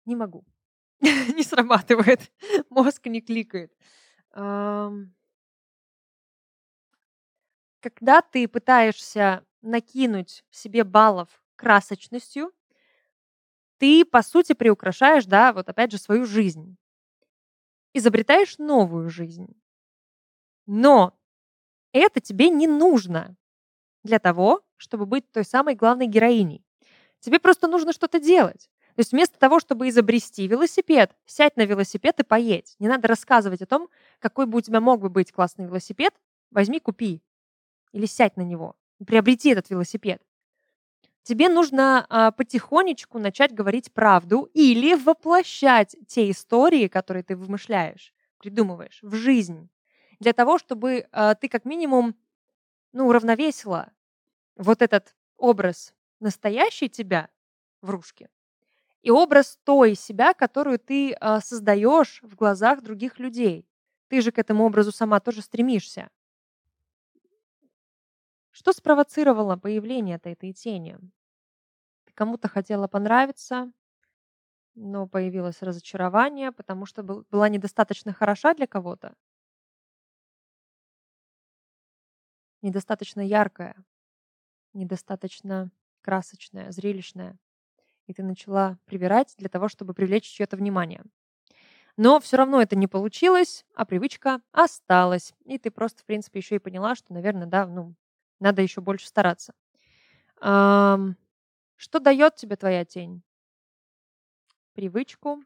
Не 0.04 0.14
могу. 0.14 0.44
Не 1.00 1.42
срабатывает. 1.42 2.30
Мозг 2.70 3.06
не 3.06 3.20
кликает. 3.20 3.72
Когда 7.80 8.20
ты 8.20 8.46
пытаешься 8.48 9.44
накинуть 9.62 10.44
себе 10.50 10.84
баллов 10.84 11.28
красочностью, 11.56 12.52
ты, 13.78 14.04
по 14.04 14.22
сути, 14.22 14.52
приукрашаешь, 14.52 15.26
да, 15.26 15.52
вот 15.52 15.68
опять 15.68 15.92
же, 15.92 15.98
свою 15.98 16.24
жизнь. 16.26 16.76
Изобретаешь 17.94 18.58
новую 18.58 19.08
жизнь. 19.08 19.56
Но 20.66 21.16
это 21.92 22.20
тебе 22.20 22.50
не 22.50 22.66
нужно 22.66 23.36
для 24.04 24.18
того, 24.18 24.62
чтобы 24.76 25.06
быть 25.06 25.30
той 25.32 25.44
самой 25.44 25.74
главной 25.74 26.06
героиней. 26.06 26.64
Тебе 27.20 27.40
просто 27.40 27.68
нужно 27.68 27.92
что-то 27.92 28.20
делать. 28.20 28.70
То 28.96 29.00
есть 29.00 29.12
вместо 29.12 29.38
того, 29.38 29.60
чтобы 29.60 29.88
изобрести 29.88 30.48
велосипед, 30.48 31.16
сядь 31.26 31.56
на 31.56 31.62
велосипед 31.66 32.20
и 32.20 32.24
поедь. 32.24 32.76
Не 32.78 32.88
надо 32.88 33.08
рассказывать 33.08 33.62
о 33.62 33.66
том, 33.66 33.88
какой 34.18 34.46
бы 34.46 34.58
у 34.58 34.60
тебя 34.60 34.80
мог 34.80 35.00
бы 35.00 35.08
быть 35.08 35.32
классный 35.32 35.66
велосипед. 35.66 36.14
Возьми, 36.50 36.80
купи. 36.80 37.22
Или 37.92 38.06
сядь 38.06 38.36
на 38.36 38.42
него. 38.42 38.76
Приобрети 39.06 39.50
этот 39.50 39.70
велосипед. 39.70 40.22
Тебе 41.22 41.48
нужно 41.48 42.06
а, 42.08 42.30
потихонечку 42.30 43.18
начать 43.18 43.52
говорить 43.52 43.92
правду 43.92 44.48
или 44.54 44.94
воплощать 44.94 45.96
те 46.06 46.30
истории, 46.30 46.86
которые 46.86 47.24
ты 47.24 47.34
вымышляешь, 47.34 48.14
придумываешь 48.38 49.00
в 49.02 49.14
жизнь, 49.16 49.68
для 50.20 50.32
того, 50.32 50.58
чтобы 50.58 51.08
а, 51.10 51.34
ты 51.34 51.48
как 51.48 51.64
минимум 51.64 52.14
ну, 52.92 53.08
уравновесила 53.08 53.90
вот 54.56 54.82
этот 54.82 55.16
образ 55.36 55.94
настоящей 56.20 56.88
тебя, 56.88 57.28
врушки, 57.82 58.30
и 59.02 59.10
образ 59.10 59.58
той 59.64 59.94
себя, 59.94 60.32
которую 60.32 60.78
ты 60.78 61.12
а, 61.14 61.40
создаешь 61.40 62.20
в 62.22 62.34
глазах 62.34 62.82
других 62.82 63.18
людей. 63.18 63.66
Ты 64.08 64.20
же 64.20 64.32
к 64.32 64.38
этому 64.38 64.64
образу 64.64 64.90
сама 64.92 65.20
тоже 65.20 65.42
стремишься. 65.42 66.08
Что 68.50 68.72
спровоцировало 68.72 69.56
появление 69.56 70.18
этой 70.20 70.52
тени? 70.52 70.98
Ты 72.04 72.12
кому-то 72.14 72.48
хотела 72.48 72.88
понравиться, 72.88 73.70
но 74.76 75.08
появилось 75.08 75.62
разочарование, 75.62 76.52
потому 76.52 76.86
что 76.86 77.02
был, 77.02 77.26
была 77.30 77.48
недостаточно 77.48 78.12
хороша 78.12 78.54
для 78.54 78.66
кого-то. 78.66 79.14
Недостаточно 82.62 83.20
яркая, 83.22 83.76
недостаточно 84.74 85.70
красочная, 86.02 86.70
зрелищная. 86.72 87.38
И 88.06 88.14
ты 88.14 88.22
начала 88.22 88.78
привирать 88.86 89.34
для 89.38 89.48
того, 89.48 89.68
чтобы 89.68 89.94
привлечь 89.94 90.24
чье-то 90.24 90.56
внимание. 90.56 91.04
Но 91.96 92.20
все 92.20 92.36
равно 92.36 92.60
это 92.60 92.76
не 92.76 92.86
получилось, 92.86 93.64
а 93.74 93.86
привычка 93.86 94.40
осталась. 94.52 95.32
И 95.44 95.58
ты 95.58 95.70
просто, 95.70 96.02
в 96.02 96.04
принципе, 96.04 96.40
еще 96.40 96.56
и 96.56 96.58
поняла, 96.60 96.94
что, 96.94 97.12
наверное, 97.14 97.46
да, 97.46 97.66
ну, 97.66 97.94
надо 98.38 98.60
еще 98.62 98.80
больше 98.82 99.06
стараться. 99.08 99.54
Ам, 100.40 101.16
что 101.76 102.00
дает 102.00 102.36
тебе 102.36 102.56
твоя 102.56 102.84
тень? 102.84 103.22
Привычку. 104.74 105.42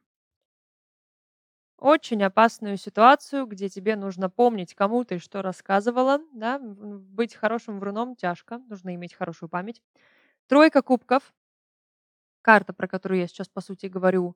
Очень 1.78 2.22
опасную 2.22 2.76
ситуацию, 2.76 3.46
где 3.46 3.68
тебе 3.70 3.96
нужно 3.96 4.28
помнить, 4.28 4.74
кому 4.74 5.05
ты 5.05 5.18
что 5.18 5.40
рассказывала. 5.40 6.20
Да? 6.34 6.59
Быть 6.61 7.34
хорошим 7.34 7.80
вруном 7.80 8.16
тяжко, 8.16 8.59
нужно 8.68 8.94
иметь 8.94 9.14
хорошую 9.14 9.48
память. 9.48 9.80
Тройка 10.48 10.82
кубков. 10.82 11.32
Карта, 12.42 12.72
про 12.72 12.88
которую 12.88 13.20
я 13.20 13.26
сейчас, 13.28 13.48
по 13.48 13.61
сути, 13.61 13.86
говорю. 13.86 14.34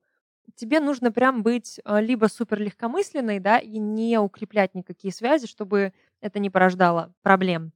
Тебе 0.56 0.80
нужно 0.80 1.10
прям 1.10 1.42
быть 1.42 1.80
а, 1.84 2.00
либо 2.00 2.26
супер 2.26 2.60
легкомысленной, 2.60 3.40
да, 3.40 3.58
и 3.58 3.78
не 3.78 4.18
укреплять 4.18 4.74
никакие 4.74 5.12
связи, 5.12 5.46
чтобы 5.46 5.92
это 6.20 6.38
не 6.38 6.50
порождало 6.50 7.12
проблем 7.22 7.72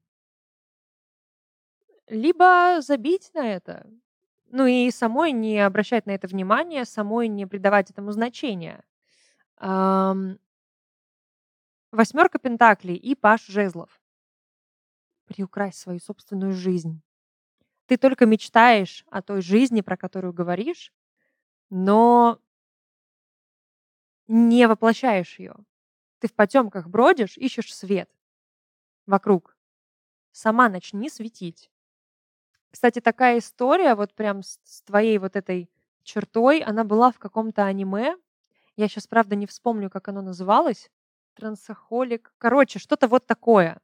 либо 2.08 2.80
забить 2.80 3.30
на 3.34 3.46
это. 3.46 3.86
Ну 4.50 4.66
и 4.66 4.90
самой 4.90 5.32
не 5.32 5.58
обращать 5.58 6.06
на 6.06 6.12
это 6.12 6.26
внимания, 6.26 6.84
самой 6.84 7.28
не 7.28 7.46
придавать 7.46 7.90
этому 7.90 8.12
значения. 8.12 8.82
Ам, 9.56 10.38
Восьмерка 11.90 12.38
пентаклей 12.38 12.96
и 12.96 13.14
паш 13.14 13.46
жезлов. 13.46 14.00
Приукрась 15.26 15.76
свою 15.76 16.00
собственную 16.00 16.52
жизнь. 16.52 17.00
Ты 17.86 17.96
только 17.96 18.26
мечтаешь 18.26 19.04
о 19.10 19.22
той 19.22 19.40
жизни, 19.40 19.80
про 19.80 19.96
которую 19.96 20.34
говоришь, 20.34 20.92
но 21.70 22.38
не 24.28 24.66
воплощаешь 24.68 25.38
ее. 25.38 25.54
Ты 26.20 26.28
в 26.28 26.34
потемках 26.34 26.88
бродишь, 26.88 27.36
ищешь 27.38 27.74
свет 27.74 28.10
вокруг. 29.06 29.56
Сама 30.32 30.68
начни 30.68 31.10
светить. 31.10 31.70
Кстати, 32.70 33.00
такая 33.00 33.38
история 33.38 33.94
вот 33.94 34.14
прям 34.14 34.42
с 34.42 34.60
с 34.64 34.82
твоей 34.82 35.18
вот 35.18 35.36
этой 35.36 35.70
чертой, 36.02 36.60
она 36.60 36.84
была 36.84 37.10
в 37.10 37.18
каком-то 37.18 37.64
аниме. 37.64 38.16
Я 38.76 38.88
сейчас, 38.88 39.06
правда, 39.06 39.36
не 39.36 39.46
вспомню, 39.46 39.90
как 39.90 40.08
оно 40.08 40.22
называлось. 40.22 40.90
Трансохолик. 41.34 42.32
Короче, 42.38 42.78
что-то 42.78 43.08
вот 43.08 43.26
такое. 43.26 43.80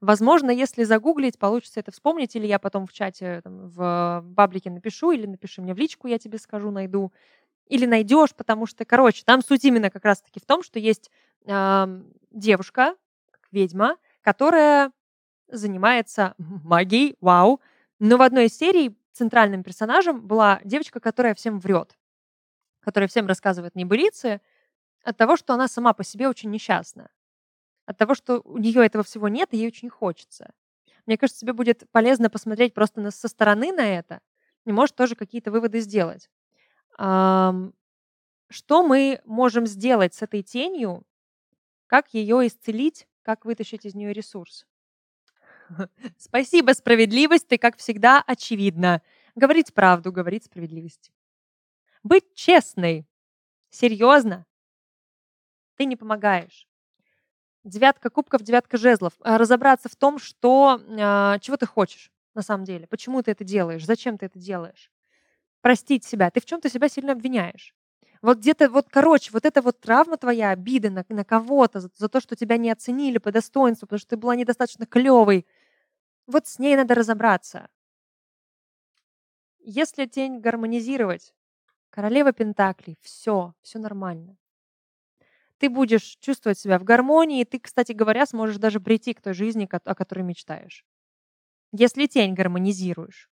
Возможно, 0.00 0.50
если 0.50 0.84
загуглить, 0.84 1.38
получится 1.38 1.80
это 1.80 1.90
вспомнить, 1.90 2.36
или 2.36 2.46
я 2.46 2.58
потом 2.58 2.86
в 2.86 2.92
чате 2.92 3.40
там, 3.42 3.68
в 3.68 4.20
баблике 4.24 4.70
напишу, 4.70 5.12
или 5.12 5.26
напиши 5.26 5.62
мне 5.62 5.72
в 5.74 5.78
личку, 5.78 6.08
я 6.08 6.18
тебе 6.18 6.38
скажу, 6.38 6.70
найду. 6.70 7.12
Или 7.68 7.86
найдешь, 7.86 8.34
потому 8.34 8.66
что, 8.66 8.84
короче, 8.84 9.22
там 9.24 9.42
суть 9.42 9.64
именно 9.64 9.90
как 9.90 10.04
раз-таки 10.04 10.40
в 10.40 10.44
том, 10.44 10.62
что 10.62 10.78
есть 10.78 11.10
ам, 11.46 12.12
девушка, 12.30 12.94
ведьма, 13.50 13.96
которая 14.20 14.92
занимается 15.48 16.34
магией, 16.38 17.16
вау, 17.20 17.60
но 17.98 18.16
в 18.16 18.22
одной 18.22 18.46
из 18.46 18.56
серий 18.56 18.96
центральным 19.12 19.62
персонажем 19.62 20.26
была 20.26 20.60
девочка, 20.64 21.00
которая 21.00 21.34
всем 21.34 21.60
врет, 21.60 21.96
которая 22.80 23.08
всем 23.08 23.26
рассказывает 23.26 23.76
небылицы 23.76 24.40
от 25.04 25.16
того, 25.16 25.36
что 25.36 25.54
она 25.54 25.68
сама 25.68 25.92
по 25.92 26.02
себе 26.04 26.28
очень 26.28 26.50
несчастна, 26.50 27.10
от 27.86 27.96
того, 27.96 28.14
что 28.14 28.40
у 28.44 28.58
нее 28.58 28.84
этого 28.84 29.04
всего 29.04 29.28
нет, 29.28 29.50
и 29.52 29.58
ей 29.58 29.68
очень 29.68 29.88
хочется. 29.88 30.52
Мне 31.06 31.18
кажется, 31.18 31.42
тебе 31.42 31.52
будет 31.52 31.84
полезно 31.92 32.30
посмотреть 32.30 32.74
просто 32.74 33.10
со 33.10 33.28
стороны 33.28 33.72
на 33.72 33.86
это 33.86 34.20
и, 34.64 34.72
может, 34.72 34.96
тоже 34.96 35.14
какие-то 35.14 35.50
выводы 35.50 35.80
сделать. 35.80 36.30
Что 36.96 37.72
мы 38.86 39.20
можем 39.24 39.66
сделать 39.66 40.14
с 40.14 40.22
этой 40.22 40.42
тенью? 40.42 41.02
Как 41.86 42.14
ее 42.14 42.46
исцелить? 42.46 43.08
Как 43.22 43.44
вытащить 43.44 43.84
из 43.84 43.94
нее 43.94 44.12
ресурс? 44.12 44.66
Спасибо, 46.18 46.72
справедливость, 46.72 47.48
ты, 47.48 47.58
как 47.58 47.76
всегда, 47.78 48.22
очевидна. 48.26 49.02
Говорить 49.34 49.74
правду, 49.74 50.12
говорить 50.12 50.44
справедливость. 50.44 51.10
Быть 52.02 52.34
честной. 52.34 53.06
Серьезно. 53.70 54.46
Ты 55.76 55.86
не 55.86 55.96
помогаешь. 55.96 56.68
Девятка 57.64 58.10
кубков, 58.10 58.42
девятка 58.42 58.76
жезлов. 58.76 59.14
А 59.20 59.38
разобраться 59.38 59.88
в 59.88 59.96
том, 59.96 60.18
что, 60.18 60.80
а, 61.00 61.38
чего 61.40 61.56
ты 61.56 61.66
хочешь 61.66 62.12
на 62.34 62.42
самом 62.42 62.64
деле. 62.64 62.86
Почему 62.86 63.22
ты 63.22 63.30
это 63.30 63.42
делаешь? 63.42 63.86
Зачем 63.86 64.18
ты 64.18 64.26
это 64.26 64.38
делаешь? 64.38 64.90
Простить 65.64 66.04
себя. 66.04 66.30
Ты 66.30 66.42
в 66.42 66.44
чем-то 66.44 66.68
себя 66.68 66.90
сильно 66.90 67.12
обвиняешь. 67.12 67.74
Вот 68.20 68.36
где-то, 68.36 68.68
вот, 68.68 68.88
короче, 68.90 69.30
вот 69.32 69.46
эта 69.46 69.62
вот 69.62 69.80
травма 69.80 70.18
твоя, 70.18 70.50
обида 70.50 70.90
на, 70.90 71.06
на 71.08 71.24
кого-то 71.24 71.80
за, 71.80 71.88
за 71.96 72.10
то, 72.10 72.20
что 72.20 72.36
тебя 72.36 72.58
не 72.58 72.70
оценили 72.70 73.16
по 73.16 73.32
достоинству, 73.32 73.86
потому 73.86 73.98
что 73.98 74.10
ты 74.10 74.16
была 74.18 74.36
недостаточно 74.36 74.84
клевой, 74.84 75.46
вот 76.26 76.46
с 76.46 76.58
ней 76.58 76.76
надо 76.76 76.94
разобраться. 76.94 77.70
Если 79.60 80.04
тень 80.04 80.40
гармонизировать, 80.40 81.32
королева 81.88 82.32
Пентаклей, 82.32 82.98
все, 83.00 83.54
все 83.62 83.78
нормально. 83.78 84.36
Ты 85.56 85.70
будешь 85.70 86.18
чувствовать 86.20 86.58
себя 86.58 86.78
в 86.78 86.84
гармонии, 86.84 87.40
и 87.40 87.46
ты, 87.46 87.58
кстати 87.58 87.92
говоря, 87.92 88.26
сможешь 88.26 88.58
даже 88.58 88.80
прийти 88.80 89.14
к 89.14 89.22
той 89.22 89.32
жизни, 89.32 89.66
о 89.72 89.94
которой 89.94 90.24
мечтаешь. 90.24 90.84
Если 91.72 92.04
тень 92.04 92.34
гармонизируешь, 92.34 93.30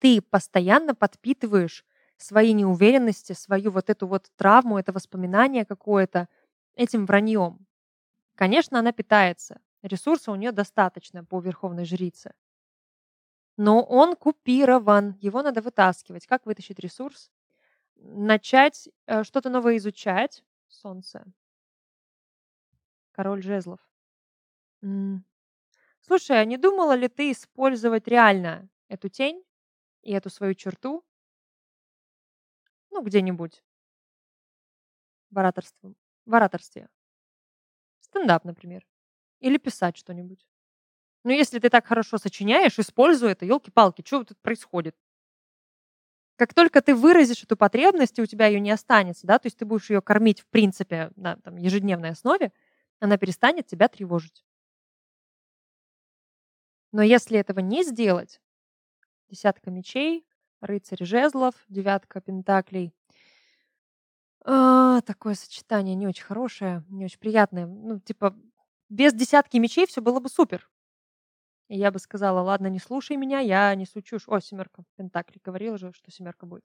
ты 0.00 0.20
постоянно 0.22 0.94
подпитываешь 0.94 1.84
свои 2.18 2.52
неуверенности, 2.54 3.34
свою 3.34 3.70
вот 3.70 3.90
эту 3.90 4.06
вот 4.08 4.30
травму, 4.36 4.78
это 4.78 4.92
воспоминание 4.92 5.64
какое-то 5.64 6.28
этим 6.76 7.06
враньем. 7.06 7.66
Конечно, 8.36 8.78
она 8.80 8.92
питается. 8.92 9.60
Ресурса 9.82 10.32
у 10.32 10.36
нее 10.36 10.52
достаточно 10.52 11.24
по 11.24 11.40
верховной 11.40 11.84
жрице. 11.86 12.32
Но 13.58 13.82
он 13.82 14.16
купирован, 14.16 15.16
его 15.20 15.42
надо 15.42 15.60
вытаскивать. 15.62 16.26
Как 16.26 16.46
вытащить 16.46 16.78
ресурс? 16.78 17.30
Начать 17.96 18.88
э, 19.06 19.24
что-то 19.24 19.50
новое 19.50 19.78
изучать. 19.78 20.44
Солнце. 20.68 21.24
Король 23.14 23.42
жезлов. 23.42 23.80
М. 24.82 25.24
Слушай, 26.02 26.40
а 26.40 26.44
не 26.44 26.56
думала 26.58 26.94
ли 26.94 27.08
ты 27.08 27.32
использовать 27.32 28.08
реально 28.08 28.68
эту 28.88 29.08
тень 29.08 29.42
и 30.02 30.12
эту 30.12 30.30
свою 30.30 30.54
черту? 30.54 31.04
Ну, 32.90 33.02
где-нибудь. 33.02 33.62
В 35.30 35.38
ораторстве. 35.38 35.94
В 36.26 36.34
ораторстве. 36.34 36.88
Стендап, 38.00 38.44
например. 38.44 38.86
Или 39.40 39.58
писать 39.58 39.96
что-нибудь. 39.96 40.46
Ну, 41.24 41.30
если 41.32 41.58
ты 41.58 41.68
так 41.70 41.86
хорошо 41.86 42.18
сочиняешь, 42.18 42.78
используй 42.78 43.32
это. 43.32 43.44
Елки-палки, 43.44 44.02
что 44.04 44.24
тут 44.24 44.38
происходит? 44.40 44.96
Как 46.36 46.54
только 46.54 46.80
ты 46.80 46.94
выразишь 46.94 47.42
эту 47.42 47.56
потребность, 47.56 48.18
и 48.18 48.22
у 48.22 48.26
тебя 48.26 48.46
ее 48.46 48.60
не 48.60 48.70
останется, 48.70 49.26
да, 49.26 49.38
то 49.38 49.46
есть 49.46 49.58
ты 49.58 49.66
будешь 49.66 49.90
ее 49.90 50.00
кормить, 50.00 50.40
в 50.40 50.46
принципе, 50.46 51.10
на 51.16 51.36
там, 51.36 51.56
ежедневной 51.56 52.10
основе, 52.10 52.50
она 52.98 53.18
перестанет 53.18 53.66
тебя 53.66 53.88
тревожить. 53.88 54.42
Но 56.92 57.02
если 57.02 57.38
этого 57.38 57.60
не 57.60 57.84
сделать, 57.84 58.40
десятка 59.30 59.70
мечей, 59.70 60.26
рыцарь 60.60 61.04
жезлов, 61.04 61.54
девятка 61.68 62.20
пентаклей, 62.20 62.92
а, 64.44 65.00
такое 65.02 65.34
сочетание 65.34 65.94
не 65.94 66.06
очень 66.06 66.24
хорошее, 66.24 66.84
не 66.88 67.04
очень 67.04 67.18
приятное. 67.18 67.66
Ну, 67.66 68.00
типа, 68.00 68.36
без 68.88 69.12
десятки 69.12 69.58
мечей 69.58 69.86
все 69.86 70.00
было 70.00 70.20
бы 70.20 70.28
супер. 70.28 70.68
И 71.68 71.76
я 71.78 71.92
бы 71.92 71.98
сказала, 71.98 72.40
ладно, 72.40 72.66
не 72.66 72.80
слушай 72.80 73.16
меня, 73.16 73.38
я 73.40 73.74
несу 73.74 74.02
чушь. 74.02 74.28
О, 74.28 74.40
семерка 74.40 74.82
Пентакли, 74.96 75.40
говорила 75.44 75.78
же, 75.78 75.92
что 75.92 76.10
семерка 76.10 76.46
будет. 76.46 76.64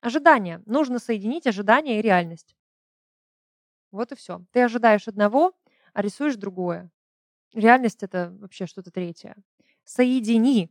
Ожидание. 0.00 0.62
Нужно 0.66 0.98
соединить 0.98 1.46
ожидание 1.46 1.98
и 1.98 2.02
реальность. 2.02 2.56
Вот 3.90 4.12
и 4.12 4.16
все. 4.16 4.44
Ты 4.52 4.62
ожидаешь 4.62 5.08
одного, 5.08 5.52
а 5.92 6.02
рисуешь 6.02 6.36
другое. 6.36 6.90
Реальность 7.52 8.02
это 8.02 8.34
вообще 8.38 8.66
что-то 8.66 8.90
третье. 8.90 9.36
Соедини. 9.84 10.70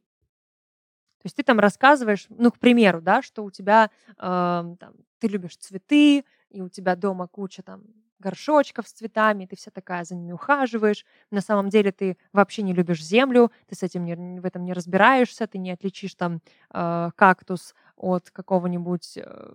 То 1.26 1.28
есть 1.28 1.38
ты 1.38 1.42
там 1.42 1.60
рассказываешь, 1.60 2.28
ну, 2.30 2.52
к 2.52 2.60
примеру, 2.60 3.02
да, 3.02 3.24
что 3.24 3.44
у 3.44 3.50
тебя 3.50 3.90
э, 4.10 4.14
там, 4.16 4.94
ты 5.18 5.28
любишь 5.28 5.58
цветы, 5.58 6.24
и 6.52 6.62
у 6.62 6.70
тебя 6.70 6.96
дома 6.96 7.28
куча 7.28 7.64
там 7.64 7.82
горшочков 8.20 8.88
с 8.88 8.92
цветами, 8.92 9.48
ты 9.48 9.56
вся 9.56 9.72
такая 9.72 10.04
за 10.04 10.14
ними 10.14 10.34
ухаживаешь. 10.34 11.04
На 11.32 11.42
самом 11.42 11.70
деле 11.70 11.92
ты 11.92 12.20
вообще 12.32 12.62
не 12.62 12.74
любишь 12.74 13.04
землю, 13.04 13.52
ты 13.68 13.74
с 13.74 13.82
этим 13.82 14.06
не, 14.06 14.40
в 14.40 14.46
этом 14.46 14.66
не 14.66 14.74
разбираешься, 14.74 15.48
ты 15.48 15.58
не 15.58 15.72
отличишь 15.72 16.14
там 16.14 16.42
э, 16.72 17.10
кактус 17.16 17.74
от 17.96 18.30
какого-нибудь 18.30 19.18
э, 19.18 19.54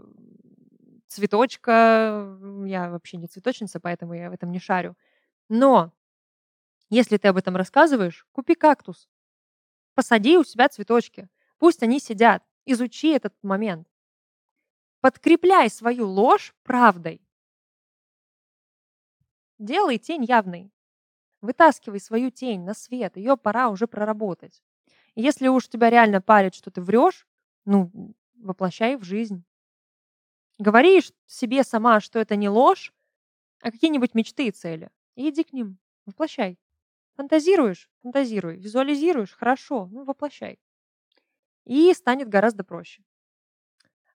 цветочка. 1.06 2.36
Я 2.66 2.90
вообще 2.90 3.16
не 3.16 3.28
цветочница, 3.28 3.78
поэтому 3.78 4.14
я 4.14 4.30
в 4.30 4.32
этом 4.32 4.50
не 4.50 4.58
шарю. 4.58 4.96
Но 5.48 5.92
если 6.88 7.16
ты 7.16 7.28
об 7.28 7.36
этом 7.36 7.54
рассказываешь, 7.54 8.26
купи 8.32 8.56
кактус, 8.56 9.08
посади 9.94 10.36
у 10.36 10.42
себя 10.42 10.68
цветочки, 10.68 11.28
пусть 11.61 11.82
они 11.82 12.00
сидят, 12.00 12.42
изучи 12.64 13.08
этот 13.12 13.34
момент. 13.42 13.86
Подкрепляй 15.00 15.70
свою 15.70 16.08
ложь 16.08 16.54
правдой. 16.64 17.22
Делай 19.58 19.98
тень 19.98 20.24
явной. 20.24 20.72
Вытаскивай 21.42 22.00
свою 22.00 22.30
тень 22.30 22.62
на 22.62 22.74
свет, 22.74 23.16
ее 23.16 23.36
пора 23.36 23.68
уже 23.68 23.86
проработать. 23.86 24.62
Если 25.14 25.48
уж 25.48 25.68
тебя 25.68 25.90
реально 25.90 26.20
парит, 26.20 26.54
что 26.54 26.70
ты 26.70 26.80
врешь, 26.80 27.26
ну, 27.64 27.90
воплощай 28.36 28.96
в 28.96 29.04
жизнь. 29.04 29.44
Говори 30.58 31.02
себе 31.26 31.62
сама, 31.62 32.00
что 32.00 32.18
это 32.18 32.36
не 32.36 32.48
ложь, 32.48 32.92
а 33.61 33.70
какие-нибудь 33.70 34.14
мечты 34.14 34.48
и 34.48 34.50
цели. 34.50 34.90
И 35.14 35.28
иди 35.28 35.44
к 35.44 35.52
ним, 35.52 35.78
воплощай. 36.06 36.58
Фантазируешь? 37.16 37.90
Фантазируй. 38.02 38.56
Визуализируешь? 38.56 39.32
Хорошо, 39.32 39.88
ну 39.92 40.04
воплощай. 40.04 40.58
И 41.70 41.94
станет 41.94 42.28
гораздо 42.28 42.64
проще. 42.64 43.02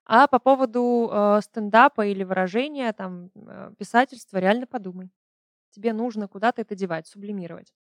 А 0.06 0.28
по 0.28 0.40
поводу 0.40 1.10
э, 1.12 1.40
стендапа 1.42 2.06
или 2.06 2.24
выражения, 2.24 2.94
там, 2.94 3.32
э, 3.36 3.72
писательства, 3.78 4.38
реально 4.38 4.68
подумай 4.68 5.10
тебе 5.72 5.94
нужно 5.94 6.28
куда-то 6.28 6.62
это 6.62 6.76
девать, 6.76 7.08
сублимировать. 7.08 7.74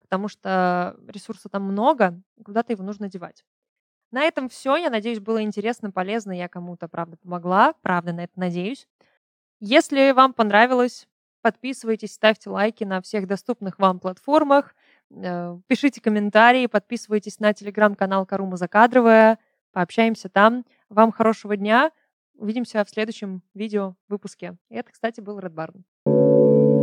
Потому 0.00 0.28
что 0.28 0.96
ресурса 1.08 1.48
там 1.48 1.64
много, 1.64 2.20
куда-то 2.44 2.72
его 2.72 2.84
нужно 2.84 3.08
девать. 3.08 3.44
На 4.12 4.22
этом 4.24 4.48
все. 4.48 4.76
Я 4.76 4.90
надеюсь, 4.90 5.20
было 5.20 5.42
интересно, 5.42 5.90
полезно. 5.90 6.32
Я 6.32 6.48
кому-то, 6.48 6.88
правда, 6.88 7.16
помогла. 7.16 7.74
Правда, 7.82 8.12
на 8.12 8.24
это 8.24 8.38
надеюсь. 8.40 8.88
Если 9.60 10.12
вам 10.12 10.34
понравилось, 10.34 11.08
подписывайтесь, 11.42 12.14
ставьте 12.14 12.50
лайки 12.50 12.84
на 12.84 13.02
всех 13.02 13.26
доступных 13.26 13.78
вам 13.78 14.00
платформах. 14.00 14.74
Э, 15.16 15.58
пишите 15.66 16.00
комментарии, 16.00 16.66
подписывайтесь 16.66 17.40
на 17.40 17.52
телеграм-канал 17.52 18.26
Карума 18.26 18.56
Закадровая. 18.56 19.38
Пообщаемся 19.72 20.28
там. 20.28 20.64
Вам 20.88 21.12
хорошего 21.12 21.56
дня. 21.56 21.90
Увидимся 22.36 22.84
в 22.84 22.90
следующем 22.90 23.42
видео 23.54 23.94
выпуске. 24.08 24.56
Это, 24.68 24.92
кстати, 24.92 25.20
был 25.20 25.38
Red 25.38 25.54
Barn. 25.54 26.73